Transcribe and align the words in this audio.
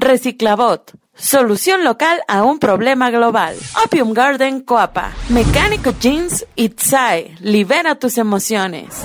Reciclabot. 0.00 0.92
Solución 1.14 1.84
local 1.84 2.22
a 2.26 2.42
un 2.42 2.58
problema 2.58 3.10
global. 3.10 3.54
Opium 3.84 4.14
Garden 4.14 4.62
Coapa. 4.62 5.12
Mecánico 5.28 5.92
Jeans 6.00 6.46
Itzai. 6.56 7.34
Libera 7.40 7.94
tus 7.96 8.16
emociones. 8.16 9.02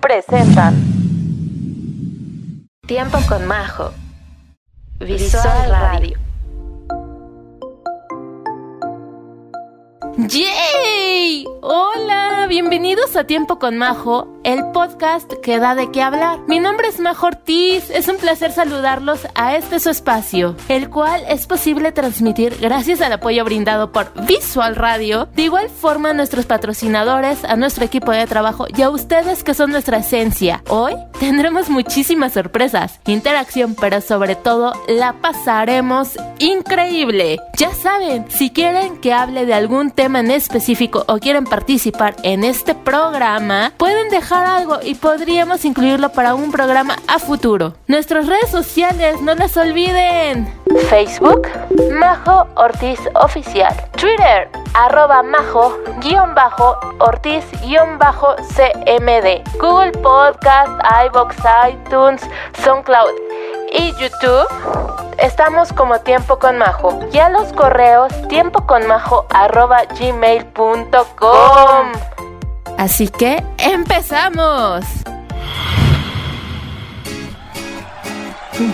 Presentan. 0.00 0.74
Tiempo 2.86 3.18
con 3.28 3.46
Majo. 3.46 3.92
Visual 5.00 5.68
Radio. 5.70 6.18
¡Yay! 10.16 11.44
Hola, 11.60 12.46
bienvenidos 12.48 13.16
a 13.16 13.24
Tiempo 13.24 13.58
con 13.58 13.76
Majo, 13.76 14.35
el 14.46 14.64
podcast 14.70 15.32
que 15.42 15.58
da 15.58 15.74
de 15.74 15.90
qué 15.90 16.00
hablar. 16.02 16.38
Mi 16.46 16.60
nombre 16.60 16.86
es 16.86 17.00
Majo 17.00 17.26
Ortiz, 17.26 17.90
es 17.90 18.06
un 18.06 18.16
placer 18.16 18.52
saludarlos 18.52 19.26
a 19.34 19.56
este 19.56 19.80
su 19.80 19.90
espacio, 19.90 20.54
el 20.68 20.88
cual 20.88 21.24
es 21.28 21.48
posible 21.48 21.90
transmitir 21.90 22.56
gracias 22.60 23.00
al 23.00 23.12
apoyo 23.12 23.44
brindado 23.44 23.90
por 23.90 24.12
Visual 24.24 24.76
Radio, 24.76 25.28
de 25.34 25.42
igual 25.42 25.68
forma 25.68 26.10
a 26.10 26.14
nuestros 26.14 26.46
patrocinadores, 26.46 27.42
a 27.42 27.56
nuestro 27.56 27.84
equipo 27.84 28.12
de 28.12 28.24
trabajo 28.28 28.66
y 28.68 28.82
a 28.82 28.90
ustedes 28.90 29.42
que 29.42 29.52
son 29.52 29.72
nuestra 29.72 29.98
esencia. 29.98 30.62
Hoy 30.68 30.94
tendremos 31.18 31.68
muchísimas 31.68 32.34
sorpresas, 32.34 33.00
interacción, 33.08 33.74
pero 33.74 34.00
sobre 34.00 34.36
todo 34.36 34.74
la 34.86 35.14
pasaremos 35.14 36.10
increíble. 36.38 37.40
Ya 37.58 37.74
saben, 37.74 38.26
si 38.30 38.50
quieren 38.50 38.98
que 38.98 39.12
hable 39.12 39.44
de 39.44 39.54
algún 39.54 39.90
tema 39.90 40.20
en 40.20 40.30
específico 40.30 41.04
o 41.08 41.18
quieren 41.18 41.46
participar 41.46 42.14
en 42.22 42.44
este 42.44 42.76
programa, 42.76 43.72
pueden 43.76 44.08
dejar 44.08 44.35
algo 44.44 44.78
y 44.82 44.94
podríamos 44.94 45.64
incluirlo 45.64 46.10
para 46.10 46.34
un 46.34 46.50
programa 46.50 46.96
a 47.08 47.18
futuro. 47.18 47.74
Nuestras 47.86 48.26
redes 48.26 48.50
sociales, 48.50 49.20
no 49.22 49.34
las 49.34 49.56
olviden. 49.56 50.52
Facebook, 50.88 51.48
Majo 51.92 52.46
Ortiz 52.56 53.00
Oficial. 53.14 53.74
Twitter, 53.92 54.48
arroba 54.74 55.22
Majo, 55.22 55.78
guion 56.00 56.34
bajo, 56.34 56.76
Ortiz, 56.98 57.44
guion 57.62 57.98
bajo, 57.98 58.34
CMD. 58.54 59.42
Google 59.58 59.92
Podcast, 59.92 60.72
iBox, 61.06 61.36
iTunes, 61.70 62.22
SoundCloud 62.62 63.10
y 63.72 63.92
YouTube 64.00 65.06
estamos 65.18 65.72
como 65.72 65.98
Tiempo 66.00 66.38
con 66.38 66.58
Majo. 66.58 66.98
Y 67.12 67.18
a 67.18 67.28
los 67.28 67.52
correos 67.52 68.12
tiempoconmajo 68.28 69.26
arroba 69.30 69.84
gmail.com. 69.98 70.86
Así 72.78 73.08
que 73.08 73.42
empezamos. 73.58 74.84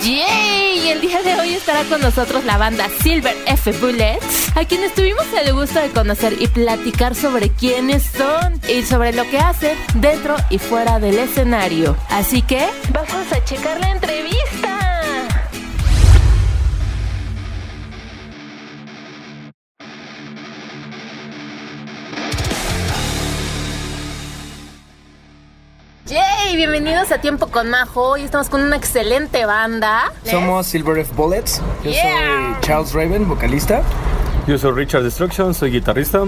¡Yay! 0.01 0.91
El 0.91 1.01
día 1.01 1.23
de 1.23 1.35
hoy 1.41 1.55
estará 1.55 1.83
con 1.85 2.01
nosotros 2.01 2.45
la 2.45 2.57
banda 2.57 2.87
Silver 3.03 3.37
F 3.47 3.73
Bullets, 3.73 4.57
a 4.57 4.65
quienes 4.65 4.95
tuvimos 4.95 5.25
el 5.33 5.53
gusto 5.55 5.81
de 5.81 5.91
conocer 5.91 6.37
y 6.41 6.47
platicar 6.47 7.15
sobre 7.15 7.51
quiénes 7.51 8.05
son 8.05 8.61
y 8.69 8.83
sobre 8.83 9.13
lo 9.13 9.29
que 9.29 9.39
hacen 9.39 9.77
dentro 9.95 10.37
y 10.51 10.59
fuera 10.59 11.01
del 11.01 11.19
escenario. 11.19 11.97
Así 12.11 12.43
que 12.43 12.69
vamos 12.93 13.33
a 13.33 13.45
checar 13.45 13.81
la 13.81 13.91
entrevista. 13.91 14.62
Bienvenidos 26.65 27.11
a 27.11 27.19
Tiempo 27.21 27.49
con 27.49 27.71
Majo. 27.71 28.11
Hoy 28.11 28.23
estamos 28.23 28.49
con 28.49 28.63
una 28.63 28.77
excelente 28.77 29.45
banda. 29.47 30.13
Somos 30.23 30.65
Silver 30.69 30.97
F 30.99 31.13
Bullets. 31.17 31.61
Yo 31.83 31.91
Yeah. 31.91 32.05
soy 32.05 32.61
Charles 32.61 32.93
Raven, 32.93 33.29
vocalista. 33.29 33.83
Yo 34.47 34.57
soy 34.57 34.71
Richard 34.71 35.03
Destruction, 35.03 35.55
soy 35.55 35.73
guitarrista. 35.73 36.21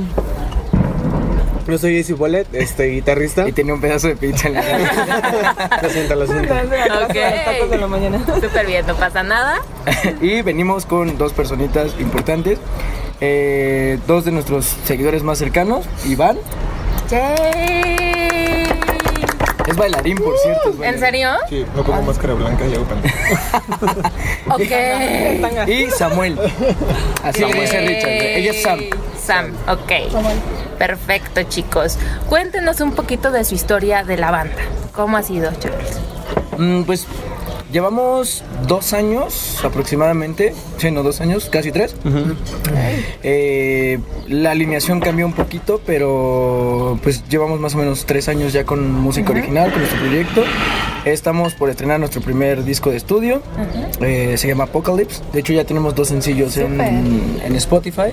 Yo 1.69 1.79
soy 1.79 1.99
Easy 1.99 2.15
Bullet, 2.15 2.47
este 2.53 2.87
guitarrista. 2.87 3.47
Y 3.47 3.53
tenía 3.53 3.75
un 3.75 3.81
pedazo 3.81 4.09
de 4.09 4.17
pizza 4.17 4.49
en 4.49 4.55
la 4.55 4.63
garganta. 4.63 5.79
Lo 5.83 5.89
siento, 5.89 6.15
lo 6.17 6.27
siento. 6.27 6.53
Ok. 6.53 8.41
Súper 8.43 8.67
bien, 8.67 8.87
no 8.89 8.97
pasa 8.97 9.23
nada. 9.23 9.61
y 10.21 10.43
venimos 10.43 10.85
con 10.85 11.17
dos 11.17 11.33
personitas 11.33 11.95
importantes. 12.01 12.59
Eh, 13.21 14.01
dos 14.09 14.25
de 14.25 14.33
nuestros 14.33 14.65
seguidores 14.65 15.23
más 15.23 15.39
cercanos, 15.39 15.87
Iván. 16.05 16.39
¡Yay! 17.09 18.44
Es 19.67 19.77
bailarín, 19.77 20.17
por 20.19 20.37
cierto. 20.39 20.71
es 20.71 20.93
¿En 20.93 20.99
serio? 20.99 21.31
Sí, 21.49 21.65
no 21.75 21.83
pongo 21.83 22.03
máscara 22.03 22.35
blanca 22.35 22.67
y 22.67 22.75
hago 22.75 22.85
Ok. 24.51 25.69
Y 25.69 25.91
Samuel. 25.91 26.39
Así 27.23 27.43
como 27.43 27.61
dice 27.61 27.81
Richard. 27.81 28.11
Ella 28.11 28.51
es 28.51 28.63
Sam. 28.63 28.81
Sam, 29.19 29.53
ok. 29.69 29.93
Perfecto, 30.79 31.43
chicos. 31.45 31.99
Cuéntenos 32.29 32.81
un 32.81 32.93
poquito 32.93 33.31
de 33.31 33.45
su 33.45 33.55
historia 33.55 34.05
de 34.05 34.17
la 34.19 34.31
banda. 34.31 34.63
¿Cómo 34.93 35.17
ha 35.17 35.23
sido, 35.23 35.51
Charles? 35.59 35.99
Mm, 36.59 36.83
pues 36.83 37.07
llevamos 37.75 38.45
dos 38.69 38.93
años 38.93 39.59
aproximadamente. 39.65 40.55
Sí, 40.79 40.93
no, 40.93 41.03
dos 41.03 41.21
años, 41.21 41.49
casi 41.51 41.73
tres. 41.73 41.97
Eh, 43.25 43.99
la 44.29 44.53
alineación 44.53 45.01
cambió 45.01 45.27
un 45.27 45.33
poquito, 45.33 45.81
pero 45.85 46.99
pues 47.03 47.29
llevamos 47.29 47.59
más 47.59 47.75
o 47.75 47.79
menos 47.79 48.07
tres 48.07 48.29
años 48.29 48.53
ya 48.53 48.65
con 48.65 48.93
música 48.93 49.33
original, 49.33 49.71
con 49.71 49.81
nuestro 49.81 50.01
proyecto. 50.01 50.45
Estamos 51.05 51.55
por 51.55 51.69
estrenar 51.69 51.99
nuestro 51.99 52.23
primer 52.23 52.65
disco 52.65 52.91
de 52.91 52.97
estudio, 52.97 53.43
eh, 54.01 54.37
se 54.39 54.49
llama 54.49 54.65
Apocalypse. 54.65 55.21
De 55.35 55.41
hecho 55.41 55.53
ya 55.53 55.65
tenemos 55.65 55.95
dos 55.95 56.09
sencillos 56.09 56.57
en, 56.57 56.81
en 56.81 57.57
Spotify, 57.57 58.13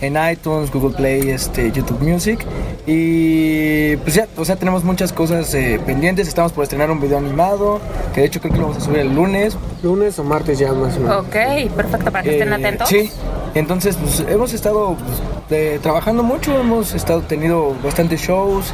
en 0.00 0.16
iTunes, 0.30 0.70
Google 0.70 0.96
Play, 0.96 1.28
este, 1.28 1.72
YouTube 1.72 2.00
Music. 2.00 2.38
Y 2.86 3.96
pues 3.96 4.14
ya, 4.14 4.28
o 4.36 4.44
sea, 4.44 4.56
tenemos 4.56 4.84
muchas 4.84 5.12
cosas 5.12 5.52
eh, 5.54 5.78
pendientes. 5.84 6.26
Estamos 6.26 6.52
por 6.52 6.62
estrenar 6.62 6.90
un 6.90 7.00
video 7.00 7.18
animado, 7.18 7.80
que 8.14 8.22
de 8.22 8.28
hecho 8.28 8.40
creo 8.40 8.52
que 8.52 8.58
lo 8.58 8.68
vamos 8.68 8.82
a 8.82 8.86
subir 8.86 8.91
el 8.96 9.14
lunes. 9.14 9.56
Lunes 9.82 10.18
o 10.18 10.24
martes 10.24 10.58
ya 10.58 10.72
más 10.72 10.96
o 10.96 11.00
menos. 11.00 11.24
Ok, 11.26 11.72
perfecto, 11.76 12.10
para 12.12 12.22
que 12.22 12.32
estén 12.32 12.52
Eh, 12.52 12.56
atentos. 12.56 12.88
Sí, 12.88 13.10
entonces 13.54 13.96
pues, 13.96 14.24
hemos 14.28 14.52
estado 14.52 14.96
pues, 15.48 15.80
trabajando 15.80 16.22
mucho, 16.22 16.58
hemos 16.58 16.94
estado 16.94 17.20
tenido 17.22 17.74
bastantes 17.82 18.20
shows, 18.20 18.72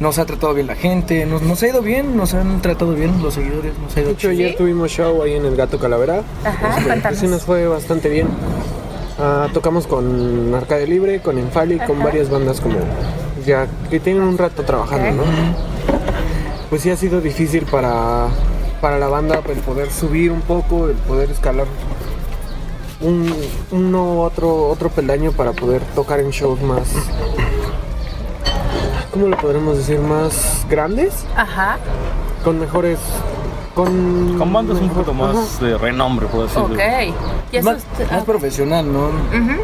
nos 0.00 0.18
ha 0.18 0.26
tratado 0.26 0.54
bien 0.54 0.66
la 0.66 0.74
gente, 0.76 1.24
nos, 1.26 1.42
nos 1.42 1.62
ha 1.62 1.68
ido 1.68 1.82
bien, 1.82 2.16
nos 2.16 2.34
han 2.34 2.60
tratado 2.62 2.92
bien 2.94 3.22
los 3.22 3.34
seguidores, 3.34 3.72
nos 3.78 3.96
ha 3.96 4.00
ido 4.00 4.08
De 4.10 4.14
hecho, 4.14 4.28
ayer 4.28 4.56
tuvimos 4.56 4.90
show 4.90 5.22
ahí 5.22 5.34
en 5.34 5.44
el 5.46 5.56
Gato 5.56 5.78
Calavera. 5.78 6.22
Ajá, 6.44 6.78
Este, 6.78 7.00
pues 7.00 7.18
sí 7.18 7.26
nos 7.26 7.42
fue 7.42 7.66
bastante 7.66 8.08
bien. 8.08 8.28
Ah, 9.18 9.48
tocamos 9.52 9.86
con 9.86 10.54
Arcade 10.54 10.86
Libre, 10.86 11.20
con 11.20 11.36
Enfali, 11.38 11.78
con 11.78 11.98
varias 12.02 12.30
bandas 12.30 12.60
como 12.60 12.76
ya 13.44 13.66
que 13.90 14.00
tienen 14.00 14.22
un 14.22 14.38
rato 14.38 14.62
trabajando. 14.62 15.24
¿no? 15.24 15.30
Pues 16.70 16.82
sí 16.82 16.90
ha 16.90 16.96
sido 16.96 17.20
difícil 17.20 17.64
para, 17.66 18.28
para 18.80 18.98
la 18.98 19.08
banda 19.08 19.40
el 19.48 19.58
poder 19.58 19.90
subir 19.90 20.32
un 20.32 20.40
poco, 20.42 20.86
el 20.88 20.94
poder 20.96 21.30
escalar 21.30 21.66
un 23.00 23.34
uno 23.70 24.20
otro 24.20 24.68
otro 24.68 24.90
peldaño 24.90 25.32
para 25.32 25.52
poder 25.52 25.80
tocar 25.94 26.20
en 26.20 26.30
shows 26.30 26.60
más 26.60 26.82
¿cómo 29.10 29.26
lo 29.28 29.36
podremos 29.38 29.76
decir? 29.78 29.98
más 30.00 30.66
grandes 30.68 31.24
Ajá, 31.36 31.78
con 32.44 32.60
mejores 32.60 32.98
con 33.74 34.36
Con 34.38 34.52
bandas 34.52 34.78
un 34.80 34.88
poquito 34.90 35.12
Ajá. 35.12 35.32
más 35.32 35.60
de 35.60 35.78
renombre, 35.78 36.26
por 36.26 36.46
así 36.46 36.58
ok. 36.58 36.70
decirlo. 36.70 37.14
¿Y 37.52 37.56
eso, 37.56 37.70
más, 37.72 37.76
usted- 37.92 38.10
más 38.10 38.24
profesional, 38.24 38.92
¿no? 38.92 39.06
Ujú. 39.06 39.60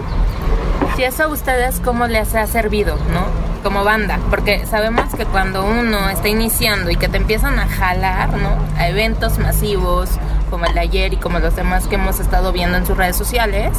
¿Y 0.98 1.02
eso 1.02 1.24
a 1.24 1.28
ustedes 1.28 1.80
cómo 1.84 2.06
les 2.06 2.34
ha 2.34 2.46
servido, 2.46 2.96
no? 3.12 3.26
Como 3.62 3.84
banda, 3.84 4.18
porque 4.30 4.64
sabemos 4.66 5.14
que 5.14 5.26
cuando 5.26 5.64
uno 5.64 6.08
está 6.08 6.28
iniciando 6.28 6.90
y 6.90 6.96
que 6.96 7.08
te 7.08 7.18
empiezan 7.18 7.58
a 7.58 7.66
jalar, 7.66 8.30
¿no? 8.34 8.50
A 8.78 8.88
eventos 8.88 9.38
masivos 9.38 10.08
como 10.50 10.64
el 10.66 10.74
de 10.74 10.80
ayer 10.80 11.12
y 11.12 11.16
como 11.16 11.38
los 11.38 11.54
demás 11.56 11.86
que 11.86 11.96
hemos 11.96 12.18
estado 12.20 12.52
viendo 12.52 12.78
en 12.78 12.86
sus 12.86 12.96
redes 12.96 13.16
sociales, 13.16 13.72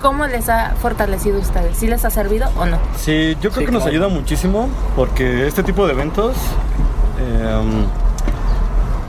¿cómo 0.00 0.26
les 0.26 0.48
ha 0.48 0.74
fortalecido 0.80 1.36
a 1.38 1.40
ustedes? 1.40 1.76
¿Sí 1.76 1.88
les 1.88 2.04
ha 2.06 2.10
servido 2.10 2.48
o 2.56 2.64
no? 2.64 2.78
Sí, 2.96 3.36
yo 3.42 3.50
creo 3.50 3.60
Sí, 3.62 3.66
que 3.66 3.72
nos 3.72 3.82
claro. 3.82 3.90
ayuda 3.96 4.08
muchísimo 4.08 4.68
porque 4.94 5.46
este 5.46 5.62
tipo 5.62 5.86
de 5.86 5.92
eventos 5.92 6.36
em, 7.18 7.84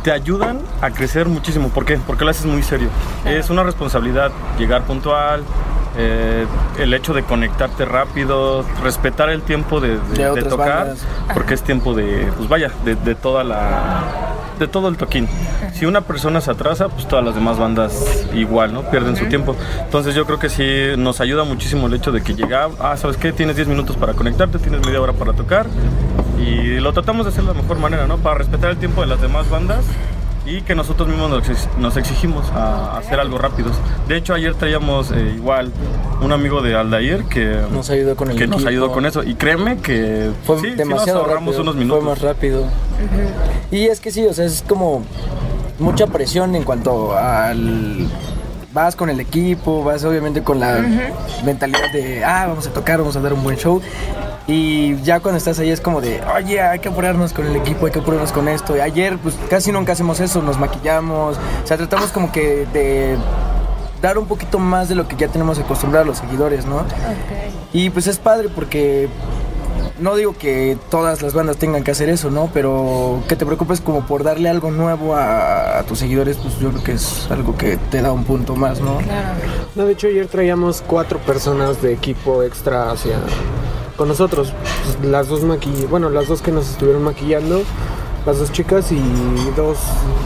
te 0.04 0.12
ayudan 0.12 0.60
a 0.82 0.90
crecer 0.90 1.28
muchísimo. 1.28 1.70
¿Por 1.70 1.86
qué? 1.86 1.98
Porque 1.98 2.26
lo 2.26 2.32
haces 2.32 2.46
muy 2.46 2.64
serio. 2.64 2.90
Es 3.26 3.50
una 3.50 3.64
responsabilidad 3.64 4.32
llegar 4.58 4.84
puntual, 4.84 5.44
eh, 5.98 6.46
el 6.80 6.94
hecho 6.94 7.14
de 7.14 7.24
conectarte 7.24 7.86
rápido, 7.86 8.64
respetar 8.84 9.30
el 9.30 9.42
tiempo 9.42 9.80
de, 9.80 9.90
de- 9.90 9.96
De 10.10 10.24
de 10.24 10.30
otras 10.30 10.48
tocar, 10.50 10.78
bandas. 10.88 11.06
porque 11.34 11.54
es 11.54 11.62
tiempo 11.64 11.94
de, 11.94 12.32
pues 12.38 12.48
vaya, 12.50 12.72
de, 12.86 12.96
de 12.96 13.16
toda 13.16 13.44
la, 13.44 14.04
de 14.60 14.68
todo 14.68 14.88
el 14.90 14.98
toquín. 14.98 15.28
Si 15.74 15.86
una 15.86 16.02
persona 16.02 16.42
se 16.42 16.52
atrasa, 16.52 16.90
pues 16.90 17.08
todas 17.08 17.24
las 17.26 17.36
demás 17.36 17.58
bandas 17.60 18.26
igual, 18.34 18.74
¿no? 18.74 18.82
Pierden 18.90 19.16
su 19.16 19.26
tiempo. 19.26 19.56
Entonces 19.84 20.16
yo 20.16 20.26
creo 20.26 20.40
que 20.40 20.50
sí 20.50 20.66
nos 20.98 21.20
ayuda 21.22 21.44
muchísimo 21.44 21.88
el 21.88 21.94
hecho 21.94 22.12
de 22.12 22.22
que 22.22 22.34
llega, 22.36 22.70
ah, 22.80 22.96
¿sabes 22.98 23.18
qué? 23.18 23.32
Tienes 23.32 23.56
10 23.56 23.68
minutos 23.68 23.96
para 23.98 24.14
conectarte, 24.14 24.60
tienes 24.60 24.86
media 24.86 25.02
hora 25.02 25.14
para 25.14 25.34
tocar 25.34 25.68
y 26.40 26.80
lo 26.80 26.94
tratamos 26.94 27.26
de 27.26 27.32
hacer 27.32 27.44
de 27.44 27.54
la 27.54 27.62
mejor 27.62 27.80
manera, 27.80 28.08
¿no? 28.08 28.18
Para 28.18 28.36
respetar 28.40 28.70
el 28.72 28.78
tiempo 28.78 29.02
de 29.02 29.08
las 29.08 29.22
demás 29.22 29.50
bandas 29.50 29.84
y 30.48 30.62
que 30.62 30.76
nosotros 30.76 31.10
mismos 31.10 31.30
nos, 31.30 31.50
ex- 31.50 31.68
nos 31.78 31.98
exigimos 31.98 32.50
a 32.52 32.98
hacer 32.98 33.20
algo 33.20 33.38
rápidos. 33.38 33.74
De 34.08 34.16
hecho, 34.16 34.34
ayer 34.34 34.56
traíamos 34.56 35.12
eh, 35.12 35.34
igual 35.36 35.72
un 36.22 36.32
amigo 36.32 36.62
de 36.62 36.76
Aldair 36.76 37.26
que 37.26 37.62
Nos 37.72 37.90
ayudó 37.90 38.16
con 38.16 38.32
el 38.32 38.38
que 38.38 38.48
nos 38.48 38.66
ayudó 38.66 38.92
con 38.92 39.06
eso 39.06 39.24
y 39.24 39.36
créeme 39.36 39.78
que 39.78 40.32
Fue 40.46 40.58
sí, 40.60 40.70
sí 40.70 40.76
demasiado 40.76 41.20
nos 41.20 41.28
ahorramos 41.28 41.56
rápido, 41.56 41.62
unos 41.64 41.76
Fue 41.76 41.84
minutos. 41.84 42.04
más 42.06 42.22
rápido. 42.22 42.64
Y 43.72 43.88
es 43.88 44.00
que 44.00 44.12
sí, 44.12 44.26
o 44.26 44.34
sea, 44.34 44.46
es 44.46 44.64
como 44.68 45.04
mucha 45.80 46.08
presión 46.08 46.56
en 46.56 46.64
cuanto 46.64 47.16
al 47.18 48.08
vas 48.74 48.96
con 48.96 49.10
el 49.10 49.20
equipo, 49.20 49.84
vas 49.84 50.04
obviamente 50.06 50.44
con 50.44 50.60
la 50.60 50.80
mentalidad 51.44 51.92
de, 51.92 52.24
ah, 52.24 52.46
vamos 52.48 52.68
a 52.68 52.70
tocar, 52.72 53.00
vamos 53.00 53.16
a 53.16 53.22
dar 53.22 53.34
un 53.34 53.44
buen 53.44 53.58
show. 53.58 53.82
Y 54.48 54.96
ya 55.02 55.20
cuando 55.20 55.38
estás 55.38 55.60
ahí 55.60 55.70
es 55.70 55.82
como 55.82 56.00
de, 56.00 56.22
oye, 56.34 56.62
hay 56.62 56.80
que 56.80 56.88
apurarnos 56.88 57.34
con 57.34 57.46
el 57.46 57.56
equipo, 57.58 57.86
hay 57.86 57.92
que 57.92 58.00
apurarnos 58.00 58.32
con 58.32 58.48
esto. 58.48 58.78
Y 58.78 58.80
ayer, 58.80 59.18
pues 59.18 59.36
casi 59.50 59.74
nunca 59.74 59.92
hacemos 59.92 60.22
eso, 60.22 60.42
nos 60.42 60.58
maquillamos. 60.58 61.38
O 61.38 61.68
sea, 61.68 61.76
tratamos 61.76 62.12
como 62.12 62.32
que 62.32 62.66
de 62.72 63.18
dar 64.02 64.18
un 64.18 64.26
poquito 64.26 64.58
más 64.58 64.88
de 64.88 64.96
lo 64.96 65.08
que 65.08 65.18
ya 65.18 65.28
tenemos 65.28 65.60
acostumbrado 65.60 66.06
a 66.06 66.08
los 66.08 66.20
seguidores, 66.20 66.66
¿no? 66.66 66.84
Y 67.74 67.90
pues 67.90 68.08
es 68.08 68.20
padre 68.20 68.48
porque 68.48 69.10
no 70.00 70.16
digo 70.16 70.34
que 70.38 70.78
todas 70.90 71.22
las 71.22 71.34
bandas 71.34 71.58
tengan 71.58 71.84
que 71.84 71.92
hacer 71.92 72.08
eso, 72.08 72.30
¿no? 72.30 72.50
Pero 72.54 73.22
que 73.28 73.36
te 73.36 73.46
preocupes 73.46 73.82
como 73.82 74.06
por 74.06 74.24
darle 74.24 74.50
algo 74.50 74.72
nuevo 74.72 75.16
a, 75.16 75.80
a 75.80 75.84
tus 75.84 76.00
seguidores, 76.00 76.38
pues 76.38 76.58
yo 76.60 76.70
creo 76.70 76.84
que 76.84 76.92
es 76.94 77.30
algo 77.32 77.58
que 77.58 77.78
te 77.78 78.02
da 78.02 78.12
un 78.12 78.24
punto 78.24 78.56
más, 78.56 78.80
¿no? 78.80 79.00
No, 79.76 79.86
de 79.86 79.92
hecho 79.92 80.08
ayer 80.08 80.28
traíamos 80.28 80.84
cuatro 80.86 81.20
personas 81.20 81.82
de 81.82 81.94
equipo 81.94 82.44
extra 82.44 82.92
hacia 82.92 83.18
con 83.98 84.08
nosotros. 84.08 84.54
Pues, 84.84 85.10
Las 85.10 85.28
dos 85.28 85.44
maqui 85.44 85.86
bueno, 85.90 86.10
las 86.10 86.28
dos 86.28 86.42
que 86.42 86.52
nos 86.52 86.70
estuvieron 86.70 87.04
maquillando, 87.04 87.64
las 88.26 88.40
dos 88.40 88.52
chicas 88.52 88.92
y 88.92 89.02
dos, 89.56 89.78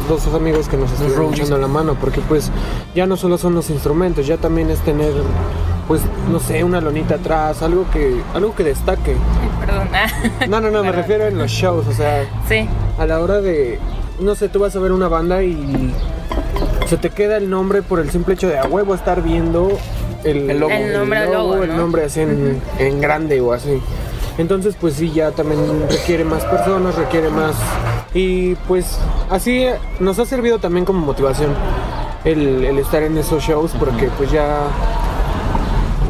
dos 0.07 0.27
amigos 0.33 0.67
que 0.67 0.77
nos 0.77 0.91
estuvieron 0.91 1.33
echando 1.33 1.57
la 1.57 1.67
mano, 1.67 1.95
porque 1.99 2.21
pues 2.21 2.51
ya 2.93 3.07
no 3.07 3.17
solo 3.17 3.37
son 3.37 3.55
los 3.55 3.69
instrumentos, 3.69 4.27
ya 4.27 4.37
también 4.37 4.69
es 4.69 4.79
tener 4.79 5.13
pues 5.87 6.01
no 6.31 6.39
sé, 6.39 6.63
una 6.63 6.79
lonita 6.79 7.15
atrás, 7.15 7.61
algo 7.61 7.85
que 7.91 8.21
algo 8.33 8.55
que 8.55 8.63
destaque. 8.63 9.15
Perdón. 9.59 9.89
No, 10.49 10.59
no, 10.59 10.71
no, 10.71 10.83
me 10.83 10.91
refiero 10.91 11.25
en 11.25 11.37
los 11.37 11.51
shows, 11.51 11.87
o 11.87 11.93
sea, 11.93 12.25
sí. 12.47 12.67
a 12.97 13.05
la 13.05 13.19
hora 13.19 13.41
de, 13.41 13.79
no 14.19 14.35
sé, 14.35 14.49
tú 14.49 14.59
vas 14.59 14.75
a 14.75 14.79
ver 14.79 14.91
una 14.91 15.07
banda 15.07 15.43
y 15.43 15.93
se 16.87 16.97
te 16.97 17.09
queda 17.09 17.37
el 17.37 17.49
nombre 17.49 17.81
por 17.81 17.99
el 17.99 18.09
simple 18.09 18.33
hecho 18.33 18.47
de 18.47 18.57
a 18.57 18.65
huevo 18.65 18.95
estar 18.95 19.21
viendo 19.21 19.69
el, 20.23 20.49
El 20.49 20.59
logo. 20.59 20.71
El 20.71 20.93
nombre 20.93 21.25
logo, 21.25 21.63
el 21.63 21.69
¿no? 21.69 21.77
nombre 21.77 22.05
así 22.05 22.21
en, 22.21 22.61
en 22.79 23.01
grande 23.01 23.39
o 23.41 23.53
así. 23.53 23.81
Entonces, 24.37 24.75
pues 24.79 24.95
sí, 24.95 25.11
ya 25.11 25.31
también 25.31 25.59
requiere 25.89 26.23
más 26.23 26.43
personas, 26.45 26.95
requiere 26.95 27.29
más. 27.29 27.55
Y 28.13 28.55
pues 28.67 28.97
así 29.29 29.65
nos 29.99 30.19
ha 30.19 30.25
servido 30.25 30.59
también 30.59 30.85
como 30.85 30.99
motivación 31.05 31.53
el, 32.23 32.63
el 32.65 32.77
estar 32.79 33.03
en 33.03 33.17
esos 33.17 33.43
shows 33.43 33.71
porque 33.79 34.09
pues 34.17 34.31
ya 34.31 34.67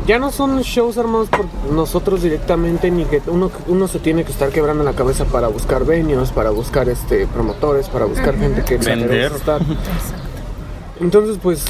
ya 0.07 0.17
no 0.17 0.31
son 0.31 0.59
shows 0.61 0.97
armados 0.97 1.29
por 1.29 1.45
nosotros 1.71 2.23
directamente 2.23 2.89
ni 2.89 3.05
que 3.05 3.21
uno, 3.27 3.51
uno 3.67 3.87
se 3.87 3.99
tiene 3.99 4.23
que 4.23 4.31
estar 4.31 4.49
quebrando 4.49 4.83
la 4.83 4.93
cabeza 4.93 5.25
para 5.25 5.47
buscar 5.47 5.85
venues, 5.85 6.31
para 6.31 6.49
buscar 6.49 6.89
este 6.89 7.27
promotores, 7.27 7.87
para 7.87 8.05
buscar 8.05 8.35
gente 8.37 8.63
que 8.63 8.77
Vender. 8.77 9.31
Entonces 10.99 11.37
pues 11.41 11.65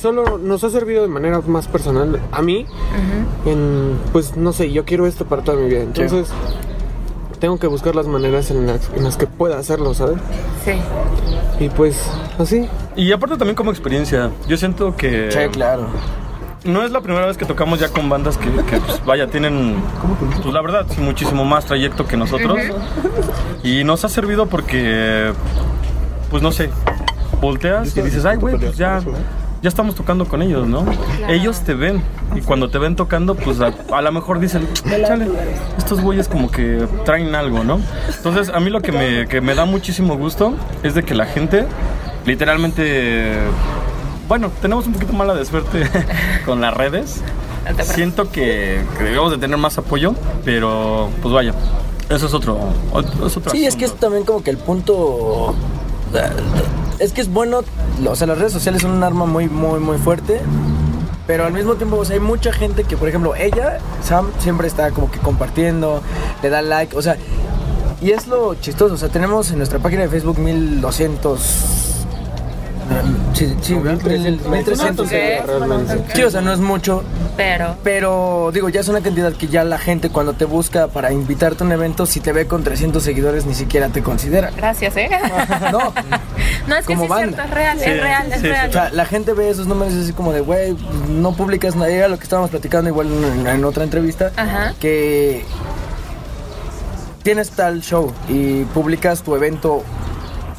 solo 0.00 0.38
nos 0.38 0.64
ha 0.64 0.70
servido 0.70 1.02
de 1.02 1.08
manera 1.08 1.40
más 1.46 1.68
personal 1.68 2.20
a 2.32 2.42
mí 2.42 2.66
en 3.46 3.96
pues 4.12 4.36
no 4.36 4.52
sé, 4.52 4.72
yo 4.72 4.84
quiero 4.84 5.06
esto 5.06 5.24
para 5.26 5.42
toda 5.42 5.58
mi 5.58 5.68
vida. 5.68 5.82
Entonces 5.82 6.28
tengo 7.38 7.58
que 7.58 7.66
buscar 7.66 7.94
las 7.94 8.06
maneras 8.06 8.50
en 8.50 8.66
las, 8.66 8.90
en 8.94 9.04
las 9.04 9.16
que 9.16 9.26
pueda 9.26 9.58
hacerlo, 9.58 9.94
¿sabes? 9.94 10.16
Sí. 10.64 10.72
Y 11.64 11.68
pues 11.70 11.98
así. 12.38 12.68
Y 12.96 13.12
aparte 13.12 13.36
también 13.36 13.54
como 13.56 13.70
experiencia, 13.70 14.30
yo 14.46 14.56
siento 14.56 14.94
que 14.96 15.30
Sí, 15.30 15.38
claro. 15.52 15.86
no 16.64 16.82
es 16.84 16.90
la 16.90 17.00
primera 17.00 17.26
vez 17.26 17.38
que 17.38 17.46
tocamos 17.46 17.80
ya 17.80 17.88
con 17.88 18.08
bandas 18.10 18.36
que, 18.36 18.50
que, 18.64 18.76
pues, 18.78 19.02
vaya, 19.06 19.26
tienen, 19.28 19.76
pues 20.42 20.52
la 20.52 20.60
verdad, 20.60 20.86
sí, 20.90 21.00
muchísimo 21.00 21.44
más 21.44 21.64
trayecto 21.64 22.06
que 22.06 22.16
nosotros. 22.18 22.58
Y 23.62 23.84
nos 23.84 24.04
ha 24.04 24.08
servido 24.10 24.46
porque, 24.46 25.32
pues 26.30 26.42
no 26.42 26.52
sé, 26.52 26.68
volteas 27.40 27.96
y 27.96 28.02
dices, 28.02 28.24
ay, 28.26 28.36
güey, 28.36 28.58
pues 28.58 28.76
ya, 28.76 29.00
ya 29.62 29.68
estamos 29.68 29.94
tocando 29.94 30.26
con 30.26 30.40
ellos, 30.42 30.66
¿no? 30.66 30.84
Ellos 31.28 31.60
te 31.60 31.74
ven 31.74 32.02
y 32.34 32.40
cuando 32.40 32.70
te 32.70 32.78
ven 32.78 32.96
tocando, 32.96 33.34
pues 33.34 33.60
a, 33.60 33.72
a 33.92 34.00
lo 34.00 34.12
mejor 34.12 34.40
dicen, 34.40 34.66
chale, 35.06 35.28
estos 35.76 36.00
güeyes 36.00 36.28
como 36.28 36.50
que 36.50 36.86
traen 37.04 37.34
algo, 37.34 37.62
¿no? 37.64 37.80
Entonces, 38.16 38.48
a 38.54 38.58
mí 38.60 38.70
lo 38.70 38.80
que 38.80 38.92
me, 38.92 39.26
que 39.28 39.40
me 39.40 39.54
da 39.54 39.66
muchísimo 39.66 40.16
gusto 40.16 40.54
es 40.82 40.94
de 40.94 41.02
que 41.02 41.14
la 41.14 41.26
gente, 41.26 41.66
literalmente, 42.24 43.34
bueno, 44.28 44.50
tenemos 44.62 44.86
un 44.86 44.94
poquito 44.94 45.12
mala 45.12 45.34
de 45.34 45.44
suerte 45.44 45.82
con 46.46 46.60
las 46.60 46.74
redes. 46.74 47.20
Siento 47.82 48.30
que, 48.32 48.80
que 48.96 49.04
debemos 49.04 49.30
de 49.30 49.36
tener 49.38 49.58
más 49.58 49.76
apoyo, 49.76 50.14
pero 50.44 51.10
pues 51.20 51.34
vaya, 51.34 51.52
eso 52.08 52.26
es 52.26 52.32
otro, 52.34 52.58
otro- 52.92 53.26
Sí, 53.50 53.66
es 53.66 53.76
que 53.76 53.84
es 53.84 53.94
también 53.94 54.24
como 54.24 54.42
que 54.42 54.50
el 54.50 54.56
punto. 54.56 55.54
Es 57.00 57.12
que 57.12 57.22
es 57.22 57.32
bueno. 57.32 57.62
O 58.06 58.14
sea, 58.14 58.26
las 58.26 58.38
redes 58.38 58.52
sociales 58.52 58.82
son 58.82 58.92
un 58.92 59.02
arma 59.02 59.24
muy, 59.24 59.48
muy, 59.48 59.80
muy 59.80 59.98
fuerte. 59.98 60.40
Pero 61.26 61.46
al 61.46 61.52
mismo 61.52 61.74
tiempo, 61.76 61.96
o 61.96 62.04
hay 62.08 62.20
mucha 62.20 62.52
gente 62.52 62.84
que, 62.84 62.96
por 62.96 63.08
ejemplo, 63.08 63.34
ella, 63.34 63.78
Sam, 64.02 64.30
siempre 64.38 64.66
está 64.66 64.90
como 64.90 65.10
que 65.10 65.18
compartiendo, 65.20 66.02
le 66.42 66.50
da 66.50 66.60
like, 66.60 66.96
o 66.96 67.02
sea, 67.02 67.16
y 68.00 68.10
es 68.10 68.26
lo 68.26 68.54
chistoso, 68.56 68.94
o 68.94 68.96
sea, 68.96 69.10
tenemos 69.10 69.50
en 69.52 69.58
nuestra 69.58 69.78
página 69.78 70.02
de 70.02 70.08
Facebook 70.08 70.38
1200. 70.38 71.79
Sí, 73.34 73.54
sí, 73.62 73.74
1300. 73.74 75.06
Ok. 75.06 75.12
Realmente. 75.46 76.04
Sí, 76.14 76.22
o 76.24 76.30
sea, 76.30 76.40
no 76.40 76.52
es 76.52 76.58
mucho, 76.58 77.02
Pero. 77.36 77.76
pero 77.84 78.50
digo, 78.52 78.68
ya 78.68 78.80
es 78.80 78.88
una 78.88 79.00
cantidad 79.00 79.32
que 79.32 79.46
ya 79.48 79.62
la 79.64 79.78
gente 79.78 80.10
cuando 80.10 80.32
te 80.34 80.44
busca 80.44 80.88
para 80.88 81.12
invitarte 81.12 81.62
a 81.62 81.66
un 81.66 81.72
evento, 81.72 82.04
si 82.06 82.20
te 82.20 82.32
ve 82.32 82.46
con 82.46 82.64
300 82.64 83.02
seguidores 83.02 83.46
ni 83.46 83.54
siquiera 83.54 83.88
te 83.88 84.02
considera. 84.02 84.50
Gracias, 84.56 84.96
¿eh? 84.96 85.08
No, 85.72 85.92
No, 86.66 86.76
es 86.76 86.86
que 86.86 86.94
Como 86.94 87.00
sí 87.00 87.04
es 87.04 87.08
banda. 87.08 87.36
cierto, 87.36 87.42
es 87.42 87.50
real, 87.54 87.78
Sí, 87.78 87.84
es 87.90 88.00
real, 88.02 88.32
es 88.32 88.40
sí, 88.40 88.46
real. 88.48 88.68
o 88.68 88.72
sea, 88.72 88.90
la 88.90 89.04
gente 89.06 89.32
ve 89.32 89.48
esos 89.50 89.66
números 89.66 89.94
así 89.94 90.12
como 90.12 90.32
de, 90.32 90.40
güey, 90.40 90.76
no 91.08 91.32
publicas 91.32 91.76
nada. 91.76 91.88
Era 91.90 92.08
lo 92.08 92.18
que 92.18 92.24
estábamos 92.24 92.50
platicando 92.50 92.90
igual 92.90 93.08
en, 93.12 93.46
en 93.46 93.64
otra 93.64 93.84
entrevista, 93.84 94.32
Ajá. 94.36 94.74
que 94.80 95.44
tienes 97.22 97.50
tal 97.50 97.80
show 97.82 98.12
y 98.28 98.64
publicas 98.64 99.22
tu 99.22 99.34
evento 99.36 99.82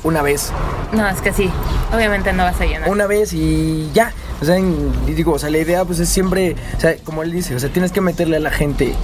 una 0.03 0.21
vez, 0.21 0.51
No, 0.93 1.07
es 1.07 1.21
que 1.21 1.31
sí. 1.31 1.49
Obviamente 1.93 2.33
no 2.33 2.43
vas 2.43 2.59
a 2.59 2.65
llenar. 2.65 2.89
una 2.89 3.07
vez 3.07 3.33
y 3.33 3.89
ya. 3.93 4.11
O 4.41 4.45
sea, 4.45 4.57
en- 4.57 4.91
digo, 5.15 5.33
o 5.33 5.39
sea, 5.39 5.49
la 5.49 5.59
idea 5.59 5.85
pues 5.85 5.99
es 5.99 6.09
siempre, 6.09 6.55
o 6.77 6.79
sea, 6.81 6.95
como 7.03 7.21
él 7.23 7.31
dice, 7.31 7.55
o 7.55 7.59
sea, 7.59 7.69
tienes 7.69 7.91
que 7.91 8.01
meterle 8.01 8.37
a 8.37 8.39
la 8.39 8.49
gente 8.51 8.95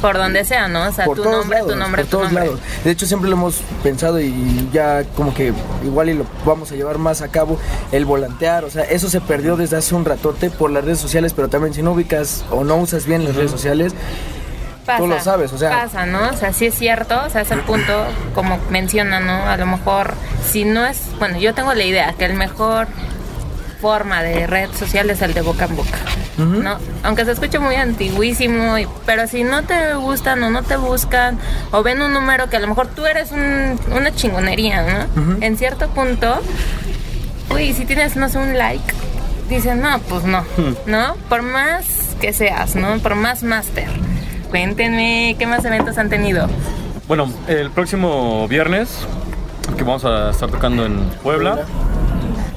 Por 0.00 0.16
donde 0.18 0.44
sea, 0.44 0.66
¿no? 0.66 0.88
O 0.88 0.92
sea, 0.92 1.04
por 1.04 1.16
tu 1.16 1.22
todos 1.22 1.36
nombre, 1.36 1.58
lados, 1.58 1.72
tu 1.72 1.78
nombre, 1.78 2.02
por 2.02 2.10
tu 2.10 2.16
todos 2.16 2.32
nombre. 2.32 2.46
lados. 2.46 2.60
De 2.84 2.90
hecho, 2.90 3.06
siempre 3.06 3.30
lo 3.30 3.36
hemos 3.36 3.60
pensado 3.84 4.20
y 4.20 4.68
ya 4.72 5.04
como 5.14 5.32
que 5.32 5.52
igual 5.84 6.08
y 6.08 6.14
lo 6.14 6.24
vamos 6.44 6.72
a 6.72 6.74
llevar 6.74 6.98
más 6.98 7.22
a 7.22 7.28
cabo 7.28 7.56
el 7.92 8.04
volantear. 8.04 8.64
O 8.64 8.70
sea, 8.70 8.82
eso 8.82 9.08
se 9.08 9.20
perdió 9.20 9.56
desde 9.56 9.76
hace 9.76 9.94
un 9.94 10.04
ratote 10.04 10.50
por 10.50 10.72
las 10.72 10.84
redes 10.84 10.98
sociales, 10.98 11.32
pero 11.34 11.46
también 11.48 11.72
si 11.72 11.82
no 11.82 11.92
ubicas 11.92 12.44
o 12.50 12.64
no 12.64 12.76
usas 12.78 13.06
bien 13.06 13.24
las 13.24 13.36
redes 13.36 13.52
sociales, 13.52 13.92
Pasa, 14.86 14.98
Tú 14.98 15.06
lo 15.06 15.20
sabes, 15.20 15.52
o 15.52 15.58
sea- 15.58 15.70
Pasa, 15.82 16.06
¿no? 16.06 16.30
O 16.30 16.32
sea, 16.36 16.52
sí 16.52 16.66
es 16.66 16.74
cierto, 16.74 17.20
o 17.24 17.30
sea, 17.30 17.42
es 17.42 17.50
el 17.52 17.60
punto, 17.60 18.04
como 18.34 18.58
menciona, 18.70 19.20
¿no? 19.20 19.32
A 19.48 19.56
lo 19.56 19.66
mejor, 19.66 20.14
si 20.50 20.64
no 20.64 20.84
es. 20.86 21.02
Bueno, 21.18 21.38
yo 21.38 21.54
tengo 21.54 21.72
la 21.74 21.84
idea 21.84 22.12
que 22.18 22.24
el 22.24 22.34
mejor 22.34 22.88
forma 23.80 24.22
de 24.22 24.46
red 24.46 24.70
social 24.78 25.10
es 25.10 25.22
el 25.22 25.34
de 25.34 25.40
boca 25.40 25.64
en 25.66 25.76
boca, 25.76 25.98
¿no? 26.62 26.78
Aunque 27.02 27.24
se 27.24 27.32
escuche 27.32 27.58
muy 27.58 27.74
antiguísimo, 27.74 28.74
pero 29.06 29.26
si 29.26 29.42
no 29.44 29.62
te 29.64 29.94
gustan 29.94 30.42
o 30.44 30.50
no 30.50 30.62
te 30.62 30.76
buscan, 30.76 31.38
o 31.72 31.82
ven 31.82 32.00
un 32.00 32.12
número 32.12 32.48
que 32.48 32.56
a 32.56 32.60
lo 32.60 32.68
mejor 32.68 32.86
tú 32.88 33.06
eres 33.06 33.32
un- 33.32 33.78
una 33.92 34.14
chingonería, 34.14 34.82
¿no? 34.82 35.22
En 35.42 35.56
cierto 35.58 35.88
punto, 35.90 36.40
uy, 37.50 37.72
si 37.72 37.84
tienes, 37.84 38.16
no 38.16 38.28
sé, 38.28 38.38
un 38.38 38.56
like, 38.56 38.94
dicen, 39.48 39.80
no, 39.80 39.98
pues 40.00 40.24
no, 40.24 40.44
¿no? 40.86 41.16
Por 41.28 41.42
más 41.42 42.14
que 42.20 42.32
seas, 42.32 42.76
¿no? 42.76 42.98
Por 43.00 43.14
más 43.16 43.42
máster. 43.42 43.88
Cuéntenme, 44.52 45.34
¿qué 45.38 45.46
más 45.46 45.64
eventos 45.64 45.96
han 45.96 46.10
tenido? 46.10 46.46
Bueno, 47.08 47.26
el 47.48 47.70
próximo 47.70 48.46
viernes, 48.48 48.98
que 49.78 49.82
vamos 49.82 50.04
a 50.04 50.28
estar 50.28 50.50
tocando 50.50 50.84
en 50.84 50.98
Puebla, 51.22 51.60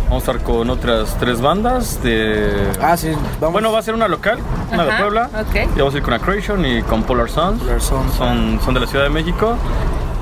vamos 0.10 0.28
a 0.28 0.32
estar 0.32 0.44
con 0.44 0.70
otras 0.70 1.16
tres 1.22 1.40
bandas 1.40 2.04
de... 2.04 2.52
ah, 2.82 2.98
sí, 2.98 3.12
vamos. 3.40 3.54
Bueno, 3.54 3.72
va 3.72 3.80
a 3.80 3.82
ser 3.82 3.94
una 3.94 4.10
local, 4.10 4.40
una 4.74 4.84
de 4.84 4.92
Puebla. 4.92 5.30
ok. 5.40 5.56
Y 5.74 5.80
vamos 5.80 5.94
a 5.94 5.98
ir 5.98 6.04
con 6.04 6.14
Accretion 6.14 6.66
y 6.66 6.82
con 6.82 7.04
Polar 7.04 7.30
Sons. 7.30 7.62
Polar 7.64 7.82
Sons. 7.82 8.14
Son, 8.16 8.60
son 8.66 8.74
de 8.74 8.82
la 8.82 8.88
Ciudad 8.88 9.06
de 9.06 9.10
México. 9.12 9.56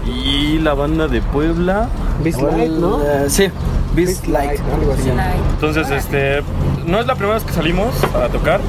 Y 0.05 0.59
la 0.59 0.75
banda 0.75 1.07
de 1.07 1.21
Puebla. 1.21 1.89
Beast 2.23 2.39
Light, 2.39 2.71
¿no? 2.71 3.01
Eh, 3.01 3.25
sí, 3.29 3.49
Beast 3.95 4.27
Light. 4.27 4.61
algo 4.75 4.93
así. 4.93 5.09
Entonces, 5.55 5.89
este, 5.89 6.43
no 6.85 6.99
es 6.99 7.07
la 7.07 7.15
primera 7.15 7.33
vez 7.33 7.43
que 7.43 7.51
salimos 7.53 7.95
a 8.13 8.27
tocar. 8.27 8.61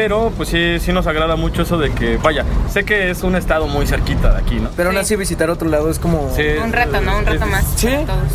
Pero 0.00 0.32
pues 0.34 0.48
sí, 0.48 0.78
sí 0.80 0.92
nos 0.94 1.06
agrada 1.06 1.36
mucho 1.36 1.60
eso 1.60 1.76
de 1.76 1.90
que, 1.92 2.16
vaya, 2.16 2.42
sé 2.72 2.84
que 2.84 3.10
es 3.10 3.22
un 3.22 3.36
estado 3.36 3.66
muy 3.66 3.86
cerquita 3.86 4.32
de 4.32 4.38
aquí, 4.38 4.54
¿no? 4.54 4.70
Pero 4.74 4.88
aún 4.88 4.96
así 4.96 5.14
visitar 5.14 5.50
otro 5.50 5.68
lado 5.68 5.90
es 5.90 5.98
como... 5.98 6.32
Sí, 6.34 6.42
Un 6.64 6.72
reto, 6.72 7.02
¿no? 7.02 7.18
Un 7.18 7.26
reto 7.26 7.44
es- 7.44 7.50
más. 7.50 7.64
Sí, 7.76 7.88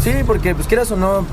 sí, 0.03 0.11
porque 0.27 0.53
pues 0.53 0.67
quieras 0.67 0.91
o 0.91 0.95
no, 0.95 1.25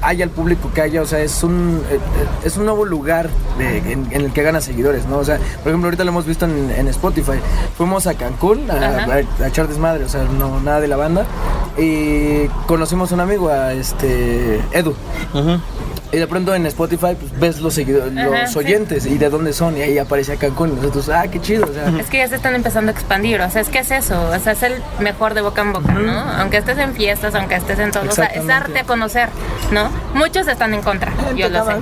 haya 0.00 0.24
el 0.24 0.30
público 0.30 0.68
que 0.74 0.80
haya, 0.82 1.00
o 1.00 1.06
sea, 1.06 1.20
es 1.20 1.44
un 1.44 1.80
eh, 1.88 1.94
eh, 1.94 1.98
es 2.44 2.56
un 2.56 2.64
nuevo 2.64 2.84
lugar 2.84 3.30
de- 3.56 3.78
en, 3.92 4.08
en 4.10 4.22
el 4.22 4.32
que 4.32 4.42
gana 4.42 4.60
seguidores, 4.60 5.06
¿no? 5.06 5.18
O 5.18 5.24
sea, 5.24 5.36
por 5.62 5.68
ejemplo, 5.68 5.86
ahorita 5.86 6.02
lo 6.02 6.10
hemos 6.10 6.26
visto 6.26 6.44
en, 6.46 6.72
en 6.76 6.88
Spotify. 6.88 7.38
Fuimos 7.78 8.08
a 8.08 8.14
Cancún 8.14 8.68
a, 8.68 8.74
Ajá. 8.74 9.06
a- 9.40 9.44
a 9.44 9.46
echar 9.46 9.68
desmadre, 9.68 10.02
o 10.04 10.08
sea, 10.08 10.24
no 10.24 10.58
nada 10.60 10.80
de 10.80 10.88
la 10.88 10.96
banda. 10.96 11.24
Y 11.78 12.48
conocimos 12.66 13.12
a 13.12 13.14
un 13.14 13.20
amigo, 13.20 13.48
a 13.48 13.74
este 13.74 14.60
Edu. 14.72 14.96
Ujú. 15.34 15.60
Y 16.12 16.18
de 16.18 16.26
pronto 16.26 16.54
en 16.54 16.66
Spotify 16.66 17.16
pues, 17.18 17.40
ves 17.40 17.60
los 17.60 17.72
seguidores, 17.72 18.12
Ajá, 18.16 18.42
los 18.42 18.50
sí. 18.50 18.58
oyentes 18.58 19.06
y 19.06 19.16
de 19.16 19.30
dónde 19.30 19.54
son. 19.54 19.78
Y 19.78 19.80
ahí 19.80 19.96
aparece 19.96 20.36
Cancún. 20.36 20.72
Y 20.72 20.76
nosotros, 20.76 21.08
ah, 21.08 21.26
qué 21.28 21.40
chido. 21.40 21.64
O 21.64 21.72
sea, 21.72 21.88
Es 21.98 22.10
que 22.10 22.18
ya 22.18 22.28
se 22.28 22.36
están 22.36 22.54
empezando 22.54 22.90
a 22.90 22.92
expandir, 22.92 23.40
o 23.40 23.50
sea, 23.50 23.62
es 23.62 23.70
que 23.70 23.78
es 23.78 23.90
eso, 23.90 24.20
o 24.30 24.38
sea, 24.38 24.52
es 24.52 24.62
el 24.62 24.82
mejor 25.00 25.32
de 25.32 25.40
boca 25.40 25.62
en 25.62 25.72
boca, 25.72 25.92
¿no? 25.94 26.20
Aunque 26.38 26.58
estés 26.58 26.76
en 26.76 26.92
fiestas, 26.92 27.34
aunque 27.34 27.54
estés 27.54 27.78
en 27.78 27.92
todo, 27.92 28.04
o 28.08 28.12
sea, 28.12 28.26
es 28.26 28.46
darte 28.46 28.80
a 28.80 28.84
conocer, 28.84 29.30
¿no? 29.70 29.88
Muchos 30.12 30.46
están 30.48 30.74
en 30.74 30.82
contra, 30.82 31.12
yo 31.34 31.48
lo 31.48 31.64
sé. 31.64 31.72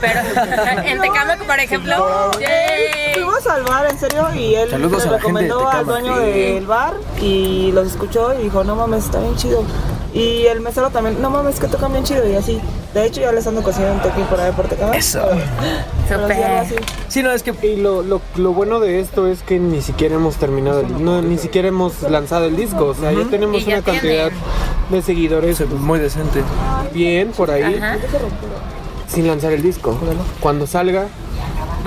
Pero 0.00 0.20
en 0.84 1.00
Tecamac, 1.00 1.44
por 1.44 1.60
ejemplo, 1.60 2.30
¡yay! 2.40 3.14
Fuimos 3.14 3.46
al 3.46 3.62
bar, 3.62 3.86
en 3.90 3.98
serio, 3.98 4.28
y 4.34 4.56
él 4.56 4.70
Saludos 4.70 5.04
le 5.06 5.12
recomendó 5.12 5.68
al 5.68 5.86
dueño 5.86 6.16
del 6.18 6.66
bar 6.66 6.94
y 7.20 7.70
los 7.72 7.86
escuchó 7.86 8.34
y 8.38 8.44
dijo, 8.44 8.64
no 8.64 8.74
mames, 8.74 9.04
está 9.04 9.20
bien 9.20 9.36
chido. 9.36 9.62
Y 10.14 10.46
el 10.46 10.60
mesero 10.60 10.88
también, 10.90 11.20
no 11.20 11.28
mames, 11.30 11.60
que 11.60 11.66
tocan 11.68 11.92
bien 11.92 12.02
chido 12.04 12.26
y 12.28 12.34
así. 12.34 12.60
De 12.94 13.04
hecho, 13.04 13.20
ya 13.20 13.30
les 13.32 13.46
ando 13.46 13.62
cocinando 13.62 13.96
un 13.96 14.00
toquín 14.00 14.24
por 14.24 14.40
ahí 14.40 14.52
por. 14.52 14.66
Eso. 14.96 15.20
Pero 16.08 16.26
sí, 16.66 16.74
sí, 17.08 17.22
no, 17.22 17.30
es 17.30 17.42
que 17.42 17.54
Y 17.66 17.76
lo, 17.76 18.02
lo, 18.02 18.20
lo 18.36 18.52
bueno 18.54 18.80
de 18.80 19.00
esto 19.00 19.26
es 19.26 19.42
que 19.42 19.58
ni 19.58 19.82
siquiera 19.82 20.14
hemos 20.14 20.36
terminado, 20.36 20.80
el- 20.80 21.04
no, 21.04 21.20
ni 21.20 21.36
siquiera 21.36 21.68
hemos 21.68 22.02
lanzado 22.02 22.46
el 22.46 22.56
disco. 22.56 22.86
O 22.86 22.94
sea, 22.94 23.12
ya 23.12 23.24
tenemos 23.24 23.64
ya 23.66 23.74
una 23.76 23.82
cantidad 23.84 24.30
de 24.90 25.02
seguidores 25.02 25.60
muy 25.70 25.98
decente. 26.00 26.42
bien 26.94 27.30
por 27.32 27.50
ahí 27.50 27.74
Ajá. 27.74 27.98
sin 29.08 29.26
lanzar 29.26 29.52
el 29.52 29.62
disco. 29.62 29.98
Cuando 30.40 30.66
salga, 30.66 31.06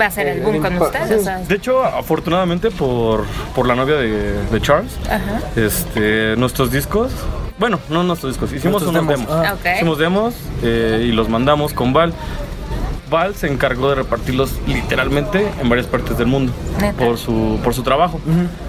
Va 0.00 0.06
a 0.06 0.10
ser 0.10 0.26
el 0.28 0.40
boom 0.42 0.62
con 0.62 0.80
ustedes, 0.80 1.20
o 1.20 1.24
sea, 1.24 1.38
De 1.40 1.54
hecho, 1.54 1.84
afortunadamente 1.84 2.70
por, 2.70 3.24
por 3.54 3.66
la 3.66 3.74
novia 3.74 3.96
de, 3.96 4.42
de 4.44 4.60
Charles, 4.62 4.92
Ajá. 5.04 5.40
este, 5.54 6.34
nuestros 6.36 6.70
discos, 6.72 7.12
bueno, 7.62 7.78
no 7.90 8.02
nuestros 8.02 8.32
discos, 8.32 8.52
hicimos 8.52 8.82
unos 8.82 8.94
demos. 9.06 9.20
demos. 9.20 9.28
Ah. 9.30 9.54
Hicimos 9.76 9.96
demos 9.98 10.34
eh, 10.64 11.06
y 11.08 11.12
los 11.12 11.28
mandamos 11.28 11.72
con 11.72 11.92
Val. 11.92 12.12
Val 13.08 13.36
se 13.36 13.46
encargó 13.46 13.88
de 13.90 13.94
repartirlos 13.94 14.58
literalmente 14.66 15.48
en 15.60 15.68
varias 15.68 15.86
partes 15.86 16.18
del 16.18 16.26
mundo 16.26 16.52
Neta. 16.80 17.04
por 17.04 17.18
su, 17.18 17.60
por 17.62 17.72
su 17.72 17.84
trabajo. 17.84 18.20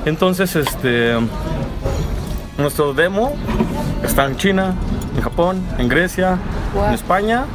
Entonces, 0.06 0.56
este, 0.56 1.16
nuestro 2.60 2.94
demo 2.94 3.34
está 4.04 4.26
en 4.26 4.38
China, 4.38 4.76
en 5.16 5.24
Japón, 5.24 5.60
en 5.80 5.88
Grecia, 5.88 6.38
Wow. 6.76 6.86
en 6.90 6.94
España 6.94 7.46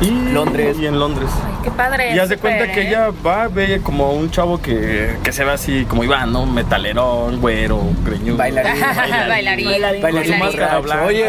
y 0.00 0.10
Londres. 0.32 0.76
Y 0.80 0.86
en 0.86 0.98
Londres. 0.98 1.28
Ay, 1.44 1.52
qué 1.64 1.70
padre. 1.70 2.14
Y 2.14 2.18
haz 2.18 2.28
de 2.28 2.36
cuenta 2.38 2.72
que 2.72 2.80
¿eh? 2.82 2.88
ella 2.88 3.10
va, 3.24 3.48
ve 3.48 3.80
como 3.82 4.12
un 4.12 4.30
chavo 4.30 4.60
que, 4.60 5.16
que 5.22 5.32
se 5.32 5.44
ve 5.44 5.52
así 5.52 5.84
como 5.84 6.04
Iván, 6.04 6.32
¿no? 6.32 6.46
Metalerón, 6.46 7.40
güero, 7.40 7.80
greñudo. 8.04 8.36
Bailarín. 8.38 8.80
Bailarín. 9.28 9.66
Bailarín. 9.68 10.02
Bailarín 10.02 10.12
Con 10.12 10.24
su 10.24 10.44
máscara 10.44 10.78
borracho. 10.78 10.82
blanca. 10.82 11.04
Oye, 11.06 11.26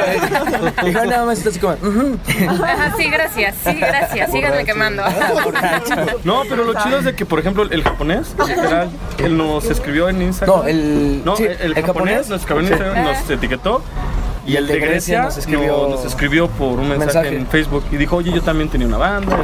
y 0.90 0.94
yo 0.94 1.06
nada 1.06 1.26
más 1.26 1.38
está 1.38 1.50
así 1.50 1.60
como. 1.60 1.74
Ajá, 1.74 2.94
sí, 2.98 3.10
gracias, 3.10 3.56
sí, 3.64 3.74
gracias, 3.74 4.32
síganme 4.32 4.66
quemando. 4.66 5.04
No, 6.24 6.44
pero 6.50 6.64
lo 6.64 6.74
chido 6.82 7.00
es 7.00 7.06
de 7.06 7.16
que, 7.16 7.26
por 7.26 7.40
ejemplo, 7.40 7.64
el 7.70 7.84
japonés, 7.84 8.36
literal, 8.48 8.90
él 9.18 9.38
nos 9.38 9.66
escribió 9.66 10.10
en 10.10 10.22
Instagram. 10.22 10.60
No, 10.60 10.68
el, 10.68 11.22
No, 11.26 11.36
sí, 11.36 11.46
el, 11.60 11.74
japonés, 11.74 12.30
nos 12.30 12.42
escribió 12.42 12.62
en 12.62 12.68
Sí. 12.68 12.74
Instagram, 12.74 13.04
nos 13.04 13.30
etiquetó. 13.30 13.84
Y 14.46 14.56
el 14.56 14.66
de 14.68 14.80
Grecia 14.80 15.22
nos 15.24 15.38
escribió, 15.38 15.88
nos 15.90 16.04
escribió 16.06 16.48
por 16.48 16.80
un 16.80 16.90
mensaje, 16.90 17.14
mensaje. 17.32 17.36
en 17.36 17.48
Facebook 17.48 17.84
y 17.92 17.98
dijo, 17.98 18.16
oye, 18.18 18.32
yo 18.32 18.42
también 18.42 18.70
tenía 18.70 18.88
una 18.88 18.98
banda. 18.98 19.38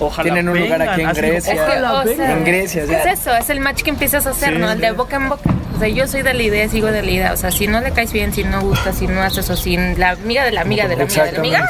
Ojalá 0.00 0.24
Tienen 0.24 0.48
un 0.48 0.58
lugar 0.58 0.78
vengan". 0.80 0.88
aquí 0.94 1.00
en 1.02 1.12
Grecia. 1.12 1.52
Es 1.54 1.60
que, 1.60 1.82
o 1.82 2.04
sea, 2.16 2.32
En 2.32 2.44
Grecia, 2.44 2.84
o 2.84 2.86
sea. 2.86 3.12
es 3.12 3.20
eso, 3.20 3.34
es 3.36 3.50
el 3.50 3.60
match 3.60 3.82
que 3.82 3.90
empiezas 3.90 4.26
a 4.26 4.30
hacer, 4.30 4.54
Sí. 4.54 4.58
¿no? 4.60 4.70
El 4.70 4.80
de 4.80 4.92
boca 4.92 5.16
en 5.16 5.28
boca. 5.28 5.50
O 5.74 5.78
sea, 5.78 5.88
yo 5.88 6.06
soy 6.06 6.22
de 6.22 6.34
la 6.34 6.42
idea, 6.42 6.68
sigo 6.68 6.86
de 6.86 7.02
la 7.02 7.10
idea. 7.10 7.32
O 7.32 7.36
sea, 7.36 7.50
si 7.50 7.66
no 7.66 7.80
le 7.80 7.90
caes 7.92 8.12
bien, 8.12 8.32
si 8.32 8.44
no 8.44 8.60
gustas, 8.62 8.96
si 8.96 9.06
no 9.08 9.20
haces 9.22 9.48
o 9.50 9.56
si 9.56 9.76
la 9.76 10.10
amiga 10.10 10.44
de 10.44 10.52
la 10.52 10.60
amiga 10.60 10.86
de 10.88 10.96
la 10.96 11.02
amiga 11.04 11.24
de 11.24 11.32
la 11.32 11.38
amiga, 11.38 11.68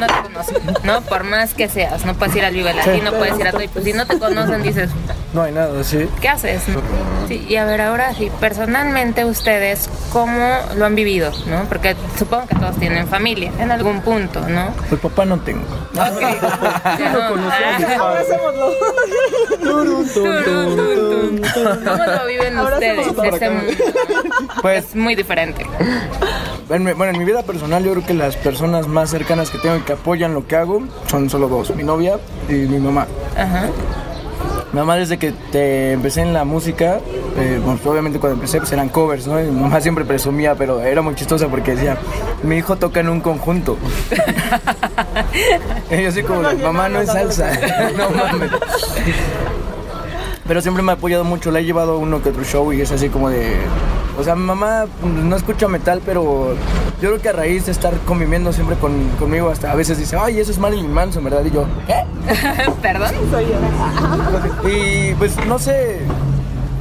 no 0.00 0.06
te 0.06 0.22
conocen, 0.22 0.56
¿no? 0.84 1.00
Por 1.02 1.24
más 1.24 1.54
que 1.54 1.68
seas, 1.68 2.04
no 2.04 2.14
puedes 2.14 2.36
ir 2.36 2.44
al 2.44 2.54
Vive 2.54 2.72
Latino, 2.72 3.10
no 3.10 3.18
puedes 3.18 3.38
ir 3.38 3.48
a 3.48 3.52
todo. 3.52 3.62
y 3.62 3.68
Pues 3.68 3.84
si 3.84 3.92
no 3.92 4.06
te 4.06 4.18
conocen, 4.18 4.62
dices, 4.62 4.90
No 5.32 5.42
hay 5.42 5.52
nada, 5.52 5.82
sí. 5.82 6.08
¿qué 6.20 6.28
haces? 6.28 6.62
Sí, 7.28 7.44
y 7.48 7.56
a 7.56 7.64
ver, 7.64 7.80
ahora 7.80 8.14
sí, 8.14 8.30
personalmente 8.38 9.24
ustedes, 9.24 9.88
¿cómo 10.12 10.58
lo 10.76 10.84
han 10.86 10.94
vivido? 10.94 11.32
¿No? 11.46 11.64
Porque 11.68 11.96
supongo 12.18 12.46
que 12.46 12.54
todos 12.54 12.76
tienen 12.76 13.08
familia 13.08 13.50
en 13.58 13.70
algún 13.72 14.00
punto, 14.02 14.40
¿no? 14.48 14.72
Pues 14.88 15.00
papá 15.00 15.24
no 15.24 15.38
tengo. 15.40 15.64
Ok. 15.94 15.98
Ah, 16.86 16.98
Abrácémoslo. 18.00 18.70
¿Cómo 21.84 22.04
lo 22.04 22.26
viven 22.26 22.56
Ahora 22.56 22.74
ustedes? 22.74 23.06
Este 23.24 23.50
Pues, 24.62 24.84
es 24.86 24.94
muy 24.96 25.14
diferente. 25.14 25.66
en 26.70 26.84
mi- 26.84 26.92
bueno, 26.92 27.12
en 27.12 27.18
mi 27.18 27.24
vida 27.24 27.42
personal 27.42 27.84
yo 27.84 27.92
creo 27.92 28.06
que 28.06 28.14
las 28.14 28.36
personas 28.36 28.88
más 28.88 29.10
cercanas 29.10 29.50
que 29.50 29.58
tengo 29.58 29.76
y 29.76 29.80
que 29.80 29.92
apoyan 29.94 30.34
lo 30.34 30.46
que 30.46 30.56
hago 30.56 30.82
son 31.08 31.28
solo 31.30 31.48
dos, 31.48 31.74
mi 31.74 31.82
novia 31.82 32.18
y 32.48 32.52
mi 32.52 32.78
mamá. 32.78 33.06
Ajá. 33.36 33.68
Mi 34.72 34.80
mamá 34.80 34.96
desde 34.96 35.18
que 35.18 35.32
te 35.52 35.92
empecé 35.92 36.22
en 36.22 36.32
la 36.32 36.44
música, 36.44 36.98
eh, 37.38 37.60
bueno, 37.62 37.78
pues, 37.80 37.86
obviamente 37.86 38.18
cuando 38.18 38.34
empecé 38.34 38.58
pues 38.58 38.72
eran 38.72 38.88
covers, 38.88 39.24
¿no? 39.28 39.40
Y 39.40 39.44
mi 39.44 39.60
mamá 39.60 39.80
siempre 39.80 40.04
presumía, 40.04 40.56
pero 40.56 40.80
era 40.80 41.00
muy 41.00 41.14
chistosa 41.14 41.46
porque 41.46 41.76
decía, 41.76 41.96
mi 42.42 42.56
hijo 42.56 42.74
toca 42.74 42.98
en 42.98 43.08
un 43.08 43.20
conjunto. 43.20 43.76
y 45.90 46.02
yo 46.02 46.08
así 46.08 46.22
como, 46.24 46.42
mamá 46.54 46.88
no 46.88 47.00
es 47.00 47.06
salsa, 47.08 47.52
no 47.96 48.10
mames. 48.16 48.50
Pero 50.46 50.60
siempre 50.60 50.82
me 50.82 50.92
ha 50.92 50.94
apoyado 50.96 51.24
mucho, 51.24 51.50
la 51.50 51.60
he 51.60 51.64
llevado 51.64 51.92
a 51.92 51.96
uno 51.98 52.22
que 52.22 52.28
otro 52.28 52.44
show 52.44 52.72
y 52.72 52.80
es 52.80 52.92
así 52.92 53.08
como 53.08 53.30
de... 53.30 53.56
O 54.18 54.22
sea, 54.22 54.36
mi 54.36 54.44
mamá 54.44 54.84
no 55.02 55.34
escucha 55.34 55.66
metal, 55.68 56.00
pero 56.04 56.54
yo 57.00 57.10
creo 57.10 57.20
que 57.20 57.28
a 57.30 57.32
raíz 57.32 57.66
de 57.66 57.72
estar 57.72 57.96
conviviendo 58.00 58.52
siempre 58.52 58.76
con, 58.76 59.08
conmigo, 59.18 59.48
hasta 59.48 59.72
a 59.72 59.74
veces 59.74 59.98
dice, 59.98 60.16
ay, 60.20 60.38
eso 60.38 60.52
es 60.52 60.58
Marilyn 60.58 60.92
Manson, 60.92 61.24
¿verdad? 61.24 61.44
Y 61.44 61.50
yo, 61.50 61.66
¿qué? 61.86 62.04
Perdón. 62.82 63.10
Soy 63.30 63.46
yo. 63.46 64.68
Y 64.68 65.14
pues 65.14 65.34
no 65.46 65.58
sé, 65.58 66.00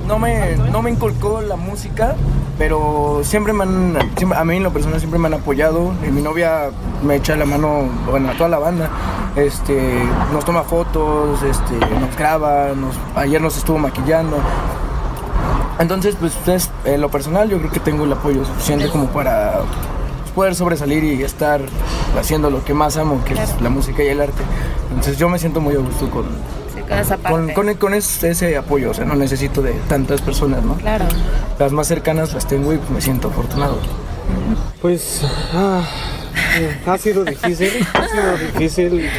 no 0.07 0.19
me, 0.19 0.55
no 0.55 0.81
me 0.81 0.91
inculcó 0.91 1.41
la 1.41 1.55
música, 1.55 2.15
pero 2.57 3.21
siempre 3.23 3.53
me 3.53 3.63
han, 3.63 3.97
siempre- 4.17 4.37
a 4.37 4.43
mí 4.43 4.57
en 4.57 4.63
lo 4.63 4.71
personal 4.71 4.99
siempre 4.99 5.19
me 5.19 5.27
han 5.27 5.33
apoyado. 5.35 5.93
Y 6.07 6.11
mi 6.11 6.21
novia 6.21 6.69
me 7.03 7.15
echa 7.15 7.35
la 7.35 7.45
mano, 7.45 7.89
bueno, 8.09 8.29
a 8.29 8.33
toda 8.33 8.49
la 8.49 8.59
banda. 8.59 8.89
Este, 9.35 9.99
nos 10.31 10.45
toma 10.45 10.63
fotos, 10.63 11.41
este, 11.43 11.73
nos 11.99 12.15
graba, 12.17 12.67
nos, 12.75 12.95
ayer 13.15 13.41
nos 13.41 13.57
estuvo 13.57 13.77
maquillando. 13.79 14.37
Entonces, 15.79 16.15
pues 16.19 16.33
es, 16.47 16.69
en 16.85 17.01
lo 17.01 17.09
personal 17.09 17.49
yo 17.49 17.57
creo 17.57 17.71
que 17.71 17.79
tengo 17.79 18.05
el 18.05 18.13
apoyo 18.13 18.45
suficiente 18.45 18.89
como 18.89 19.07
para 19.07 19.61
poder 20.35 20.55
sobresalir 20.55 21.03
y 21.03 21.23
estar 21.23 21.61
haciendo 22.19 22.49
lo 22.49 22.63
que 22.63 22.73
más 22.73 22.97
amo, 22.97 23.21
que 23.25 23.33
es 23.33 23.59
la 23.61 23.69
música 23.69 24.03
y 24.03 24.07
el 24.07 24.21
arte. 24.21 24.43
Entonces 24.89 25.17
yo 25.17 25.29
me 25.29 25.39
siento 25.39 25.61
muy 25.61 25.75
a 25.75 25.79
gusto 25.79 26.09
con, 26.11 26.25
Con 26.93 26.99
esa 27.01 27.17
parte. 27.17 27.53
con, 27.53 27.65
con, 27.67 27.73
con 27.75 27.93
es- 27.93 28.23
ese 28.23 28.55
apoyo, 28.57 28.91
o 28.91 28.93
sea, 28.93 29.05
no 29.05 29.15
necesito 29.15 29.61
de 29.61 29.73
tantas 29.87 30.21
personas, 30.21 30.63
¿no? 30.63 30.75
Claro. 30.75 31.05
Las 31.59 31.71
más 31.71 31.87
cercanas 31.87 32.33
las 32.33 32.47
tengo 32.47 32.73
y 32.73 32.79
me 32.93 33.01
siento 33.01 33.27
afortunado. 33.29 33.77
Pues 34.81 35.21
ah, 35.53 35.81
eh, 36.57 36.77
ha 36.85 36.97
sido 36.97 37.23
difícil, 37.23 37.69
ha 37.93 38.07
sido 38.07 38.37
difícil 38.37 39.09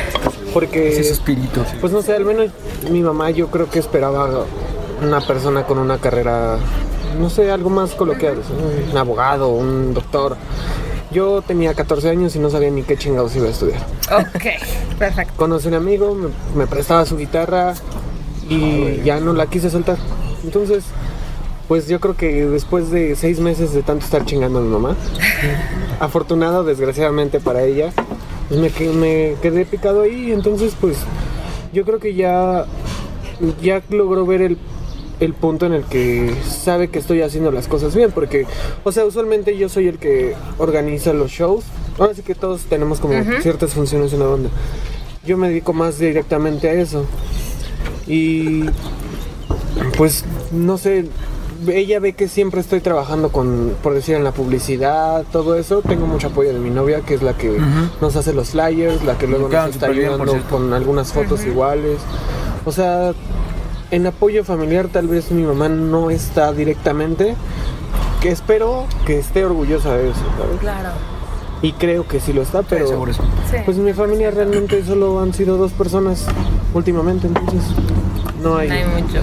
porque 0.53 0.89
Ese 1.01 1.13
espíritu. 1.13 1.63
pues 1.81 1.93
no 1.93 2.03
sé, 2.03 2.15
al 2.15 2.25
menos 2.25 2.49
mi 2.91 3.03
mamá 3.03 3.31
yo 3.31 3.49
creo 3.49 3.69
que 3.71 3.79
esperaba 3.79 4.45
una 5.03 5.21
persona 5.21 5.65
con 5.65 5.79
una 5.79 5.99
carrera, 5.99 6.57
no 7.19 7.29
sé, 7.31 7.51
algo 7.51 7.71
más 7.71 7.91
coloquial, 7.93 8.37
un 8.91 8.97
abogado, 8.97 9.49
un 9.49 9.95
doctor. 9.95 10.37
Yo 11.15 11.43
tenía 11.43 11.75
14 11.75 12.11
años 12.11 12.35
y 12.35 12.41
no 12.41 12.51
sabía 12.51 12.71
ni 12.71 12.83
qué 12.83 12.97
chingados 12.97 13.37
iba 13.37 13.47
a 13.47 13.51
estudiar. 13.51 13.81
Ok, 14.13 14.99
perfecto. 14.99 15.33
Conocí 15.37 15.69
a 15.69 15.71
un 15.71 15.75
amigo, 15.77 16.13
me, 16.15 16.29
me 16.57 16.67
prestaba 16.67 17.07
su 17.07 17.17
guitarra 17.17 17.75
y 18.51 19.01
ya 19.05 19.21
no 19.21 19.33
la 19.33 19.47
quise 19.47 19.71
soltar. 19.71 19.97
Entonces, 20.43 20.85
pues 21.69 21.87
yo 21.87 22.01
creo 22.01 22.17
que 22.17 22.47
después 22.47 22.91
de 22.91 23.15
seis 23.15 23.39
meses 23.39 23.73
de 23.73 23.83
tanto 23.83 24.05
estar 24.05 24.25
chingando 24.25 24.59
a 24.59 24.63
mi 24.63 24.69
mamá, 24.69 24.97
afortunado 26.01 26.65
desgraciadamente 26.65 27.39
para 27.39 27.63
ella, 27.63 27.93
pues 28.49 28.61
me, 28.61 28.89
me 28.93 29.37
quedé 29.41 29.65
picado 29.65 30.03
ahí. 30.03 30.33
Entonces, 30.33 30.75
pues 30.81 30.99
yo 31.73 31.85
creo 31.85 32.01
que 32.01 32.15
ya, 32.15 32.67
ya 33.63 33.83
logró 33.89 34.27
ver 34.27 34.43
el, 34.43 34.59
el 35.21 35.33
punto 35.35 35.67
en 35.67 35.73
el 35.73 35.85
que 35.85 36.35
sabe 36.49 36.89
que 36.89 36.99
estoy 36.99 37.23
haciendo 37.23 37.51
las 37.51 37.69
cosas 37.69 37.95
bien. 37.95 38.13
Porque, 38.13 38.47
o 38.85 38.93
sea, 38.93 39.05
usualmente 39.05 39.57
yo 39.57 39.69
soy 39.69 39.89
el 39.89 39.99
que 39.99 40.35
organiza 40.59 41.13
los 41.13 41.31
shows. 41.31 41.65
Ahora 41.99 42.15
sí 42.15 42.23
que 42.23 42.35
todos 42.35 42.63
tenemos 42.63 43.01
como 43.01 43.15
ciertas 43.41 43.73
funciones 43.73 44.13
en 44.13 44.21
la 44.21 44.27
banda. 44.27 44.51
Yo 45.25 45.37
me 45.37 45.49
dedico 45.49 45.73
más 45.73 45.99
directamente 45.99 46.69
a 46.69 46.73
eso. 46.73 47.05
Y 48.07 48.65
pues 49.97 50.25
no 50.53 50.77
sé, 50.77 51.07
ella 51.69 52.01
ve 52.01 52.13
que 52.13 52.29
siempre 52.29 52.61
estoy 52.61 52.81
trabajando 52.81 53.31
con, 53.31 53.75
por 53.83 53.95
decir, 53.95 54.15
en 54.17 54.25
la 54.25 54.33
publicidad, 54.33 55.25
todo 55.33 55.57
eso. 55.57 55.83
Tengo 55.83 56.07
mucho 56.07 56.29
apoyo 56.29 56.53
de 56.53 56.59
mi 56.59 56.71
novia, 56.71 57.01
que 57.01 57.15
es 57.15 57.23
la 57.23 57.37
que 57.37 57.59
nos 58.01 58.17
hace 58.17 58.33
los 58.33 58.51
flyers, 58.51 59.03
la 59.05 59.17
que 59.17 59.27
luego 59.27 59.49
nos 59.49 59.71
está 59.71 59.89
bien, 59.89 60.09
ayudando 60.11 60.43
con 60.51 60.73
algunas 60.73 61.13
fotos 61.13 61.45
iguales. 61.45 61.99
O 62.67 62.73
sea, 62.73 63.13
en 63.91 64.07
apoyo 64.07 64.45
familiar 64.45 64.89
tal 64.89 65.09
vez 65.09 65.31
mi 65.31 65.43
mamá 65.43 65.69
no 65.69 66.11
está 66.11 66.53
directamente, 66.53 67.35
que 68.21 68.31
espero 68.31 68.87
que 69.07 69.19
esté 69.19 69.45
orgullosa 69.45 69.97
de 69.97 70.11
eso, 70.11 70.21
¿sabes? 70.39 70.61
Claro. 70.61 70.91
Y 71.63 71.73
creo 71.73 72.07
que 72.07 72.21
sí 72.21 72.33
lo 72.33 72.43
está, 72.43 72.63
pero 72.63 72.87
seguro 72.87 73.13
sí. 73.13 73.21
Sí. 73.51 73.57
pues 73.65 73.79
mi 73.79 73.93
familia 73.93 74.31
realmente 74.31 74.85
solo 74.85 75.21
han 75.21 75.33
sido 75.33 75.57
dos 75.57 75.73
personas 75.73 76.27
últimamente, 76.75 77.27
entonces 77.27 77.63
no 78.45 78.57
hay. 78.59 78.69
no 78.69 78.75
hay 78.75 78.85
mucho. 78.85 79.19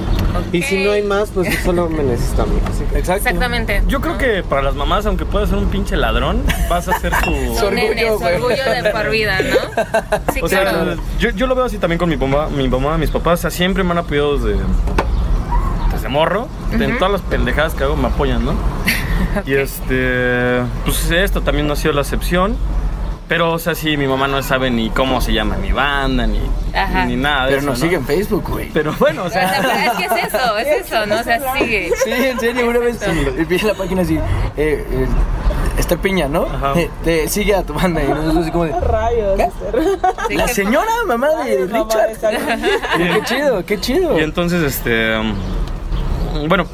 Y 0.52 0.62
si 0.64 0.84
no 0.84 0.92
hay 0.92 1.04
más, 1.04 1.30
pues 1.30 1.48
solo 1.64 1.88
me 1.90 2.04
necesita 2.04 2.44
a 2.44 2.46
mí. 2.46 2.60
así 2.70 2.84
que- 2.86 3.00
Exacto. 3.00 3.28
Exactamente. 3.30 3.82
Yo 3.88 4.02
creo 4.02 4.18
que 4.18 4.44
para 4.44 4.62
las 4.62 4.76
mamás, 4.76 5.06
aunque 5.06 5.26
puedas 5.26 5.50
ser 5.50 5.58
un 5.60 5.68
pinche 5.68 5.96
ladrón, 5.96 6.44
vas 6.70 6.88
a 6.88 7.00
ser 7.00 7.14
tu... 7.24 7.32
Son 7.56 7.74
orgullo, 7.74 7.94
nenes, 7.96 8.20
güey. 8.20 8.36
orgullo 8.36 8.64
de 8.84 8.90
por 8.92 9.10
vida, 9.10 9.40
¿no? 9.42 9.84
Sí, 10.34 10.40
O 10.42 10.48
sea, 10.48 10.96
yo, 11.20 11.30
yo 11.30 11.48
lo 11.48 11.56
veo 11.56 11.66
así 11.66 11.78
también 11.78 12.00
con 12.00 12.10
mi 12.10 12.18
mamá, 12.18 12.48
mi 12.50 12.68
mamá, 12.68 12.98
mis 12.98 13.12
papás, 13.12 13.40
o 13.40 13.42
sea, 13.44 13.52
siempre 13.52 13.84
me 13.84 13.92
han 13.92 14.00
apoyado 14.00 14.38
desde, 14.38 14.60
desde 15.94 16.08
morro. 16.10 16.48
En 16.72 16.98
todas 16.98 17.12
las 17.12 17.22
pendejadas 17.22 17.74
que 17.74 17.84
hago 17.84 17.96
me 17.96 18.08
apoyan, 18.08 18.44
¿no? 18.46 18.54
Y 19.46 19.54
este, 19.54 20.62
pues 20.84 21.10
esto 21.12 21.42
también 21.42 21.68
no 21.68 21.74
ha 21.74 21.76
sido 21.76 21.94
la 21.94 22.02
excepción. 22.02 22.58
Pero, 23.32 23.54
o 23.54 23.60
sea, 23.60 23.76
sí, 23.76 23.96
mi 23.96 24.08
mamá 24.08 24.28
no 24.28 24.44
sabe 24.44 24.70
ni 24.70 24.90
cómo 24.90 25.22
se 25.22 25.32
llama 25.32 25.56
mi 25.56 25.72
banda, 25.72 26.28
ni, 26.28 26.42
Ajá. 26.74 27.06
ni 27.06 27.16
nada 27.16 27.44
de 27.46 27.52
Pero 27.52 27.58
eso, 27.60 27.70
nos 27.70 27.80
¿no? 27.80 27.86
sigue 27.86 27.96
en 27.96 28.06
Facebook, 28.06 28.44
güey. 28.46 28.70
Pero 28.74 28.94
bueno, 29.00 29.24
o 29.24 29.28
O 29.28 29.30
sea, 29.30 29.48
sea, 29.50 29.62
pero 29.62 29.72
es 29.72 29.92
que 29.94 30.04
es 30.04 30.34
eso, 30.34 30.58
es 30.58 30.86
eso, 30.86 31.06
¿no? 31.06 31.18
O 31.18 31.24
sea, 31.24 31.54
sigue. 31.58 31.94
Sí, 32.04 32.12
en 32.12 32.38
serio, 32.42 32.68
una 32.70 32.80
vez 32.80 33.00
vi 33.48 33.56
en 33.56 33.68
la 33.68 33.74
página 33.74 34.02
así, 34.02 34.18
eh, 34.18 34.22
eh, 34.58 35.08
está 35.78 35.96
Piña, 35.96 36.28
¿no? 36.28 36.44
Ajá. 36.44 36.74
Eh, 36.76 36.90
te 37.06 37.30
sigue 37.30 37.56
a 37.56 37.64
tu 37.64 37.74
banda 37.74 38.04
y 38.04 38.08
nosotros 38.10 38.36
así 38.36 38.52
como 38.52 38.66
de, 38.66 38.78
Rayos. 38.82 39.40
Sí, 40.28 40.36
la 40.36 40.48
señora 40.50 40.92
mamá 41.08 41.30
de 41.30 41.36
Mamá 41.36 41.46
de 41.46 41.68
Richard. 41.68 42.18
Qué 42.98 43.22
chido, 43.24 43.66
qué 43.66 43.80
chido. 43.80 44.20
Y 44.20 44.24
entonces, 44.24 44.62
este. 44.62 45.18
um, 45.18 46.50
Bueno, 46.50 46.66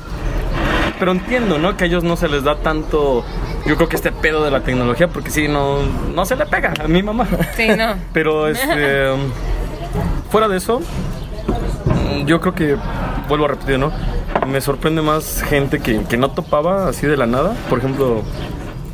pero 0.97 1.11
entiendo, 1.11 1.59
¿no? 1.59 1.77
Que 1.77 1.83
a 1.83 1.87
ellos 1.87 2.03
no 2.03 2.17
se 2.17 2.27
les 2.27 2.43
da 2.43 2.55
tanto. 2.55 3.23
Yo 3.67 3.75
creo 3.75 3.89
que 3.89 3.97
este 3.97 4.13
pedo 4.13 4.43
de 4.45 4.51
la 4.51 4.61
tecnología, 4.61 5.09
porque 5.09 5.29
sí, 5.29 5.47
no, 5.49 5.79
no 6.13 6.25
se 6.25 6.37
le 6.37 6.45
pega 6.45 6.73
a 6.81 6.87
mi 6.87 7.03
mamá. 7.03 7.27
Sí, 7.55 7.67
no. 7.67 7.95
Pero, 8.13 8.47
este. 8.47 9.11
Fuera 10.31 10.47
de 10.47 10.57
eso, 10.57 10.81
yo 12.25 12.39
creo 12.39 12.55
que. 12.55 12.77
Vuelvo 13.27 13.45
a 13.45 13.49
repetir, 13.49 13.77
¿no? 13.77 13.91
Me 14.47 14.61
sorprende 14.61 15.01
más 15.01 15.43
gente 15.43 15.79
que, 15.79 16.01
que 16.03 16.15
no 16.15 16.31
topaba 16.31 16.87
así 16.87 17.05
de 17.05 17.17
la 17.17 17.25
nada. 17.25 17.55
Por 17.69 17.79
ejemplo, 17.79 18.23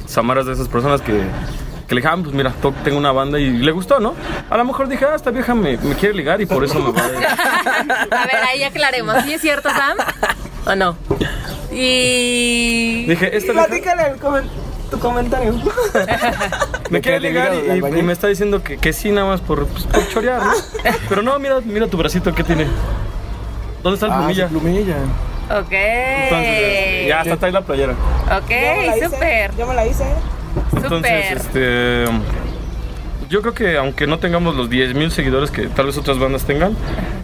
Samara 0.08 0.42
es 0.42 0.48
de 0.48 0.54
esas 0.54 0.68
personas 0.68 1.02
que. 1.02 1.22
Que 1.88 1.96
le 1.96 2.02
dije, 2.02 2.12
ah, 2.12 2.18
pues 2.20 2.34
mira, 2.34 2.54
tengo 2.84 2.98
una 2.98 3.12
banda 3.12 3.38
y 3.40 3.52
le 3.52 3.72
gustó, 3.72 4.00
¿no? 4.00 4.16
A 4.50 4.58
lo 4.58 4.64
mejor 4.64 4.88
dije, 4.88 5.06
ah, 5.06 5.16
esta 5.16 5.32
vieja 5.32 5.54
me, 5.54 5.78
me 5.78 5.96
quiere 5.96 6.16
ligar 6.16 6.40
y 6.42 6.46
por 6.46 6.64
eso 6.64 6.80
me 6.80 6.92
va 6.94 7.02
a... 7.02 8.22
A 8.22 8.26
ver, 8.26 8.36
ahí 8.48 8.64
aclaremos. 8.64 9.22
¿Sí 9.26 9.34
es 9.34 9.42
cierto, 9.42 9.70
Sam? 9.70 9.98
¿O 10.66 10.76
no? 10.76 10.96
Y. 11.76 13.06
Dije, 13.08 13.36
esta 13.38 13.52
vieja 13.54 13.68
Platícale 13.68 14.08
el 14.10 14.20
comen- 14.20 14.50
tu 14.92 15.00
comentario. 15.00 15.54
me 16.90 16.98
¿De 17.00 17.02
quiere 17.02 17.20
ligar 17.20 17.52
y, 17.54 17.82
me 18.04 18.14
está 18.14 18.28
diciendo 18.28 18.64
que, 18.64 18.78
que 18.78 18.94
sí, 18.94 19.12
nada 19.12 19.28
más 19.28 19.42
por, 19.42 19.66
pues, 19.68 19.86
por 19.86 20.08
chorear, 20.10 20.42
¿no? 20.44 20.52
Pero 21.10 21.22
no, 21.22 21.38
mira, 21.40 21.60
mira 21.64 21.88
tu 21.88 21.98
bracito, 21.98 22.34
¿qué 22.34 22.44
tiene? 22.44 22.68
¿Dónde 23.82 23.96
está 23.96 24.06
el 24.08 24.12
Ah, 24.14 24.18
plumilla? 24.20 24.48
plumilla. 24.48 24.96
Ok. 25.50 25.72
Entonces, 25.72 27.08
ya 27.08 27.20
hasta 27.22 27.38
trae 27.38 27.52
la 27.52 27.62
playera. 27.62 27.94
Ok, 27.94 29.04
súper. 29.04 29.56
Yo 29.58 29.68
me 29.68 29.74
la 29.74 29.86
hice. 29.86 30.06
Entonces, 30.76 31.26
Súper. 31.30 31.38
este. 31.38 32.06
Yo 33.30 33.42
creo 33.42 33.54
que 33.54 33.78
aunque 33.78 34.06
no 34.08 34.20
tengamos 34.20 34.56
los 34.56 34.70
10.000 34.70 35.10
seguidores 35.10 35.50
que 35.50 35.68
tal 35.68 35.88
vez 35.88 35.98
otras 35.98 36.20
bandas 36.20 36.44
tengan, 36.46 36.76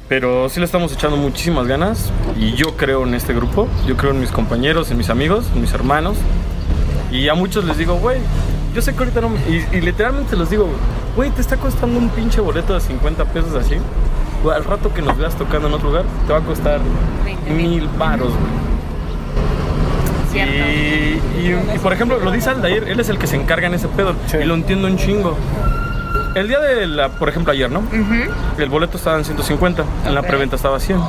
pero 0.08 0.50
sí 0.50 0.60
le 0.60 0.66
estamos 0.66 0.92
echando 0.94 1.18
muchísimas 1.18 1.68
ganas 1.68 2.12
y 2.38 2.54
yo 2.54 2.76
creo 2.78 3.06
en 3.06 3.14
este 3.14 3.34
grupo, 3.34 3.68
yo 3.88 3.96
creo 3.96 4.12
en 4.12 4.20
mis 4.20 4.32
compañeros, 4.32 4.90
en 4.92 4.98
mis 4.98 5.10
amigos, 5.10 5.46
en 5.54 5.62
mis 5.62 5.74
hermanos 5.74 6.18
y 7.12 7.28
a 7.30 7.34
muchos 7.36 7.66
les 7.66 7.78
digo, 7.78 7.96
güey, 7.96 8.20
yo 8.74 8.82
sé 8.82 8.94
que 8.94 9.00
ahorita 9.00 9.22
no... 9.22 9.30
me-" 9.30 9.40
Y, 9.50 9.66
y 9.78 9.82
literalmente 9.82 10.36
les 10.36 10.50
digo, 10.50 10.68
güey, 11.16 11.30
te 11.32 11.42
está 11.42 11.58
costando 11.58 12.00
un 12.00 12.10
pinche 12.10 12.40
boleto 12.42 12.74
de 12.74 12.82
50 12.82 13.26
pesos 13.26 13.54
así. 13.56 13.76
Güey, 14.44 14.56
al 14.56 14.64
rato 14.64 14.94
que 14.94 15.02
nos 15.02 15.18
veas 15.18 15.36
tocando 15.36 15.68
en 15.68 15.74
otro 15.74 15.90
lugar, 15.90 16.06
te 16.28 16.34
va 16.34 16.40
a 16.40 16.44
costar 16.44 16.80
20 17.26 17.52
mil. 17.52 17.70
mil 17.70 17.90
varos, 17.98 18.30
güey. 18.30 18.70
Cierto. 20.32 20.54
Y, 20.54 21.42
y- 21.48 21.76
y, 21.76 21.80
por 21.80 21.92
ejemplo, 21.94 22.20
lo 22.20 22.32
dice 22.32 22.52
Aldair, 22.52 22.84
él 22.88 23.00
es 23.00 23.10
el 23.10 23.18
que 23.18 23.26
se 23.28 23.36
encarga 23.36 23.68
en 23.68 23.74
ese 23.74 23.88
pedo. 23.88 24.14
Y 24.40 24.46
lo 24.46 24.54
entiendo 24.54 24.88
un 24.88 24.98
chingo. 24.98 25.36
El 26.36 26.48
día 26.48 26.60
de 26.60 26.86
la, 26.88 27.10
por 27.10 27.28
ejemplo, 27.30 27.52
ayer, 27.52 27.70
¿no? 27.72 27.82
El 28.58 28.70
boleto 28.70 28.98
estaba 28.98 29.18
en 29.18 29.26
150, 29.26 29.84
en 30.06 30.16
la 30.16 30.22
preventa 30.22 30.56
estaba 30.56 30.78
a 30.78 30.80
100. 30.80 31.00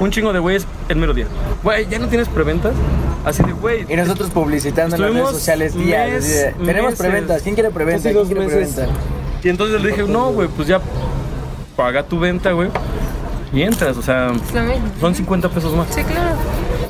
Un 0.00 0.10
chingo 0.10 0.32
de 0.32 0.38
güeyes 0.38 0.66
el 0.88 0.96
mero 0.96 1.12
día. 1.14 1.26
Güey, 1.62 1.86
¿ya 1.88 1.98
no 1.98 2.08
tienes 2.08 2.28
preventas? 2.28 2.72
Así 3.24 3.42
de, 3.42 3.52
güey. 3.52 3.86
Y 3.88 3.94
nosotros 3.96 4.30
publicitando 4.30 4.96
en 4.96 5.02
las 5.02 5.10
redes 5.12 5.22
sociales 5.38 5.74
días. 5.74 6.10
mes- 6.10 6.66
Tenemos 6.66 6.94
preventas. 6.96 7.42
¿Quién 7.42 7.54
quiere 7.54 7.70
preventa? 7.70 8.10
¿Quién 8.10 8.24
quiere 8.26 8.46
preventa? 8.46 8.86
Y 9.44 9.48
entonces 9.48 9.80
le 9.82 9.88
dije, 9.90 10.02
no, 10.04 10.30
güey, 10.32 10.48
pues 10.48 10.66
ya 10.68 10.80
paga 11.76 12.02
tu 12.02 12.18
venta, 12.18 12.52
güey. 12.52 12.68
Y 13.52 13.62
entras, 13.62 13.96
o 13.96 14.02
sea, 14.02 14.32
son 15.00 15.14
50 15.14 15.48
pesos 15.50 15.74
más. 15.74 15.88
Sí, 15.94 16.02
claro. 16.04 16.36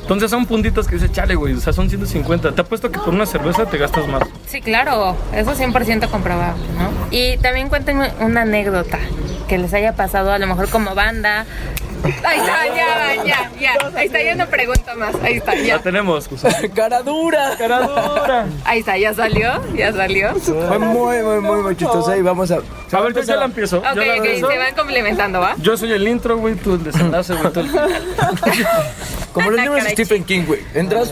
Entonces 0.01 0.31
son 0.31 0.45
puntitos 0.45 0.87
que 0.87 0.95
dices, 0.95 1.11
chale, 1.11 1.35
güey, 1.35 1.53
o 1.53 1.59
sea, 1.59 1.73
son 1.73 1.89
150. 1.89 2.53
Te 2.53 2.61
apuesto 2.61 2.91
que 2.91 2.99
por 2.99 3.09
una 3.09 3.25
cerveza 3.25 3.65
te 3.65 3.77
gastas 3.77 4.07
más. 4.07 4.23
Sí, 4.47 4.61
claro. 4.61 5.15
Eso 5.33 5.53
100% 5.53 6.09
comprobable, 6.09 6.63
¿no? 6.77 6.89
Y 7.11 7.37
también 7.37 7.69
cuéntenme 7.69 8.11
una 8.19 8.41
anécdota 8.41 8.99
que 9.47 9.57
les 9.57 9.73
haya 9.73 9.93
pasado 9.93 10.31
a 10.31 10.39
lo 10.39 10.47
mejor 10.47 10.69
como 10.69 10.95
banda. 10.95 11.45
Ahí 12.23 12.37
está, 12.39 12.65
ya, 12.75 13.23
ya, 13.23 13.51
ya. 13.59 13.77
Ahí 13.95 14.05
está, 14.07 14.21
ya 14.21 14.35
no 14.35 14.45
pregunto 14.47 14.91
más. 14.97 15.15
Ahí 15.23 15.35
está, 15.37 15.55
Ya 15.55 15.63
ya. 15.63 15.79
tenemos. 15.81 16.29
¡Cara 16.75 17.01
dura! 17.01 17.55
Cara 17.57 17.81
dura. 17.87 18.45
Ahí 18.65 18.79
está, 18.79 18.97
ya 18.97 19.13
salió, 19.13 19.49
ya 19.75 19.93
salió. 19.93 20.35
Fue 20.35 20.79
muy, 20.79 21.17
muy, 21.23 21.39
muy, 21.39 21.61
muy 21.61 21.75
chistosa 21.75 22.17
y 22.17 22.21
vamos 22.21 22.51
a... 22.51 22.59
A 22.91 23.01
ver, 23.01 23.13
yo 23.13 23.21
ya 23.21 23.35
la 23.37 23.45
empiezo. 23.45 23.79
Ok, 23.79 23.83
la 23.95 24.01
ok, 24.03 24.07
empiezo. 24.17 24.49
se 24.51 24.57
van 24.57 24.75
complementando, 24.75 25.39
¿va? 25.39 25.55
Yo 25.57 25.75
soy 25.77 25.91
el 25.93 26.07
intro, 26.07 26.37
güey, 26.37 26.55
tú 26.55 26.75
el 26.75 26.83
desenlace, 26.83 27.33
güey, 27.35 27.51
tú 27.53 27.59
el 27.61 27.69
final. 27.69 28.03
Como 29.33 29.49
los 29.49 29.59
Ah, 29.59 29.63
libros 29.63 29.83
de 29.83 29.89
Stephen 29.91 30.23
King, 30.25 30.43
güey. 30.45 30.59
Entras 30.75 31.11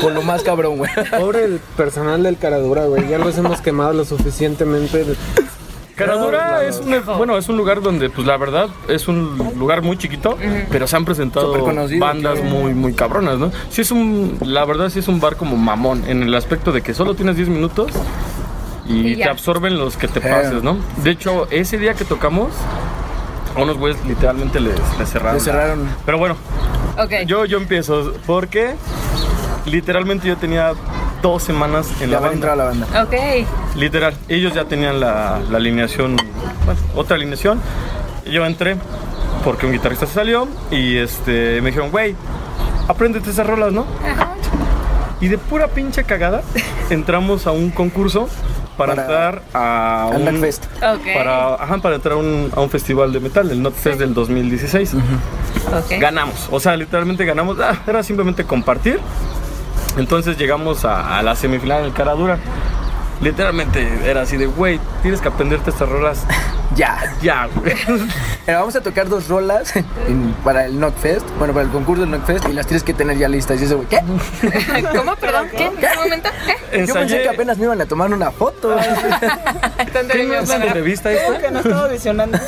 con 0.00 0.14
lo 0.14 0.22
más 0.22 0.42
cabrón, 0.42 0.78
güey. 0.78 0.90
Pobre 1.18 1.44
el 1.44 1.60
personal 1.76 2.22
del 2.22 2.38
Caradura, 2.38 2.84
güey. 2.86 3.06
Ya 3.06 3.18
los 3.18 3.36
hemos 3.36 3.60
quemado 3.60 3.92
lo 3.92 4.04
suficientemente. 4.06 5.04
Caradura 5.96 6.64
es 6.64 6.80
un, 6.80 7.16
bueno, 7.16 7.36
es 7.38 7.48
un 7.48 7.56
lugar 7.56 7.80
donde, 7.80 8.10
pues 8.10 8.26
la 8.26 8.36
verdad, 8.36 8.68
es 8.88 9.06
un 9.08 9.36
lugar 9.56 9.82
muy 9.82 9.96
chiquito, 9.96 10.36
pero 10.70 10.86
se 10.86 10.96
han 10.96 11.04
presentado 11.04 11.54
bandas 11.98 12.42
muy, 12.42 12.74
muy 12.74 12.92
cabronas, 12.94 13.38
¿no? 13.38 13.52
Sí 13.70 13.82
es 13.82 13.90
un, 13.90 14.38
la 14.40 14.64
verdad 14.64 14.88
sí 14.88 14.98
es 14.98 15.08
un 15.08 15.20
bar 15.20 15.36
como 15.36 15.56
mamón, 15.56 16.04
en 16.08 16.22
el 16.22 16.34
aspecto 16.34 16.72
de 16.72 16.82
que 16.82 16.94
solo 16.94 17.14
tienes 17.14 17.36
10 17.36 17.48
minutos 17.48 17.92
y, 18.86 19.16
te 19.16 19.24
absorben 19.24 19.78
los 19.78 19.96
que 19.96 20.08
te 20.08 20.20
Sí. 20.20 20.28
pases, 20.28 20.62
¿no? 20.62 20.76
De 21.02 21.10
hecho, 21.10 21.46
ese 21.50 21.78
día 21.78 21.94
que 21.94 22.04
tocamos, 22.04 22.50
a 23.56 23.62
unos 23.62 23.78
güeyes 23.78 24.04
literalmente 24.04 24.58
les, 24.60 24.74
les 24.98 25.08
cerraron. 25.08 25.36
Le 25.36 25.40
cerraron. 25.40 25.88
Pero 26.04 26.18
bueno, 26.18 26.36
yo, 27.26 27.44
yo 27.44 27.58
empiezo, 27.58 28.12
porque 28.26 28.74
literalmente 29.66 30.28
yo 30.28 30.36
tenía 30.36 30.72
dos 31.22 31.42
semanas 31.42 31.88
en 32.00 32.10
Ya 32.10 32.16
la 32.16 32.20
banda. 32.20 32.34
entrar 32.34 32.52
a 32.52 32.56
la 32.56 32.64
banda. 32.64 32.86
Ok. 33.02 33.76
Literal, 33.76 34.14
ellos 34.28 34.52
ya 34.54 34.64
tenían 34.66 35.00
la, 35.00 35.40
la 35.50 35.56
alineación, 35.56 36.16
bueno, 36.64 36.80
otra 36.94 37.16
alineación. 37.16 37.60
Yo 38.30 38.44
entré 38.46 38.76
porque 39.42 39.66
un 39.66 39.72
guitarrista 39.72 40.06
se 40.06 40.14
salió 40.14 40.48
y 40.70 40.96
este, 40.96 41.60
me 41.60 41.68
dijeron, 41.70 41.90
güey, 41.90 42.14
apréndete 42.88 43.30
esas 43.30 43.46
rolas, 43.46 43.72
¿no? 43.72 43.84
Y 45.20 45.28
de 45.28 45.38
pura 45.38 45.68
pinche 45.68 46.04
cagada 46.04 46.42
entramos 46.90 47.46
a 47.46 47.50
un 47.52 47.70
concurso 47.70 48.28
para, 48.76 48.94
Para- 48.94 49.02
entrar 49.02 49.42
a 49.54 50.08
Al 50.08 50.16
un, 50.16 50.22
Blackfest. 50.24 50.64
Ok. 50.82 51.14
para, 51.14 51.54
ajá, 51.54 51.78
para 51.78 51.94
entrar 51.96 52.14
a 52.14 52.16
un, 52.16 52.50
a 52.54 52.60
un 52.60 52.68
festival 52.68 53.12
de 53.12 53.20
metal, 53.20 53.50
el 53.50 53.62
Notfest 53.62 53.98
del 53.98 54.12
2016. 54.12 54.94
Ok. 54.94 55.92
Ganamos, 56.00 56.48
o 56.50 56.58
sea, 56.60 56.76
literalmente 56.76 57.24
ganamos. 57.24 57.58
Ah, 57.60 57.78
era 57.86 58.02
simplemente 58.02 58.44
compartir. 58.44 58.98
Entonces 59.96 60.36
llegamos 60.36 60.84
a, 60.84 61.18
a 61.18 61.22
la 61.22 61.36
semifinal 61.36 61.82
del 61.82 61.92
Cara 61.92 62.12
Dura. 62.12 62.38
literalmente 63.20 63.88
era 64.04 64.22
así 64.22 64.36
de, 64.36 64.46
güey, 64.46 64.80
tienes 65.02 65.20
que 65.20 65.28
aprenderte 65.28 65.70
estas 65.70 65.88
rolas 65.88 66.24
Ya. 66.74 66.98
ya, 67.22 67.46
güey. 67.54 67.72
Pero 68.46 68.58
vamos 68.58 68.74
a 68.74 68.80
tocar 68.80 69.08
dos 69.08 69.28
rolas 69.28 69.76
en- 70.08 70.34
para 70.42 70.64
el 70.66 70.72
Knockfest, 70.76 71.24
bueno, 71.38 71.54
para 71.54 71.64
el 71.66 71.70
concurso 71.70 72.00
del 72.02 72.10
Knockfest 72.10 72.48
y 72.48 72.52
las 72.52 72.66
tienes 72.66 72.82
que 72.82 72.92
tener 72.92 73.16
ya 73.16 73.28
listas. 73.28 73.60
Y 73.60 73.64
ese 73.64 73.76
güey, 73.76 73.86
¿qué? 73.88 74.00
¿Cómo? 74.96 75.14
Perdón, 75.14 75.48
¿qué? 75.56 75.66
¿En 75.66 75.76
qué 75.76 75.86
momento? 75.96 76.28
¿Qué? 76.72 76.84
Yo 76.86 76.94
pensé 76.94 77.22
que 77.22 77.28
apenas 77.28 77.58
me 77.58 77.64
iban 77.66 77.80
a 77.80 77.86
tomar 77.86 78.12
una 78.12 78.32
foto. 78.32 78.70
¿Dónde 79.92 80.12
¿Qué 80.14 80.24
no 80.24 80.34
es 80.34 80.48
la 80.48 80.56
entrevista 80.56 81.12
esta? 81.12 81.38
Que 81.38 81.50
no 81.52 81.60
estaba 81.60 81.84
audicionando. 81.84 82.38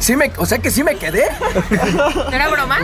Sí 0.00 0.16
me, 0.16 0.32
o 0.36 0.44
sea 0.44 0.58
que 0.58 0.70
sí 0.72 0.82
me 0.82 0.96
quedé. 0.96 1.24
¿No 2.16 2.32
era 2.32 2.48
broma? 2.48 2.78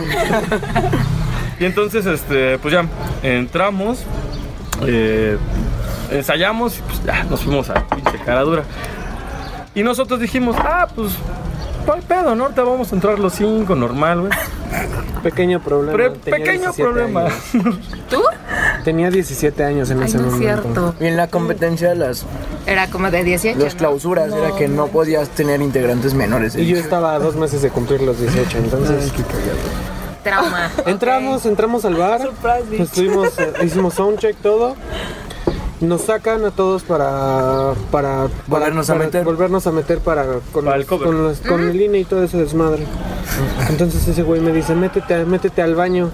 Y 1.63 1.65
entonces, 1.65 2.05
este, 2.05 2.59
pues 2.59 2.73
ya, 2.73 2.85
entramos, 3.23 4.03
eh, 4.85 5.37
ensayamos 6.11 6.77
y 6.77 6.81
pues 6.81 7.01
ya 7.05 7.23
nos 7.23 7.39
fuimos 7.41 7.69
a 7.69 7.87
pinche 7.87 8.17
cara 8.25 8.41
dura. 8.41 8.63
Y 9.73 9.81
nosotros 9.81 10.19
dijimos, 10.19 10.57
ah, 10.59 10.89
pues, 10.93 11.13
no 11.87 11.93
hay 11.93 12.01
pedo, 12.01 12.35
¿no? 12.35 12.43
Ahorita 12.43 12.63
vamos 12.63 12.91
a 12.91 12.95
entrar 12.95 13.17
los 13.17 13.35
cinco, 13.35 13.75
normal, 13.75 14.19
güey. 14.19 14.31
Pequeño 15.23 15.61
problema. 15.61 15.95
Pero 15.95 16.11
tenía 16.15 16.37
pequeño 16.37 16.73
17 16.73 16.83
problema. 16.83 17.21
años. 17.21 17.39
¿Tú? 18.09 18.21
Tenía 18.83 19.09
17 19.09 19.63
años 19.63 19.89
en 19.89 19.99
Ay, 20.01 20.09
ese 20.09 20.17
no 20.17 20.25
es 20.25 20.33
momento. 20.33 20.61
cierto. 20.63 20.95
Y 20.99 21.05
en 21.07 21.15
la 21.15 21.27
competencia 21.27 21.95
las, 21.95 22.25
Era 22.67 22.87
como 22.89 23.09
de 23.09 23.23
18. 23.23 23.57
las 23.57 23.73
¿no? 23.75 23.79
clausuras 23.79 24.33
era 24.33 24.53
que 24.57 24.67
no 24.67 24.87
podías 24.87 25.29
tener 25.29 25.61
integrantes 25.61 26.13
menores. 26.13 26.57
Y 26.57 26.65
yo 26.65 26.75
estaba 26.75 27.13
a 27.13 27.19
dos 27.19 27.37
meses 27.37 27.61
de 27.61 27.69
cumplir 27.69 28.01
los 28.01 28.19
18, 28.19 28.57
entonces 28.57 29.13
Trauma. 30.23 30.71
entramos, 30.85 31.45
entramos 31.45 31.85
al 31.85 31.95
bar, 31.95 32.21
Surprise, 32.21 32.81
estuvimos, 32.83 33.37
eh, 33.39 33.53
hicimos 33.63 33.93
soundcheck 33.95 34.35
todo, 34.37 34.75
nos 35.81 36.01
sacan 36.03 36.45
a 36.45 36.51
todos 36.51 36.83
para, 36.83 37.73
para, 37.91 38.27
para- 38.27 38.29
Volvernos 38.47 38.89
a 38.89 38.93
para- 38.93 39.05
meter. 39.05 39.23
volvernos 39.25 39.67
a 39.67 39.71
meter 39.71 39.99
para 39.99 40.25
con, 40.51 40.65
Para 40.65 40.77
el 40.77 40.85
cover. 40.85 41.07
con, 41.07 41.23
los- 41.23 41.39
con 41.41 41.67
el 41.67 41.79
INE 41.81 41.99
y 41.99 42.05
todo 42.05 42.23
ese 42.23 42.37
desmadre. 42.37 42.85
Entonces 43.69 44.07
ese 44.07 44.21
güey 44.23 44.39
me 44.41 44.51
dice, 44.51 44.75
métete, 44.75 45.25
métete 45.25 45.61
al 45.61 45.75
baño. 45.75 46.09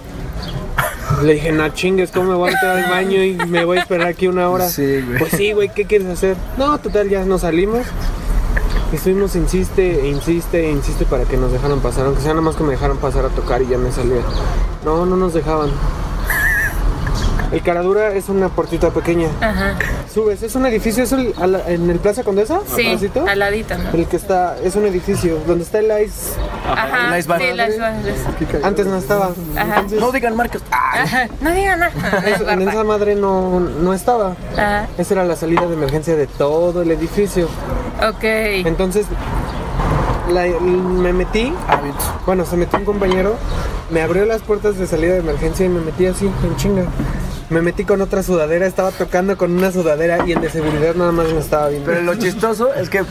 Le 1.22 1.34
dije, 1.34 1.52
no 1.52 1.68
chingues, 1.70 2.10
¿cómo 2.12 2.30
me 2.30 2.34
voy 2.36 2.50
a 2.50 2.52
meter 2.54 2.68
al 2.84 2.90
baño 2.90 3.22
y 3.22 3.34
me 3.34 3.64
voy 3.64 3.78
a 3.78 3.82
esperar 3.82 4.06
aquí 4.06 4.26
una 4.28 4.48
hora? 4.48 4.68
Sí, 4.68 5.02
güey. 5.06 5.18
Pues 5.18 5.32
sí, 5.32 5.52
güey, 5.52 5.68
¿qué 5.68 5.84
quieres 5.84 6.06
hacer? 6.08 6.36
No, 6.56 6.78
total, 6.78 7.08
ya 7.08 7.24
nos 7.24 7.42
salimos. 7.42 7.84
Estuvimos, 8.92 9.36
insiste, 9.36 10.08
insiste, 10.08 10.68
insiste 10.68 11.04
para 11.06 11.24
que 11.24 11.36
nos 11.36 11.52
dejaran 11.52 11.78
pasar, 11.80 12.06
aunque 12.06 12.20
sea 12.22 12.30
nada 12.32 12.42
más 12.42 12.56
que 12.56 12.64
me 12.64 12.72
dejaran 12.72 12.96
pasar 12.96 13.24
a 13.24 13.28
tocar 13.28 13.62
y 13.62 13.68
ya 13.68 13.78
me 13.78 13.92
salía. 13.92 14.20
No, 14.84 15.06
no 15.06 15.16
nos 15.16 15.32
dejaban. 15.32 15.70
El 17.52 17.62
Caradura 17.62 18.12
es 18.14 18.28
una 18.28 18.48
puertita 18.48 18.90
pequeña. 18.90 19.28
Ajá. 19.40 19.74
Subes, 20.12 20.40
es 20.44 20.54
un 20.54 20.66
edificio, 20.66 21.02
es 21.02 21.10
el- 21.10 21.34
a 21.40 21.48
la- 21.48 21.68
en 21.68 21.90
el 21.90 21.98
Plaza 21.98 22.22
Condesa, 22.22 22.60
Sí, 22.76 22.86
al 23.26 23.38
ladito, 23.40 23.76
¿no? 23.76 23.90
El 23.92 24.06
que 24.06 24.16
está, 24.16 24.56
es 24.62 24.76
un 24.76 24.86
edificio 24.86 25.38
donde 25.48 25.64
está 25.64 25.80
el 25.80 25.86
Ice. 26.04 26.30
Ajá. 26.68 27.12
el 27.12 27.18
Ice 27.18 27.28
Bar. 27.28 27.40
Sí, 27.40 27.46
el 27.46 27.60
Ice 27.68 27.78
Bar. 27.80 27.94
Antes 28.62 28.86
no 28.86 28.96
estaba. 28.98 29.30
Ajá. 29.56 29.84
No 29.98 30.12
digan 30.12 30.36
marcas. 30.36 30.62
Ajá. 30.70 31.26
No 31.40 31.50
digan 31.52 31.80
nada. 31.80 31.92
Es- 32.26 32.40
en 32.40 32.68
esa 32.68 32.84
madre 32.84 33.16
no, 33.16 33.58
no 33.58 33.94
estaba. 33.94 34.36
Ajá. 34.56 34.86
Esa 34.96 35.14
era 35.14 35.24
la 35.24 35.34
salida 35.34 35.66
de 35.66 35.74
emergencia 35.74 36.14
de 36.14 36.28
todo 36.28 36.82
el 36.82 36.90
edificio. 36.92 37.48
Ok. 38.08 38.22
Entonces 38.24 39.06
la- 40.30 40.46
me 40.60 41.12
metí, 41.12 41.52
bueno, 42.26 42.44
se 42.46 42.56
metió 42.56 42.78
un 42.78 42.84
compañero, 42.84 43.36
me 43.90 44.00
abrió 44.02 44.24
las 44.26 44.42
puertas 44.42 44.78
de 44.78 44.86
salida 44.86 45.14
de 45.14 45.18
emergencia 45.20 45.66
y 45.66 45.68
me 45.68 45.80
metí 45.80 46.06
así, 46.06 46.26
en 46.44 46.56
chinga. 46.56 46.84
Me 47.50 47.62
metí 47.62 47.84
con 47.84 48.00
otra 48.00 48.22
sudadera, 48.22 48.66
estaba 48.66 48.92
tocando 48.92 49.36
con 49.36 49.52
una 49.56 49.72
sudadera 49.72 50.24
y 50.24 50.32
el 50.32 50.40
de 50.40 50.50
seguridad 50.50 50.94
nada 50.94 51.10
más 51.10 51.26
me 51.32 51.40
estaba 51.40 51.68
viendo. 51.68 51.90
Pero 51.90 52.02
lo 52.02 52.14
chistoso 52.18 52.72
es 52.74 52.88
que 52.88 53.02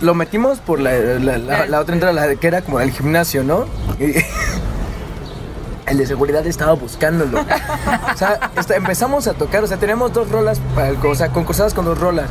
lo 0.00 0.14
metimos 0.14 0.58
por 0.58 0.80
la, 0.80 0.92
la- 0.92 1.38
la- 1.38 1.66
la 1.66 1.80
otra 1.80 1.94
entrada, 1.94 2.12
la 2.26 2.34
que 2.34 2.46
era 2.48 2.62
como 2.62 2.80
el 2.80 2.90
gimnasio, 2.90 3.44
¿no? 3.44 3.66
Y 4.00 4.14
el 5.86 5.98
de 5.98 6.06
seguridad 6.06 6.44
estaba 6.46 6.72
buscándolo. 6.72 7.38
O 7.40 8.16
sea, 8.16 8.50
empezamos 8.74 9.28
a 9.28 9.34
tocar, 9.34 9.62
o 9.62 9.66
sea, 9.68 9.76
tenemos 9.76 10.12
dos 10.12 10.28
rolas, 10.28 10.60
para 10.74 10.88
el- 10.88 10.96
o 11.06 11.14
sea, 11.14 11.28
concursadas 11.28 11.74
con 11.74 11.84
dos 11.84 11.98
rolas. 12.00 12.26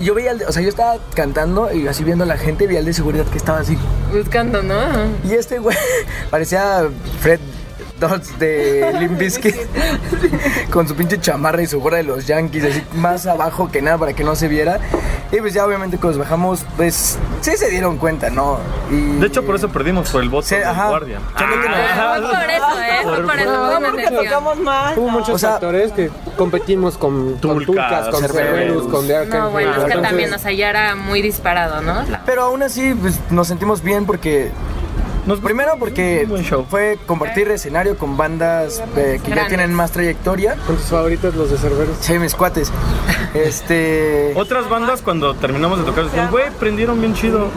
Yo 0.00 0.14
veía, 0.14 0.30
al 0.30 0.38
de- 0.38 0.46
o 0.46 0.52
sea, 0.52 0.62
yo 0.62 0.68
estaba 0.68 0.98
cantando 1.14 1.72
y 1.72 1.86
así 1.88 2.04
viendo 2.04 2.24
a 2.24 2.26
la 2.26 2.36
gente, 2.38 2.66
veía 2.66 2.78
al 2.80 2.84
de 2.84 2.92
seguridad 2.92 3.26
que 3.26 3.38
estaba 3.38 3.58
así. 3.60 3.76
Buscando, 4.12 4.62
¿no? 4.62 4.76
Y 5.24 5.34
este 5.34 5.58
güey 5.58 5.76
parecía 6.30 6.88
Fred 7.20 7.40
Dodds 8.00 8.38
de 8.38 8.92
Limp 9.00 9.18
Bizkit 9.18 9.56
con 10.70 10.86
su 10.86 10.94
pinche 10.94 11.20
chamarra 11.20 11.62
y 11.62 11.66
su 11.66 11.80
gorra 11.80 11.98
de 11.98 12.04
los 12.04 12.26
Yankees, 12.26 12.64
así 12.64 12.82
más 12.94 13.26
abajo 13.26 13.70
que 13.70 13.82
nada 13.82 13.98
para 13.98 14.12
que 14.12 14.24
no 14.24 14.34
se 14.36 14.48
viera. 14.48 14.78
Y 15.32 15.38
pues 15.38 15.52
ya 15.52 15.66
obviamente 15.66 15.98
cuando 15.98 16.18
nos 16.18 16.26
bajamos, 16.26 16.64
pues 16.76 17.18
sí 17.42 17.56
se 17.56 17.68
dieron 17.70 17.98
cuenta, 17.98 18.30
¿no? 18.30 18.58
Y 18.90 19.18
De 19.18 19.26
hecho, 19.26 19.44
por 19.44 19.56
eso 19.56 19.68
perdimos 19.68 20.10
por 20.10 20.22
el 20.22 20.28
voto 20.30 20.48
de 20.54 20.62
guardia. 20.62 21.18
No- 21.18 21.24
Ah, 21.38 22.18
Fue 22.20 22.30
por 22.30 22.50
eso, 22.50 22.80
¿eh? 22.80 22.98
Fue 23.02 23.22
por 23.24 23.38
eso. 23.38 23.80
No, 23.80 23.90
porque 23.90 24.10
tocamos 24.10 24.58
mal. 24.58 24.98
Hubo 24.98 25.06
no. 25.06 25.12
muchos 25.12 25.30
O 25.30 25.38
sea, 25.38 25.50
factores 25.52 25.92
que 25.92 26.10
competimos 26.36 26.96
con 26.96 27.34
con 27.38 27.64
Tulcas, 27.64 28.08
con 28.08 28.20
Cerberus. 28.22 28.32
Cerberus, 28.50 28.86
con 28.92 29.06
The 29.06 29.26
No, 29.26 29.50
bueno, 29.50 29.74
es 29.74 29.92
que 29.94 30.00
también, 30.00 30.32
o 30.32 30.38
sea, 30.38 30.52
ya 30.52 30.70
era 30.70 30.94
muy 30.94 31.20
disparado, 31.22 31.82
¿no? 31.82 32.04
Pero 32.24 32.42
aún 32.44 32.62
así 32.62 32.94
pues, 32.94 33.18
nos 33.30 33.48
sentimos 33.48 33.82
bien 33.82 34.06
porque... 34.06 34.50
Nos- 35.28 35.40
Primero 35.40 35.76
porque 35.78 36.22
Un 36.24 36.30
buen 36.30 36.42
show. 36.44 36.66
fue 36.68 36.98
compartir 37.06 37.48
escenario 37.50 37.96
con 37.96 38.16
bandas 38.16 38.82
eh, 38.96 39.20
que 39.24 39.30
ya 39.34 39.46
tienen 39.46 39.72
más 39.72 39.92
trayectoria. 39.92 40.56
Con 40.66 40.76
tus 40.76 40.86
favoritos 40.86 41.34
los 41.36 41.50
de 41.50 41.58
Cerberus. 41.58 41.96
Sí, 42.00 42.18
mis 42.18 42.34
cuates. 42.34 42.72
Este... 43.34 44.32
Otras 44.36 44.70
bandas 44.70 45.02
cuando 45.02 45.34
terminamos 45.34 45.78
de 45.78 45.84
tocar 45.84 46.04
decían, 46.04 46.30
güey, 46.30 46.46
prendieron 46.58 46.98
bien 46.98 47.12
chido. 47.12 47.48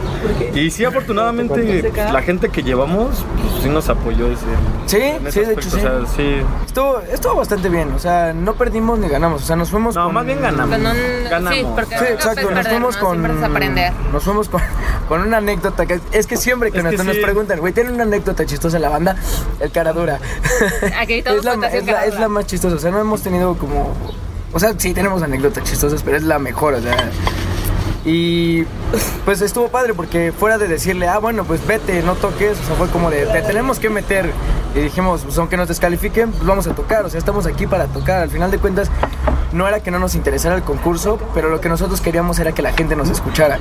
Y 0.54 0.70
sí, 0.70 0.84
afortunadamente, 0.84 1.90
la 2.12 2.22
gente 2.22 2.50
que 2.50 2.62
llevamos, 2.62 3.24
pues, 3.50 3.64
sí 3.64 3.70
nos 3.70 3.88
apoyó 3.88 4.28
ese, 4.28 4.44
Sí, 4.86 5.00
sí, 5.30 5.40
de 5.40 5.54
hecho 5.54 5.70
sí. 5.70 5.78
O 5.78 5.80
sea, 5.80 5.92
sí. 6.14 6.36
Estuvo, 6.66 7.00
estuvo 7.12 7.36
bastante 7.36 7.70
bien, 7.70 7.90
o 7.94 8.00
sea, 8.00 8.34
no 8.34 8.54
perdimos 8.56 9.00
ni 9.00 9.08
ganamos, 9.08 9.44
o 9.44 9.46
sea, 9.46 9.56
nos 9.56 9.70
fuimos 9.70 9.96
No, 9.96 10.06
con... 10.06 10.14
más 10.14 10.26
bien 10.26 10.42
ganamos. 10.42 10.78
Con 10.78 10.86
un- 10.88 11.30
Ganamos. 11.30 11.54
Sí, 11.60 11.66
porque 11.74 11.98
Sí, 11.98 12.06
exacto, 12.10 12.42
nos 12.42 12.54
perder, 12.54 12.72
fuimos 12.74 12.96
¿no? 12.98 13.02
con... 13.08 13.22
Nos 14.12 14.24
fuimos 14.24 14.50
con, 14.50 14.62
con 15.08 15.22
una 15.22 15.38
anécdota, 15.38 15.86
que 15.86 16.02
es 16.12 16.28
que 16.28 16.36
siempre 16.36 16.72
que, 16.74 16.80
Es 16.80 16.84
nos, 16.84 16.96
que 16.96 17.04
nos 17.04 17.16
sí. 17.16 17.22
preguntan, 17.22 17.61
güey, 17.62 17.74
¿tienen 17.74 17.94
una 17.94 18.04
anécdota 18.04 18.46
chistosa 18.46 18.78
en 18.78 18.84
la 18.84 18.90
banda? 18.90 19.16
El 19.60 19.72
cara 19.72 19.94
dura. 19.94 20.20
Aquí 21.00 21.22
todos 21.22 21.38
es, 21.38 22.20
la 22.20 22.28
más 22.28 22.46
chistosa, 22.48 22.76
o 22.76 22.80
sea, 22.80 22.92
no 22.92 23.00
hemos 23.00 23.22
tenido 23.22 23.56
como... 23.58 23.96
O 24.54 24.60
sea, 24.60 24.74
sí 24.78 24.94
tenemos 24.94 25.24
anécdotas 25.24 25.64
chistosas, 25.64 26.04
pero 26.04 26.18
es 26.18 26.24
la 26.24 26.40
mejor, 26.40 26.74
o 26.74 26.82
sea... 26.82 27.10
Y 28.04 28.64
pues 29.26 29.42
estuvo 29.42 29.68
padre 29.68 29.94
porque 29.94 30.32
fuera 30.32 30.58
de 30.58 30.68
decirle, 30.68 31.08
ah, 31.08 31.20
bueno, 31.20 31.46
pues 31.46 31.66
vete, 31.68 32.02
no 32.02 32.16
toques, 32.16 32.60
o 32.60 32.64
sea, 32.64 32.76
fue 32.76 32.88
como 32.88 33.12
de, 33.12 33.28
te 33.28 33.44
tenemos 33.44 33.80
que 33.80 33.90
meter. 33.92 34.32
Y 34.76 34.80
dijimos, 34.80 35.22
pues 35.24 35.38
aunque 35.38 35.56
nos 35.56 35.68
descalifiquen, 35.68 36.32
pues 36.32 36.44
vamos 36.44 36.66
a 36.66 36.74
tocar, 36.74 37.06
o 37.06 37.10
sea, 37.10 37.20
estamos 37.20 37.46
aquí 37.46 37.68
para 37.68 37.86
tocar. 37.86 38.24
Al 38.24 38.30
final 38.30 38.50
de 38.50 38.58
cuentas, 38.58 38.90
no 39.54 39.68
era 39.68 39.82
que 39.82 39.92
no 39.92 40.00
nos 40.00 40.16
interesara 40.16 40.56
el 40.56 40.64
concurso, 40.64 41.20
pero 41.34 41.50
lo 41.50 41.60
que 41.60 41.70
nosotros 41.70 42.02
queríamos 42.02 42.40
era 42.40 42.54
que 42.54 42.62
la 42.62 42.74
gente 42.74 42.96
nos 42.96 43.10
escuchara. 43.10 43.60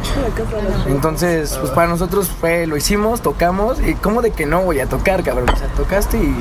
Entonces, 0.86 1.56
pues 1.60 1.72
para 1.72 1.88
nosotros 1.88 2.28
fue, 2.28 2.66
lo 2.66 2.76
hicimos, 2.76 3.22
tocamos, 3.22 3.80
y 3.80 3.94
como 3.94 4.22
de 4.22 4.30
que 4.30 4.46
no 4.46 4.62
voy 4.62 4.80
a 4.80 4.86
tocar, 4.86 5.22
cabrón. 5.22 5.48
O 5.50 5.56
sea, 5.56 5.68
tocaste 5.68 6.18
y, 6.18 6.34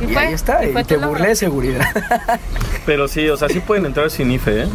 Y 0.00 0.04
y 0.04 0.12
fue, 0.14 0.22
ahí 0.22 0.32
está, 0.32 0.64
y 0.64 0.72
te 0.84 0.96
burlé 0.96 1.28
de 1.28 1.36
seguridad. 1.36 1.86
Pero 2.86 3.08
sí, 3.08 3.28
o 3.28 3.36
sea, 3.36 3.48
sí 3.48 3.60
pueden 3.60 3.84
entrar 3.84 4.10
sin 4.10 4.30
IFE, 4.32 4.62
¿eh? 4.62 4.68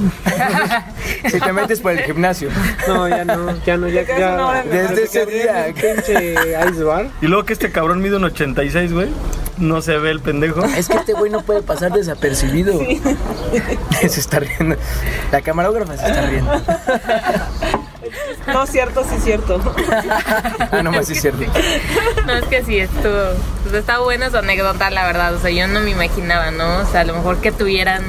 si 1.29 1.39
te 1.39 1.51
metes 1.51 1.81
por 1.81 1.91
el 1.91 1.99
gimnasio. 2.03 2.49
No, 2.87 3.09
ya 3.09 3.25
no, 3.25 3.57
ya 3.65 3.77
no, 3.77 3.87
ya, 3.87 4.03
ya. 4.03 4.63
Desde 4.63 5.03
ese 5.03 5.25
día. 5.25 5.73
pinche 5.73 6.35
Ice 6.69 6.83
Bar. 6.83 7.07
Y 7.21 7.27
luego 7.27 7.45
que 7.45 7.53
este 7.53 7.71
cabrón 7.71 8.01
mide 8.01 8.17
un 8.17 8.25
86, 8.25 8.93
güey. 8.93 9.09
No 9.57 9.81
se 9.81 9.97
ve 9.97 10.11
el 10.11 10.19
pendejo. 10.19 10.63
Es 10.65 10.87
que 10.87 10.97
este 10.97 11.13
güey 11.13 11.31
no 11.31 11.41
puede 11.41 11.61
pasar 11.61 11.91
desapercibido. 11.93 12.73
se 14.01 14.19
está 14.19 14.39
riendo. 14.39 14.75
La 15.31 15.41
camarógrafa 15.41 15.97
se 15.97 16.05
está 16.05 16.21
riendo. 16.27 16.51
No, 18.47 18.65
cierto, 18.67 19.03
sí, 19.03 19.15
cierto. 19.23 19.59
Ah, 20.71 20.81
no 20.83 20.91
más 20.91 21.07
sí 21.07 21.13
es 21.13 21.21
cierto. 21.21 21.43
No, 22.25 22.33
es 22.33 22.45
que 22.45 22.63
sí, 22.63 22.79
estuvo. 22.79 23.33
Pues 23.63 23.75
está 23.75 23.99
buena 23.99 24.29
su 24.29 24.37
anécdota, 24.37 24.89
la 24.89 25.05
verdad. 25.05 25.33
O 25.33 25.39
sea, 25.39 25.51
yo 25.51 25.67
no 25.67 25.79
me 25.79 25.91
imaginaba, 25.91 26.51
¿no? 26.51 26.79
O 26.79 26.85
sea, 26.85 27.01
a 27.01 27.03
lo 27.05 27.13
mejor 27.13 27.37
que 27.37 27.51
tuvieran, 27.51 28.03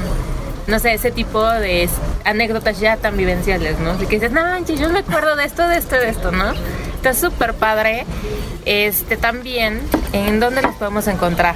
no 0.66 0.78
sé, 0.78 0.94
ese 0.94 1.10
tipo 1.10 1.44
de 1.44 1.88
anécdotas 2.24 2.80
ya 2.80 2.96
tan 2.96 3.16
vivenciales, 3.16 3.78
¿no? 3.78 3.92
Así 3.92 4.06
que 4.06 4.16
dices, 4.16 4.32
no 4.32 4.42
manches, 4.42 4.80
yo 4.80 4.88
me 4.88 5.00
acuerdo 5.00 5.36
de 5.36 5.44
esto, 5.44 5.66
de 5.68 5.76
esto, 5.76 5.96
de 5.96 6.08
esto, 6.08 6.32
¿no? 6.32 6.52
Está 7.06 7.28
súper 7.28 7.54
padre. 7.54 8.04
Este 8.64 9.16
también, 9.16 9.80
¿en 10.12 10.40
dónde 10.40 10.60
los 10.60 10.74
podemos 10.74 11.06
encontrar? 11.06 11.54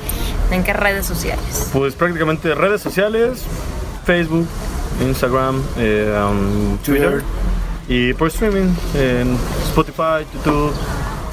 ¿En 0.52 0.62
qué 0.62 0.72
redes 0.72 1.06
sociales? 1.06 1.68
Pues 1.72 1.96
prácticamente 1.96 2.54
redes 2.54 2.80
sociales, 2.80 3.42
Facebook, 4.04 4.46
Instagram, 5.00 5.60
eh, 5.76 6.16
um, 6.24 6.78
Twitter. 6.78 7.10
Twitter. 7.10 7.24
Y 7.88 8.12
por 8.14 8.28
streaming, 8.28 8.72
en 8.94 9.36
Spotify, 9.64 10.24
YouTube. 10.34 10.72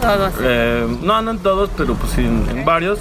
Todos. 0.02 0.34
eh, 0.42 0.88
no, 1.04 1.22
no 1.22 1.30
en 1.32 1.38
todos, 1.40 1.70
pero 1.78 1.94
pues 1.94 2.18
en, 2.18 2.44
en 2.50 2.66
varios. 2.66 2.98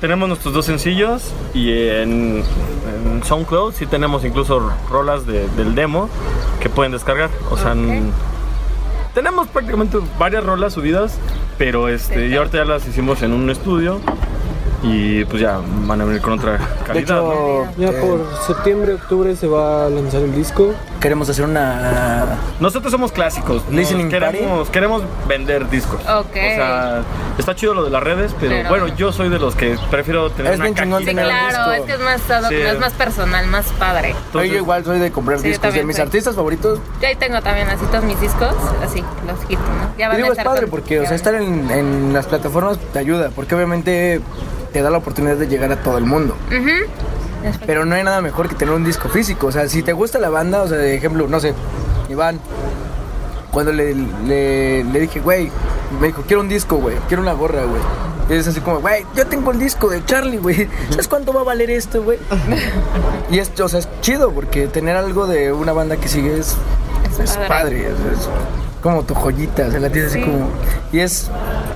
tenemos 0.00 0.28
nuestros 0.28 0.54
dos 0.54 0.66
sencillos 0.66 1.32
y 1.52 1.72
en, 1.72 2.44
en 2.44 3.24
SoundCloud 3.24 3.74
sí 3.74 3.86
tenemos 3.86 4.24
incluso 4.24 4.70
rolas 4.88 5.26
de- 5.26 5.48
del 5.56 5.74
demo 5.74 6.08
que 6.60 6.68
pueden 6.68 6.92
descargar. 6.92 7.30
O 7.50 7.56
sea, 7.56 7.74
tenemos 9.14 9.46
prácticamente 9.48 9.98
varias 10.18 10.44
rolas 10.44 10.72
subidas, 10.74 11.18
pero 11.56 11.88
este, 11.88 12.26
y 12.28 12.36
ahorita 12.36 12.58
ya 12.58 12.64
las 12.64 12.86
hicimos 12.86 13.22
en 13.22 13.32
un 13.32 13.48
estudio 13.48 14.00
y 14.82 15.24
pues 15.24 15.40
ya 15.40 15.60
van 15.86 16.00
a 16.00 16.04
venir 16.04 16.20
con 16.20 16.34
otra 16.34 16.52
De 16.52 16.58
calidad. 16.84 17.22
¿no? 17.22 17.32
hecho, 17.32 17.72
Ya 17.78 18.00
por 18.00 18.26
septiembre, 18.46 18.94
octubre 18.94 19.34
se 19.36 19.46
va 19.46 19.86
a 19.86 19.90
lanzar 19.90 20.22
el 20.22 20.34
disco. 20.34 20.74
Queremos 21.04 21.28
hacer 21.28 21.44
una 21.44 22.24
Nosotros 22.60 22.90
somos 22.90 23.12
clásicos. 23.12 23.62
Listening 23.70 24.08
queremos, 24.08 24.70
queremos 24.70 25.02
vender 25.28 25.68
discos. 25.68 26.00
Ok. 26.00 26.28
O 26.30 26.32
sea, 26.32 27.02
está 27.36 27.54
chido 27.54 27.74
lo 27.74 27.84
de 27.84 27.90
las 27.90 28.02
redes, 28.02 28.34
pero, 28.40 28.52
Pero- 28.56 28.68
bueno, 28.70 28.88
yo 28.88 29.12
soy 29.12 29.28
de 29.28 29.38
los 29.38 29.54
que 29.54 29.76
prefiero 29.90 30.30
tener 30.30 30.54
Es 30.54 30.58
una 30.60 30.64
bien 30.70 30.76
chingón 30.76 31.00
Sí, 31.00 31.04
cajita. 31.14 31.22
tener 31.22 31.42
un 31.44 31.48
claro, 31.50 31.70
disco. 31.72 31.84
es 31.84 31.86
que 31.86 31.92
es 31.92 32.00
más, 32.00 32.48
Sí. 32.48 32.54
es 32.86 32.92
personal, 32.94 33.46
más 33.48 33.66
padre. 33.78 34.14
Entonces, 34.26 34.50
yo 34.50 34.56
igual 34.56 34.82
soy 34.82 34.98
de 34.98 35.12
comprar 35.12 35.38
Sí, 35.40 35.48
discos. 35.48 35.74
De 35.74 35.84
mis 35.84 35.96
soy. 35.96 36.04
artistas 36.06 36.34
favoritos, 36.36 36.78
Yo 37.02 37.06
ahí 37.08 37.16
tengo 37.16 37.42
también 37.42 37.68
así 37.68 37.84
todos 37.90 38.04
mis 38.04 38.18
discos, 38.18 38.54
así, 38.82 39.04
los 39.26 39.38
hits, 39.50 39.60
¿no? 39.60 39.98
Ya 39.98 40.06
Y 40.06 40.08
van 40.08 40.16
digo, 40.16 40.28
a 40.28 40.32
es 40.32 40.38
estar 40.38 40.46
padre 40.46 40.62
con- 40.62 40.70
porque, 40.70 41.00
o 41.00 41.06
sea, 41.06 41.16
estar 41.16 41.34
en, 41.34 41.70
en 41.70 42.14
las 42.14 42.24
plataformas 42.26 42.78
te 42.94 42.98
ayuda, 42.98 43.28
porque 43.36 43.54
obviamente 43.54 44.22
te 44.72 44.80
da 44.80 44.88
la 44.88 44.96
oportunidad 44.98 45.36
de 45.36 45.48
llegar 45.48 45.70
a 45.70 45.76
todo 45.76 45.98
el 45.98 46.06
mundo. 46.06 46.34
Ujú. 46.48 46.88
Pero 47.66 47.84
no 47.84 47.94
hay 47.94 48.02
nada 48.04 48.20
mejor 48.20 48.48
que 48.48 48.54
tener 48.54 48.74
un 48.74 48.84
disco 48.84 49.08
físico. 49.08 49.48
O 49.48 49.52
sea, 49.52 49.68
si 49.68 49.82
te 49.82 49.92
gusta 49.92 50.18
la 50.18 50.30
banda, 50.30 50.62
o 50.62 50.68
sea, 50.68 50.78
de 50.78 50.94
ejemplo, 50.94 51.26
no 51.28 51.40
sé, 51.40 51.54
Iván, 52.08 52.40
cuando 53.50 53.72
le, 53.72 53.94
le, 54.26 54.84
le 54.84 55.00
dije, 55.00 55.20
güey, 55.20 55.50
me 56.00 56.08
dijo, 56.08 56.22
quiero 56.26 56.40
un 56.42 56.48
disco, 56.48 56.76
güey, 56.76 56.96
quiero 57.08 57.22
una 57.22 57.32
gorra, 57.32 57.64
güey. 57.64 57.80
Y 58.28 58.32
es 58.40 58.48
así 58.48 58.60
como, 58.60 58.80
güey, 58.80 59.04
yo 59.14 59.26
tengo 59.26 59.50
el 59.50 59.58
disco 59.58 59.88
de 59.90 60.02
Charlie, 60.04 60.38
güey. 60.38 60.68
¿Sabes 60.90 61.08
cuánto 61.08 61.32
va 61.34 61.42
a 61.42 61.44
valer 61.44 61.70
esto, 61.70 62.02
güey? 62.02 62.18
y 63.30 63.38
es, 63.38 63.52
o 63.60 63.68
sea, 63.68 63.80
es 63.80 63.88
chido 64.00 64.32
porque 64.32 64.66
tener 64.66 64.96
algo 64.96 65.26
de 65.26 65.52
una 65.52 65.72
banda 65.72 65.96
que 65.98 66.08
sigue 66.08 66.38
es, 66.38 66.56
Es 67.12 67.18
es 67.20 67.36
padre. 67.36 67.48
padre. 67.48 67.86
es 67.88 68.28
como 68.84 69.02
tu 69.02 69.14
joyita, 69.14 69.66
o 69.66 69.70
sea, 69.70 69.80
la 69.80 69.88
tienes 69.90 70.10
así 70.12 70.20
Sí. 70.20 70.24
como... 70.26 70.46
Y 70.92 71.00
es 71.00 71.30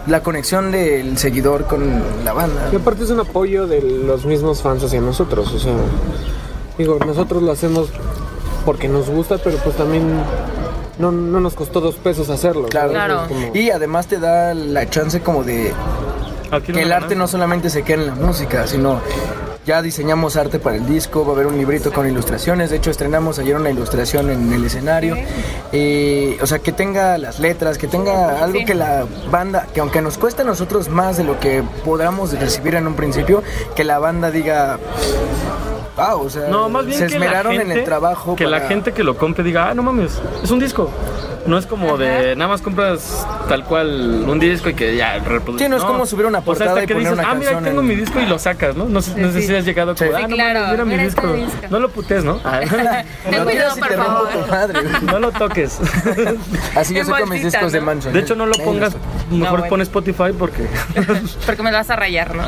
la 0.07 0.21
conexión 0.23 0.71
del 0.71 1.16
seguidor 1.18 1.64
con 1.64 2.03
la 2.23 2.35
banda. 2.35 2.68
Y 2.71 2.77
aparte 2.77 3.03
es 3.05 3.11
un 3.11 3.18
apoyo 3.21 3.66
de 3.66 3.81
los 3.81 4.27
mismos 4.27 4.61
fans 4.62 4.85
hacia 4.85 5.01
nosotros. 5.01 5.51
O 5.55 5.59
sea, 5.59 5.73
digo, 6.77 6.99
nosotros 7.05 7.42
lo 7.42 7.51
hacemos 7.51 7.88
porque 8.66 8.88
nos 8.88 9.09
gusta, 9.09 9.38
pero 9.38 9.57
pues 9.57 9.75
también 9.77 10.07
no, 10.99 11.11
no 11.11 11.40
nos 11.40 11.55
costó 11.55 11.81
dos 11.81 11.94
pesos 11.94 12.29
hacerlo. 12.29 12.66
Claro. 12.68 13.23
Y 13.55 13.71
además 13.71 14.07
te 14.07 14.21
da 14.21 14.53
la 14.53 14.88
chance 14.90 15.21
como 15.23 15.42
de 15.44 15.73
Aquí 16.51 16.73
que 16.75 16.83
el 16.83 16.92
arte 16.92 17.14
no 17.16 17.27
solamente 17.27 17.71
se 17.71 17.83
queda 17.85 18.03
en 18.03 18.07
la 18.09 18.14
música, 18.16 18.66
sino 18.66 19.01
ya 19.69 19.83
diseñamos 19.83 20.37
arte 20.37 20.59
para 20.59 20.77
el 20.77 20.87
disco, 20.87 21.27
va 21.27 21.33
a 21.33 21.35
haber 21.35 21.47
un 21.47 21.59
librito 21.59 21.93
con 21.93 22.09
ilustraciones, 22.09 22.71
de 22.71 22.77
hecho 22.77 22.91
estrenamos 22.91 23.39
ayer 23.39 23.55
una 23.55 23.69
ilustración 23.69 24.31
en 24.31 24.51
el 24.51 24.65
escenario, 24.65 25.15
Eh, 25.71 26.39
o 26.41 26.47
sea, 26.47 26.61
que 26.61 26.73
tenga 26.73 27.19
las 27.19 27.39
letras, 27.39 27.77
que 27.77 27.87
tenga 27.87 28.43
algo 28.43 28.61
que 28.65 28.75
la 28.75 29.05
banda, 29.31 29.67
que 29.75 29.81
aunque 29.81 30.01
nos 30.01 30.17
cueste 30.17 30.41
a 30.41 30.45
nosotros 30.47 30.89
más 30.89 31.19
de 31.19 31.25
lo 31.25 31.39
que 31.39 31.63
podamos 31.85 32.33
recibir 32.33 32.77
en 32.77 32.87
un 32.87 32.95
principio, 32.95 33.43
que 33.77 33.85
la 33.85 33.99
banda 33.99 34.31
diga, 34.31 34.79
wow, 35.99 36.23
o 36.23 36.31
sea, 36.31 36.49
No, 36.49 36.69
más 36.69 36.87
bien 36.87 36.99
se 36.99 37.07
que 37.07 37.19
la 37.19 37.27
esmeraron 37.27 37.53
gente, 37.57 37.73
en 37.73 37.79
el 37.79 37.85
trabajo. 37.85 38.37
Que 38.37 38.47
la 38.47 38.61
gente 38.61 38.93
que 38.93 39.03
lo 39.05 39.17
compre 39.17 39.45
diga, 39.45 39.69
ah, 39.71 39.75
no 39.75 39.83
mames, 39.83 40.21
es 40.43 40.51
un 40.51 40.59
disco. 40.61 40.91
No 41.47 41.57
es 41.57 41.65
como 41.65 41.97
de 41.97 42.37
nada 42.37 42.49
más 42.51 42.61
compras 42.61 43.27
tal 43.49 43.65
cual 43.65 44.25
un 44.29 44.39
disco 44.39 44.69
y 44.69 44.75
que 44.75 44.95
ya 44.97 45.19
reproduces. 45.21 45.65
Sí, 45.67 45.71
no 45.71 45.79
es 45.79 45.85
como 45.85 46.05
subir 46.05 46.27
una 46.27 46.39
O 46.39 46.43
sea, 46.43 46.45
portada 46.45 46.71
hasta 46.73 46.85
y 46.85 46.87
que 46.87 46.95
poner 46.95 47.09
dices, 47.11 47.19
una 47.25 47.31
ah, 47.31 47.35
mira, 47.35 47.51
canción 47.53 47.65
tengo 47.65 47.81
en- 47.81 47.87
mi 47.87 47.95
disco 47.97 48.21
y 48.21 48.27
lo 48.27 48.39
sacas, 48.39 48.77
¿no? 48.77 48.85
No, 48.85 49.01
sé- 49.01 49.19
no 49.19 49.33
sé 49.33 49.41
si 49.43 49.55
has 49.55 49.65
llegado 49.65 49.95
como, 49.95 50.11
Sí. 50.11 50.15
ah, 50.15 50.21
Sí, 50.21 50.27
no 50.29 50.35
claro, 50.37 50.61
mames, 50.61 50.73
mira 50.73 50.85
mi 50.85 50.91
mira 50.91 51.03
disco. 51.05 51.27
este 51.27 51.37
disco. 51.47 51.61
No 51.71 51.79
lo 51.81 51.89
putes, 51.89 52.23
¿no? 52.25 52.39
Ah, 52.45 52.61
Ten 52.61 53.39
No 53.39 53.45
cuidado, 53.45 53.77
por 53.79 53.89
te 53.89 53.97
rompo 53.97 54.13
favor. 54.27 54.45
tu 54.45 54.51
madre. 54.51 54.81
no 55.03 55.19
lo 55.21 55.31
toques. 55.33 55.79
Así 56.77 56.95
yo 56.95 57.07
con 57.07 57.29
mis 57.31 57.43
discos 57.45 57.73
de. 57.73 57.81
Manson. 57.81 58.13
De 58.13 58.21
hecho, 58.21 58.35
no 58.35 58.45
lo 58.45 58.55
Ahí 58.55 58.65
pongas, 58.67 58.95
mejor 59.31 59.69
pon 59.69 59.81
Spotify 59.81 60.33
porque... 60.39 60.67
Porque 61.47 61.63
me 61.63 61.71
lo 61.71 61.79
vas 61.79 61.89
a 61.89 61.97
rayar, 61.97 62.35
¿no? 62.35 62.43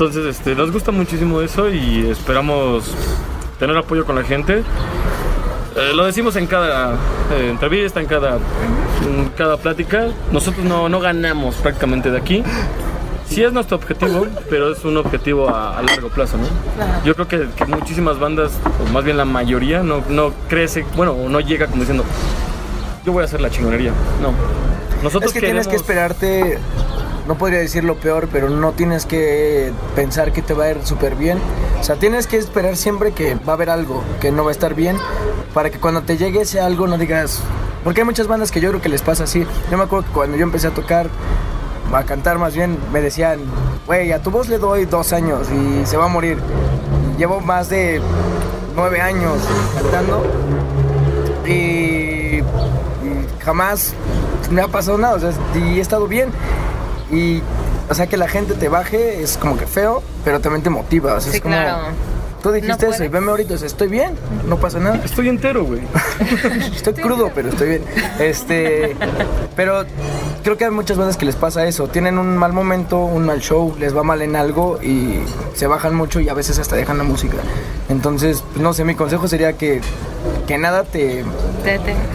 Entonces, 0.00 0.24
este, 0.24 0.54
nos 0.54 0.72
gusta 0.72 0.92
muchísimo 0.92 1.42
eso 1.42 1.68
y 1.68 2.08
esperamos 2.08 2.90
tener 3.58 3.76
apoyo 3.76 4.06
con 4.06 4.16
la 4.16 4.22
gente. 4.22 4.62
Eh, 5.76 5.92
lo 5.94 6.06
decimos 6.06 6.36
en 6.36 6.46
cada 6.46 6.94
eh, 7.34 7.50
entrevista, 7.50 8.00
en 8.00 8.06
cada, 8.06 8.38
en 9.06 9.28
cada 9.36 9.58
plática. 9.58 10.06
Nosotros 10.32 10.64
no, 10.64 10.88
no 10.88 11.00
ganamos 11.00 11.56
prácticamente 11.56 12.10
de 12.10 12.16
aquí. 12.16 12.42
Sí 13.28 13.44
es 13.44 13.52
nuestro 13.52 13.76
objetivo, 13.76 14.26
pero 14.48 14.72
es 14.72 14.82
un 14.86 14.96
objetivo 14.96 15.50
a, 15.50 15.76
a 15.76 15.82
largo 15.82 16.08
plazo, 16.08 16.38
¿no? 16.38 16.44
Yo 17.04 17.14
creo 17.14 17.28
que, 17.28 17.48
que 17.54 17.66
muchísimas 17.66 18.18
bandas, 18.18 18.52
o 18.82 18.90
más 18.94 19.04
bien 19.04 19.18
la 19.18 19.26
mayoría, 19.26 19.82
no, 19.82 20.02
no 20.08 20.32
crece, 20.48 20.86
bueno, 20.96 21.14
no 21.28 21.40
llega 21.40 21.66
como 21.66 21.80
diciendo, 21.80 22.04
yo 23.04 23.12
voy 23.12 23.20
a 23.20 23.24
hacer 23.26 23.42
la 23.42 23.50
chingonería. 23.50 23.92
No. 24.22 24.32
Nosotros 25.02 25.30
Es 25.30 25.34
que 25.34 25.40
tienes 25.40 25.68
que 25.68 25.76
esperarte, 25.76 26.58
no 27.30 27.38
podría 27.38 27.60
decir 27.60 27.84
lo 27.84 27.94
peor, 27.94 28.28
pero 28.32 28.50
no 28.50 28.72
tienes 28.72 29.06
que 29.06 29.70
pensar 29.94 30.32
que 30.32 30.42
te 30.42 30.52
va 30.52 30.64
a 30.64 30.70
ir 30.72 30.78
súper 30.82 31.14
bien. 31.14 31.38
O 31.80 31.84
sea, 31.84 31.94
tienes 31.94 32.26
que 32.26 32.36
esperar 32.36 32.76
siempre 32.76 33.12
que 33.12 33.36
va 33.36 33.52
a 33.52 33.52
haber 33.52 33.70
algo 33.70 34.02
que 34.20 34.32
no 34.32 34.42
va 34.42 34.50
a 34.50 34.52
estar 34.52 34.74
bien, 34.74 34.96
para 35.54 35.70
que 35.70 35.78
cuando 35.78 36.02
te 36.02 36.16
llegue 36.16 36.40
ese 36.40 36.58
algo 36.58 36.88
no 36.88 36.98
digas... 36.98 37.40
Porque 37.84 38.00
hay 38.00 38.04
muchas 38.04 38.26
bandas 38.26 38.50
que 38.50 38.60
yo 38.60 38.70
creo 38.70 38.82
que 38.82 38.88
les 38.88 39.02
pasa 39.02 39.24
así. 39.24 39.46
Yo 39.70 39.78
me 39.78 39.84
acuerdo 39.84 40.08
que 40.08 40.12
cuando 40.12 40.36
yo 40.36 40.42
empecé 40.42 40.66
a 40.66 40.70
tocar, 40.72 41.08
a 41.92 42.02
cantar 42.02 42.38
más 42.38 42.56
bien, 42.56 42.76
me 42.92 43.00
decían, 43.00 43.38
güey, 43.86 44.10
a 44.10 44.20
tu 44.20 44.32
voz 44.32 44.48
le 44.48 44.58
doy 44.58 44.86
dos 44.86 45.12
años 45.12 45.46
y 45.52 45.86
se 45.86 45.96
va 45.96 46.06
a 46.06 46.08
morir. 46.08 46.36
Llevo 47.16 47.38
más 47.40 47.68
de 47.68 48.02
nueve 48.74 49.00
años 49.00 49.38
cantando 49.80 50.26
y, 51.46 51.50
y 52.40 52.42
jamás 53.38 53.94
me 54.50 54.62
ha 54.62 54.68
pasado 54.68 54.98
nada, 54.98 55.14
o 55.14 55.20
sea, 55.20 55.30
y 55.54 55.78
he 55.78 55.80
estado 55.80 56.08
bien. 56.08 56.30
Y, 57.10 57.42
o 57.88 57.94
sea, 57.94 58.06
que 58.06 58.16
la 58.16 58.28
gente 58.28 58.54
te 58.54 58.68
baje 58.68 59.22
es 59.22 59.36
como 59.36 59.56
que 59.56 59.66
feo, 59.66 60.02
pero 60.24 60.40
también 60.40 60.62
te 60.62 60.70
motiva. 60.70 61.14
O 61.14 61.20
sea, 61.20 61.30
Sí, 61.30 61.38
es 61.38 61.42
como, 61.42 61.54
claro. 61.54 61.88
Tú 62.42 62.52
dijiste 62.52 62.86
No 62.86 62.92
eso 62.92 63.04
y 63.04 63.08
veme 63.08 63.30
ahorita, 63.30 63.54
o 63.54 63.58
sea, 63.58 63.66
estoy 63.66 63.88
bien, 63.88 64.12
no 64.48 64.56
pasa 64.56 64.78
nada. 64.78 65.00
Estoy 65.04 65.28
entero, 65.28 65.64
güey. 65.64 65.82
Estoy 66.74 66.94
crudo, 66.94 67.30
pero 67.34 67.50
estoy 67.50 67.68
bien. 67.68 67.82
Este, 68.18 68.96
pero 69.56 69.84
creo 70.42 70.56
que 70.56 70.64
hay 70.64 70.70
muchas 70.70 70.96
bandas 70.96 71.18
que 71.18 71.26
les 71.26 71.36
pasa 71.36 71.66
eso. 71.66 71.88
Tienen 71.88 72.16
un 72.16 72.38
mal 72.38 72.54
momento, 72.54 72.98
un 73.04 73.26
mal 73.26 73.40
show, 73.40 73.74
les 73.78 73.94
va 73.94 74.02
mal 74.02 74.22
en 74.22 74.36
algo 74.36 74.80
y 74.82 75.20
se 75.54 75.66
bajan 75.66 75.94
mucho 75.94 76.18
y 76.20 76.30
a 76.30 76.34
veces 76.34 76.58
hasta 76.58 76.76
dejan 76.76 76.96
la 76.96 77.04
música. 77.04 77.36
Entonces, 77.90 78.42
pues, 78.52 78.62
no 78.62 78.72
sé, 78.72 78.84
mi 78.84 78.94
consejo 78.94 79.28
sería 79.28 79.52
que, 79.54 79.82
que 80.46 80.58
nada 80.58 80.84
te, 80.84 81.24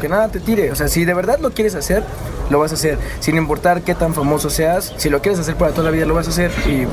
que 0.02 0.10
nada 0.10 0.28
te 0.30 0.40
tire. 0.40 0.72
O 0.72 0.76
sea, 0.76 0.88
si 0.88 1.06
de 1.06 1.14
verdad 1.14 1.40
lo 1.40 1.52
quieres 1.52 1.76
hacer, 1.76 2.04
lo 2.50 2.60
vas 2.60 2.72
a 2.72 2.76
hacer. 2.76 2.98
Sin 3.20 3.38
importar 3.38 3.82
qué 3.82 3.96
tan 3.96 4.14
famoso 4.14 4.50
seas, 4.50 4.94
si 4.98 5.10
lo 5.10 5.22
quieres 5.22 5.40
hacer 5.40 5.56
para 5.56 5.72
toda 5.72 5.86
la 5.86 5.92
vida, 5.92 6.06
lo 6.06 6.14
vas 6.14 6.28
a 6.28 6.32
hacer. 6.32 6.52
Y 6.68 6.86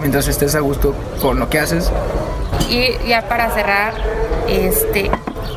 mientras 0.00 0.28
estés 0.28 0.54
a 0.54 0.60
gusto 0.60 0.94
con 1.20 1.38
lo 1.38 1.48
que 1.48 1.58
haces, 1.58 1.90
Y 2.70 2.92
ya 3.08 3.28
para 3.28 3.50
cerrar, 3.50 3.94
este, 4.48 5.10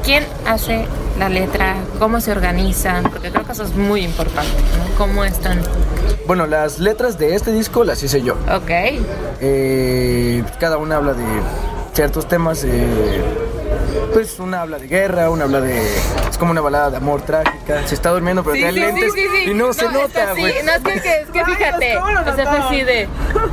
¿quién 0.04 0.26
hace 0.46 0.86
la 1.20 1.30
letra? 1.30 1.76
¿Cómo 2.00 2.20
se 2.22 2.32
organizan? 2.32 3.04
Porque 3.04 3.30
creo 3.32 3.46
que 3.46 3.52
eso 3.52 3.64
es 3.64 3.76
muy 3.76 4.02
importante, 4.04 4.52
¿no? 4.78 4.98
¿Cómo 4.98 5.24
están? 5.24 5.62
bueno, 6.28 6.46
las 6.46 6.80
letras 6.80 7.18
de 7.18 7.36
este 7.36 7.54
disco 7.54 7.86
las 7.86 8.04
hice 8.04 8.22
yo. 8.22 8.34
Ok. 8.54 8.70
Eh, 9.40 10.44
cada 10.60 10.76
una 10.78 10.98
habla 10.98 11.14
de 11.14 11.24
ciertos 11.94 12.28
temas. 12.28 12.66
eh, 12.66 13.22
pues 14.14 14.40
una 14.40 14.62
habla 14.62 14.78
de 14.80 14.88
guerra, 14.88 15.30
una 15.30 15.46
habla 15.46 15.62
de. 15.62 15.86
Es 16.30 16.38
como 16.38 16.52
una 16.52 16.62
balada 16.62 16.90
de 16.92 16.98
amor 16.98 17.22
trágica. 17.22 17.88
Se 17.88 17.96
está 17.96 18.10
durmiendo, 18.12 18.44
pero 18.44 18.56
trae 18.58 18.72
lentes 18.72 19.14
y 19.46 19.54
no, 19.54 19.74
se 19.74 19.90
nota, 19.90 20.34
güey. 20.34 20.54
No 20.64 20.72
es 20.72 20.80
que, 20.84 21.02
que- 21.02 21.22
es 21.22 21.30
que 21.30 21.46
fíjate, 21.46 21.96
¿cómo 21.96 22.12
lo 22.12 22.22
o 22.22 22.24
sea, 22.24 22.34
fue 22.34 22.44
notaron? 22.44 22.68
así 22.68 22.84
de, 22.84 23.08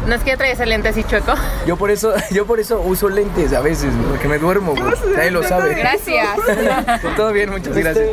no 0.07 0.15
es 0.15 0.23
que 0.23 0.37
traes 0.37 0.61
el 0.61 0.69
lente 0.71 0.89
así 0.89 1.05
chueco. 1.05 1.33
Yo 1.67 1.77
por 1.77 1.91
eso, 1.91 2.13
yo 2.31 2.47
por 2.47 2.61
eso 2.61 2.81
uso 2.81 3.09
lentes 3.09 3.53
a 3.53 3.61
veces, 3.61 3.93
porque 4.11 4.29
me 4.29 4.39
duermo, 4.39 4.73
güey. 4.75 4.85
Nadie 5.17 5.31
lo 5.31 5.43
sabe. 5.43 5.75
Gracias. 5.75 6.29
Todo 7.17 7.33
bien, 7.33 7.51
muchas 7.51 7.77
gracias. 7.77 8.09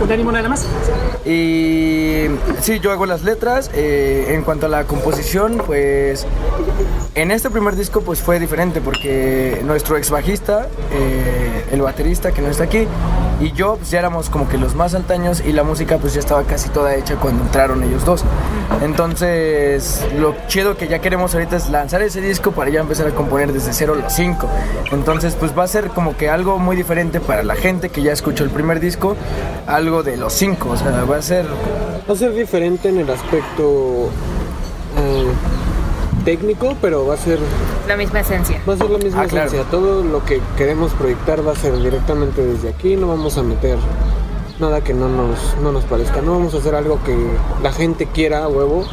Un 0.00 0.10
ánimo 0.12 0.32
nada 0.32 0.48
más. 0.48 0.66
Y 1.24 2.26
sí, 2.60 2.80
yo 2.80 2.90
hago 2.92 3.06
las 3.06 3.22
letras. 3.22 3.70
eh, 3.74 4.26
en 4.30 4.42
cuanto 4.42 4.66
a 4.66 4.68
la 4.68 4.84
composición, 4.84 5.62
pues 5.66 6.26
en 7.14 7.30
este 7.30 7.50
primer 7.50 7.76
disco 7.76 8.00
pues 8.00 8.20
fue 8.20 8.40
diferente 8.40 8.80
porque 8.80 9.60
nuestro 9.64 9.96
ex 9.96 10.10
bajista, 10.10 10.68
eh, 10.92 11.64
el 11.72 11.80
baterista 11.80 12.32
que 12.32 12.42
no 12.42 12.48
está 12.48 12.64
aquí, 12.64 12.86
y 13.40 13.52
yo 13.52 13.76
pues 13.76 13.90
ya 13.90 14.00
éramos 14.00 14.30
como 14.30 14.48
que 14.48 14.58
los 14.58 14.74
más 14.74 14.94
altaños 14.94 15.42
y 15.44 15.52
la 15.52 15.62
música 15.62 15.98
pues 15.98 16.14
ya 16.14 16.20
estaba 16.20 16.44
casi 16.44 16.68
toda 16.70 16.94
hecha 16.94 17.16
cuando 17.16 17.44
entraron 17.44 17.82
ellos 17.82 18.04
dos. 18.04 18.24
Entonces 18.82 20.04
lo 20.18 20.34
chido 20.48 20.76
que 20.76 20.88
ya 20.88 21.00
queremos 21.00 21.34
ahorita 21.34 21.56
es 21.56 21.70
lanzar 21.70 22.02
ese 22.02 22.20
disco 22.20 22.52
para 22.52 22.70
ya 22.70 22.80
empezar 22.80 23.06
a 23.06 23.10
componer 23.10 23.52
desde 23.52 23.72
cero 23.72 23.94
los 23.94 24.12
cinco. 24.12 24.48
Entonces 24.92 25.36
pues 25.38 25.56
va 25.56 25.64
a 25.64 25.68
ser 25.68 25.88
como 25.88 26.16
que 26.16 26.28
algo 26.28 26.58
muy 26.58 26.76
diferente 26.76 27.20
para 27.20 27.42
la 27.42 27.54
gente 27.54 27.90
que 27.90 28.02
ya 28.02 28.12
escuchó 28.12 28.44
el 28.44 28.50
primer 28.50 28.80
disco, 28.80 29.16
algo 29.66 30.02
de 30.02 30.16
los 30.16 30.32
cinco, 30.32 30.70
o 30.70 30.76
sea, 30.76 31.04
va 31.04 31.16
a 31.16 31.22
ser 31.22 31.46
Va 32.08 32.12
a 32.12 32.16
ser 32.18 32.34
diferente 32.34 32.90
en 32.90 32.98
el 32.98 33.08
aspecto. 33.08 34.10
Técnico, 36.24 36.74
pero 36.80 37.06
va 37.06 37.14
a 37.14 37.16
ser 37.16 37.38
La 37.88 37.96
misma 37.96 38.20
esencia. 38.20 38.60
va 38.68 38.74
a 38.74 38.76
ser 38.76 38.90
la 38.90 38.98
misma 38.98 39.22
Ah, 39.22 39.26
claro. 39.26 39.46
esencia. 39.48 39.70
Todo 39.70 40.02
lo 40.02 40.24
que 40.24 40.40
queremos 40.56 40.92
proyectar 40.92 41.46
va 41.46 41.52
a 41.52 41.56
ser 41.56 41.76
directamente 41.80 42.44
desde 42.44 42.68
aquí. 42.70 42.96
No 42.96 43.08
vamos 43.08 43.36
a 43.38 43.42
meter 43.42 43.78
nada 44.58 44.80
que 44.82 44.94
no 44.94 45.08
nos, 45.08 45.38
no 45.62 45.72
nos 45.72 45.84
parezca. 45.84 46.20
No 46.22 46.32
vamos 46.32 46.54
a 46.54 46.58
hacer 46.58 46.74
algo 46.74 46.98
que 47.04 47.16
la 47.62 47.72
gente 47.72 48.06
quiera 48.06 48.44
a 48.44 48.48
huevo, 48.48 48.84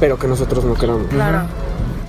pero 0.00 0.18
que 0.18 0.26
nosotros 0.26 0.64
no 0.64 0.74
queramos. 0.74 1.06
Claro. 1.08 1.42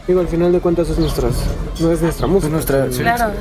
Digo, 0.07 0.19
al 0.19 0.27
final 0.27 0.51
de 0.51 0.59
cuentas 0.59 0.89
es 0.89 0.97
nuestras, 0.99 1.33
no 1.79 1.91
es 1.91 2.01
nuestra 2.01 2.27
música. 2.27 2.47
Es 2.47 2.51
nuestra. 2.53 2.91
sí. 2.91 2.99
Claro. 2.99 3.31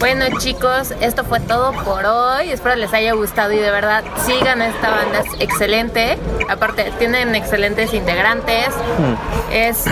Bueno 0.00 0.24
chicos, 0.38 0.94
esto 1.02 1.24
fue 1.24 1.40
todo 1.40 1.72
por 1.84 2.06
hoy. 2.06 2.50
Espero 2.50 2.74
les 2.74 2.92
haya 2.94 3.12
gustado 3.12 3.52
y 3.52 3.58
de 3.58 3.70
verdad 3.70 4.02
sigan 4.24 4.62
a 4.62 4.68
esta 4.68 4.88
banda, 4.90 5.20
es 5.20 5.40
excelente. 5.40 6.16
Aparte, 6.48 6.90
tienen 6.98 7.34
excelentes 7.34 7.92
integrantes. 7.92 8.68
Es, 9.52 9.84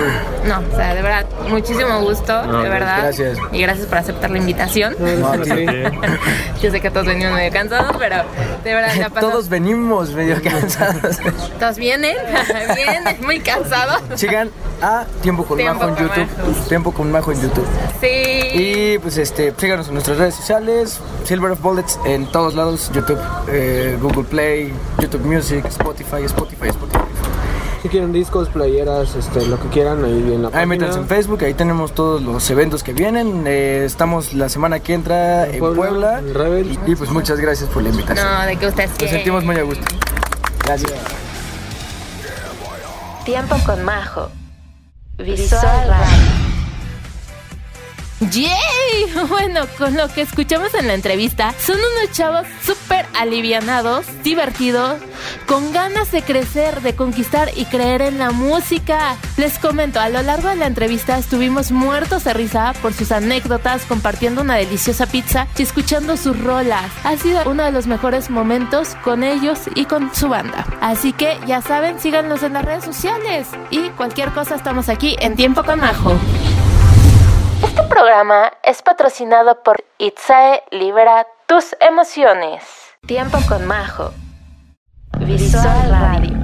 no, 0.47 0.61
o 0.73 0.77
sea, 0.77 0.95
de 0.95 1.03
verdad, 1.03 1.27
muchísimo 1.51 2.01
gusto, 2.01 2.41
de 2.43 2.69
verdad. 2.71 3.03
gracias. 3.03 3.39
Y 3.53 3.61
gracias 3.61 3.87
por 3.87 3.99
aceptar 3.99 4.31
la 4.31 4.39
invitación. 4.39 4.97
No, 4.99 5.07
es 5.35 5.41
así. 5.51 5.67
Yo 6.63 6.71
sé 6.71 6.81
que 6.81 6.91
todos 6.91 7.07
venimos 7.07 7.35
medio 7.35 7.53
cansados, 7.53 7.95
pero 7.99 8.17
de 8.65 8.75
verdad 8.75 8.95
la 8.97 9.09
pasamos- 9.11 9.31
Todos 9.33 9.49
venimos 9.51 10.11
medio 10.15 10.43
cansados. 10.43 11.19
todos 11.61 11.77
vienen, 11.77 12.17
vienen 12.75 13.17
muy 13.27 13.41
cansados. 13.41 14.01
Sigan 14.15 14.51
a 14.81 15.05
Tiempo 15.21 15.45
con 15.45 15.59
Tiempo 15.59 15.87
Majo 15.87 15.89
en 15.91 15.97
YouTube. 16.09 16.29
Majo. 16.39 16.69
Tiempo 16.69 16.93
con 16.93 17.13
Majo 17.13 17.33
en 17.33 17.43
YouTube. 17.43 17.67
Sí. 18.01 18.07
Y 18.55 18.99
pues 19.01 19.19
este, 19.19 19.53
síganos 19.57 19.89
en 19.89 19.98
nuestras 19.99 20.19
redes 20.19 20.35
sociales, 20.37 21.01
Silver 21.25 21.51
of 21.51 21.61
Bullets 21.61 21.99
en 22.05 22.25
todos 22.27 22.55
lados, 22.55 22.89
YouTube, 22.95 23.19
eh, 23.49 23.99
Google 24.01 24.23
Play, 24.23 24.73
YouTube 25.01 25.25
Music, 25.25 25.65
Spotify, 25.67 26.23
Spotify, 26.25 26.69
Spotify. 26.69 27.01
Si 27.83 27.89
quieren 27.89 28.13
discos, 28.13 28.49
playeras, 28.49 29.17
este, 29.17 29.45
lo 29.47 29.61
que 29.61 29.67
quieran, 29.71 30.05
ahí 30.05 30.13
en 30.35 30.43
la 30.43 30.49
Ahí 30.49 30.53
página. 30.55 30.67
métanse 30.67 30.99
en 31.01 31.09
Facebook, 31.09 31.43
ahí 31.45 31.55
tenemos 31.55 31.93
todos 31.97 32.23
los 32.23 32.49
eventos 32.49 32.85
que 32.85 32.93
vienen. 32.93 33.43
Eh, 33.49 33.83
estamos 33.87 34.35
la 34.35 34.49
semana 34.49 34.79
que 34.79 34.95
entra 34.95 35.49
en 35.49 35.59
Puebla, 35.59 35.77
Puebla. 35.83 36.19
en 36.21 36.33
Rebel. 36.35 36.79
Y, 36.87 36.93
y, 36.93 36.95
pues 36.95 37.11
muchas 37.11 37.41
gracias 37.41 37.69
por 37.69 37.83
la 37.83 37.89
invitación. 37.89 38.25
No, 38.25 38.47
de 38.47 38.57
que 38.57 38.67
ustedes 38.69 38.91
Nos 39.01 39.11
sentimos 39.11 39.45
muy 39.45 39.57
a 39.57 39.63
gusto. 39.63 39.85
Gracias. 40.65 40.93
Tiempo 43.25 43.57
con 43.67 43.85
Majo. 43.85 44.31
Visual 45.19 45.89
Radio. 45.89 46.38
¡Yay! 48.21 48.49
Bueno, 49.29 49.67
con 49.77 49.97
lo 49.97 50.09
que 50.09 50.23
escuchamos 50.23 50.75
en 50.75 50.87
la 50.87 50.95
entrevista, 50.95 51.55
son 51.61 51.77
unos 51.77 52.13
chavos 52.13 52.47
súper 52.65 53.07
alivianados, 53.19 54.07
divertidos, 54.23 55.01
con 55.47 55.73
ganas 55.73 56.11
de 56.13 56.23
crecer, 56.23 56.81
de 56.83 56.95
conquistar 56.95 57.51
y 57.57 57.65
creer 57.67 58.03
en 58.03 58.19
la 58.19 58.31
música. 58.31 59.17
Les 59.37 59.59
comento, 59.59 60.01
a 60.01 60.09
lo 60.09 60.23
largo 60.23 60.49
de 60.49 60.57
la 60.57 60.67
entrevista 60.67 61.19
estuvimos 61.19 61.73
muertos 61.73 62.25
de 62.25 62.33
risa 62.33 62.75
por 62.81 62.93
sus 62.93 63.13
anécdotas, 63.13 63.85
compartiendo 63.87 64.43
una 64.43 64.55
deliciosa 64.55 65.07
pizza 65.07 65.47
y 65.57 65.63
escuchando 65.63 66.17
sus 66.17 66.39
rolas. 66.39 66.91
Ha 67.05 67.17
sido 67.17 67.43
uno 67.47 67.65
de 67.65 67.73
los 67.73 67.87
mejores 67.87 68.31
momentos 68.31 68.97
con 69.05 69.25
ellos 69.25 69.61
y 69.75 69.85
con 69.85 70.15
su 70.15 70.29
banda. 70.29 70.67
Así 70.81 71.13
que 71.13 71.39
ya 71.47 71.61
saben, 71.61 72.01
síganos 72.01 72.43
en 72.43 72.55
las 72.55 72.65
redes 72.65 72.85
sociales 72.85 73.49
y 73.71 73.91
cualquier 73.91 74.33
cosa 74.33 74.55
estamos 74.55 74.89
aquí 74.89 75.17
en 75.21 75.37
Tiempo 75.37 75.65
con 75.65 75.81
Majo 75.81 76.19
programa 77.99 78.53
es 78.63 78.81
patrocinado 78.81 79.61
por 79.65 79.85
Itzae 79.99 80.63
Libera 80.71 81.27
tus 81.47 81.75
emociones. 81.81 82.63
Tiempo 83.07 83.39
con 83.49 83.67
Majo. 83.67 84.13
Visual 85.19 86.39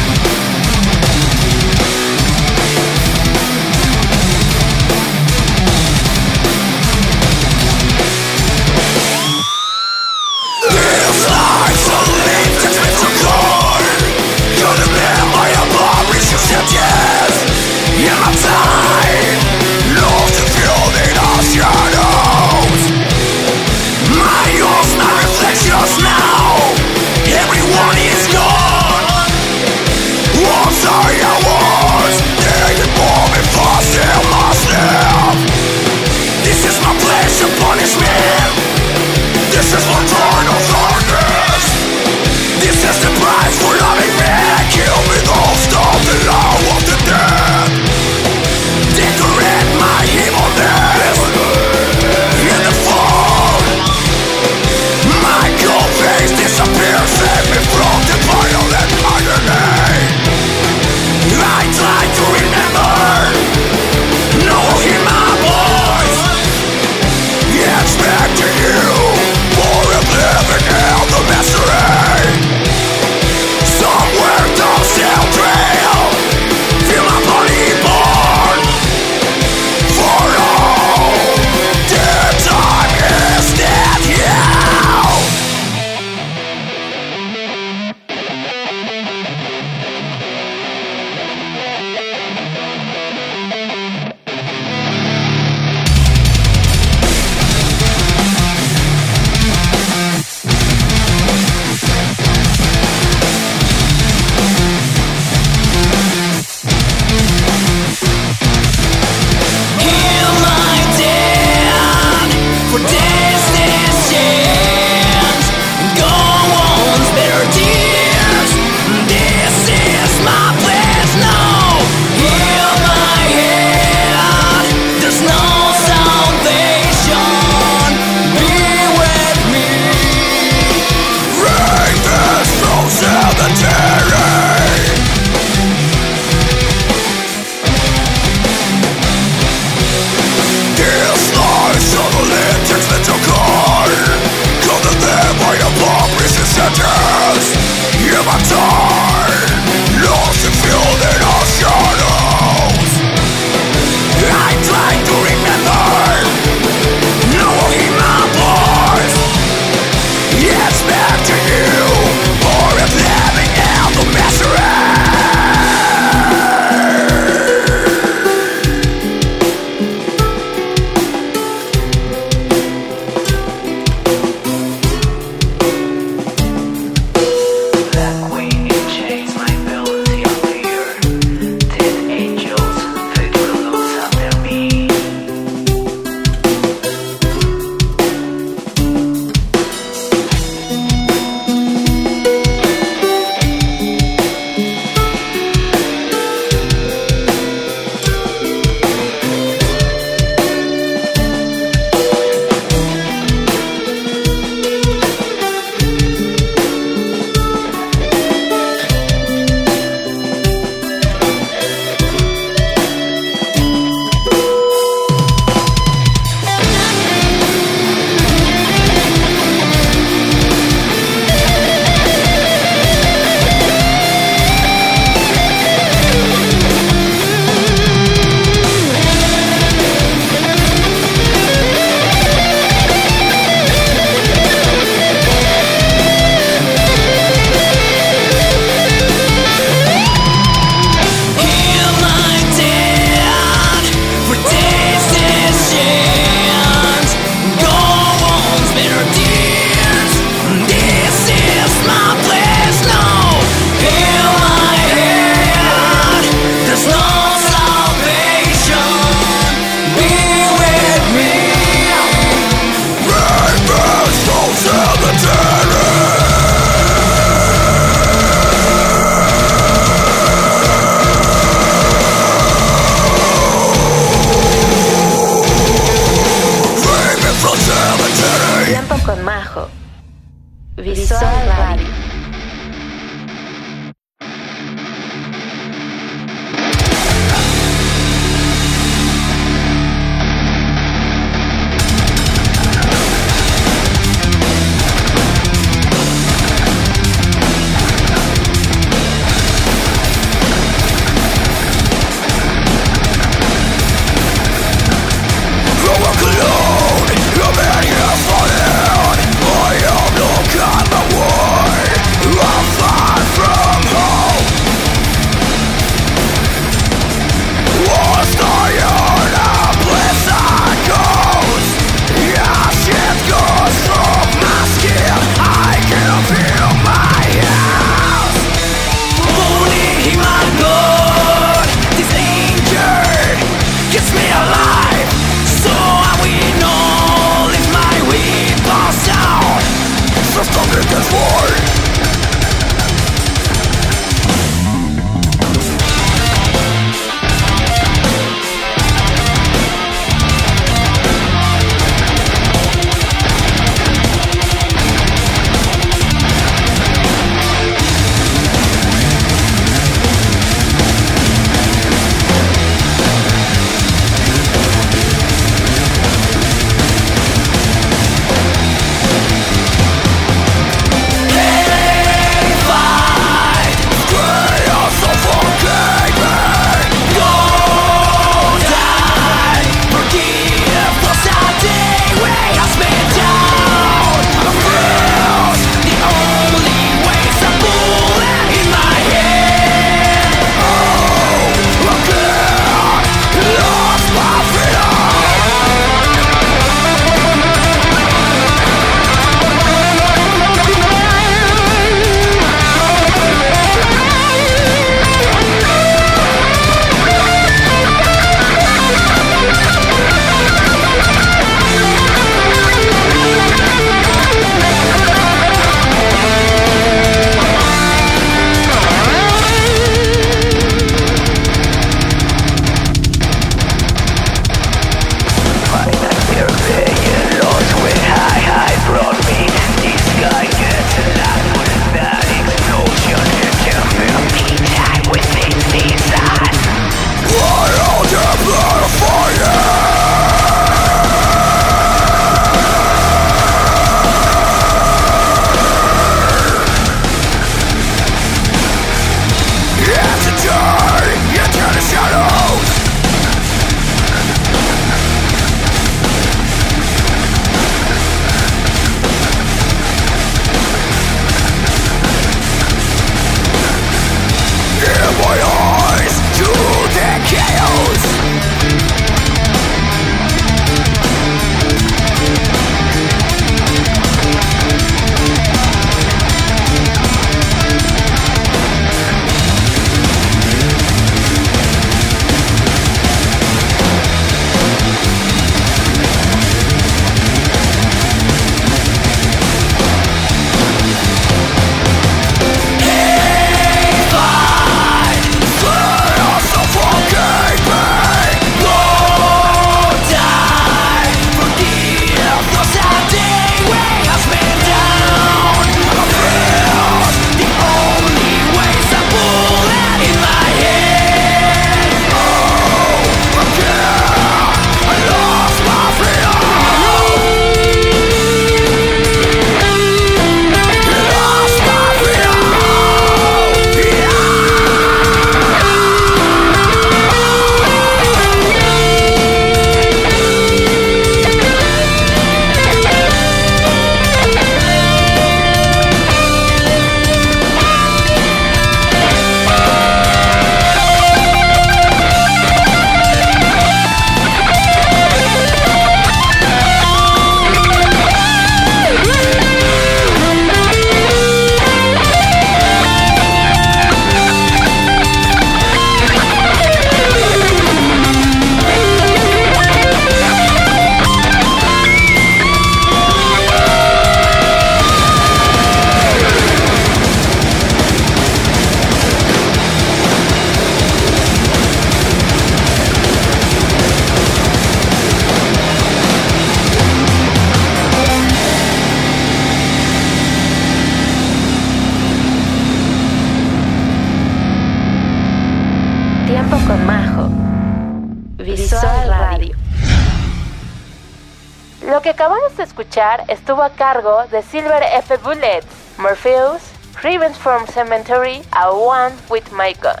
escuchar 592.78 593.24
estuvo 593.26 593.62
a 593.62 593.70
cargo 593.70 594.24
de 594.30 594.40
Silver 594.40 594.82
F. 594.98 595.16
Bullets, 595.16 595.66
Morpheus, 595.98 596.62
Revenge 597.02 597.36
from 597.36 597.66
Cemetery, 597.66 598.40
A 598.52 598.70
One 598.70 599.16
with 599.28 599.42
My 599.50 599.74
Gun. 599.82 600.00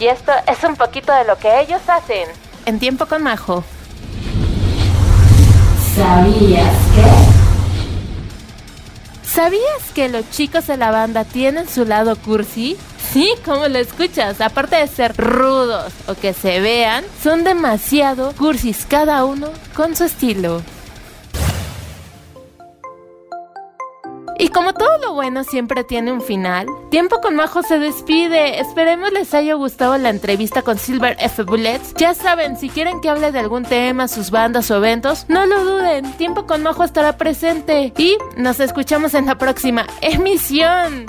Y 0.00 0.06
esto 0.06 0.32
es 0.48 0.64
un 0.64 0.74
poquito 0.74 1.12
de 1.12 1.24
lo 1.24 1.38
que 1.38 1.60
ellos 1.60 1.80
hacen. 1.86 2.28
En 2.66 2.80
tiempo 2.80 3.06
con 3.06 3.22
Majo. 3.22 3.62
¿Sabías 5.94 6.76
que? 6.96 7.04
¿Sabías 9.28 9.92
que 9.94 10.08
los 10.08 10.28
chicos 10.30 10.66
de 10.66 10.76
la 10.76 10.90
banda 10.90 11.24
tienen 11.24 11.68
su 11.68 11.84
lado 11.84 12.16
cursi? 12.16 12.76
Sí, 13.12 13.32
como 13.44 13.68
lo 13.68 13.78
escuchas, 13.78 14.40
aparte 14.40 14.74
de 14.76 14.88
ser 14.88 15.16
rudos 15.16 15.92
o 16.08 16.14
que 16.14 16.32
se 16.32 16.58
vean, 16.60 17.04
son 17.22 17.44
demasiado 17.44 18.32
cursis 18.32 18.84
cada 18.88 19.24
uno 19.24 19.50
con 19.76 19.94
su 19.94 20.04
estilo. 20.04 20.60
Y 24.40 24.48
como 24.48 24.72
todo 24.72 24.96
lo 25.04 25.12
bueno 25.12 25.44
siempre 25.44 25.84
tiene 25.84 26.12
un 26.12 26.22
final, 26.22 26.66
Tiempo 26.88 27.20
con 27.20 27.36
Majo 27.36 27.62
se 27.62 27.78
despide. 27.78 28.58
Esperemos 28.58 29.12
les 29.12 29.34
haya 29.34 29.52
gustado 29.52 29.98
la 29.98 30.08
entrevista 30.08 30.62
con 30.62 30.78
Silver 30.78 31.14
F. 31.20 31.42
Bullets. 31.42 31.92
Ya 31.98 32.14
saben, 32.14 32.56
si 32.56 32.70
quieren 32.70 33.02
que 33.02 33.10
hable 33.10 33.32
de 33.32 33.38
algún 33.38 33.64
tema, 33.64 34.08
sus 34.08 34.30
bandas 34.30 34.70
o 34.70 34.76
eventos, 34.76 35.26
no 35.28 35.44
lo 35.44 35.62
duden. 35.62 36.10
Tiempo 36.14 36.46
con 36.46 36.62
Majo 36.62 36.84
estará 36.84 37.18
presente. 37.18 37.92
Y 37.98 38.16
nos 38.38 38.60
escuchamos 38.60 39.12
en 39.12 39.26
la 39.26 39.36
próxima 39.36 39.86
emisión. 40.00 41.04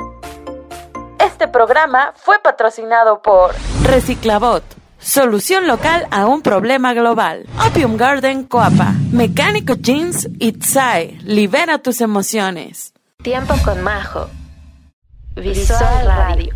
Este 1.18 1.48
programa 1.48 2.14
fue 2.18 2.38
patrocinado 2.40 3.22
por 3.22 3.56
Reciclabot. 3.84 4.64
Solución 5.00 5.68
local 5.68 6.06
a 6.12 6.26
un 6.26 6.42
problema 6.42 6.94
global. 6.94 7.46
Opium 7.66 7.96
Garden 7.96 8.44
Coapa. 8.44 8.94
Mecánico 9.14 9.76
Jeans 9.76 10.28
Itzai. 10.38 11.18
Libera 11.24 11.78
tus 11.78 12.02
emociones. 12.02 12.91
Tiempo 13.22 13.54
con 13.64 13.84
Majo. 13.84 14.30
Visual 15.36 16.08
Radio. 16.08 16.56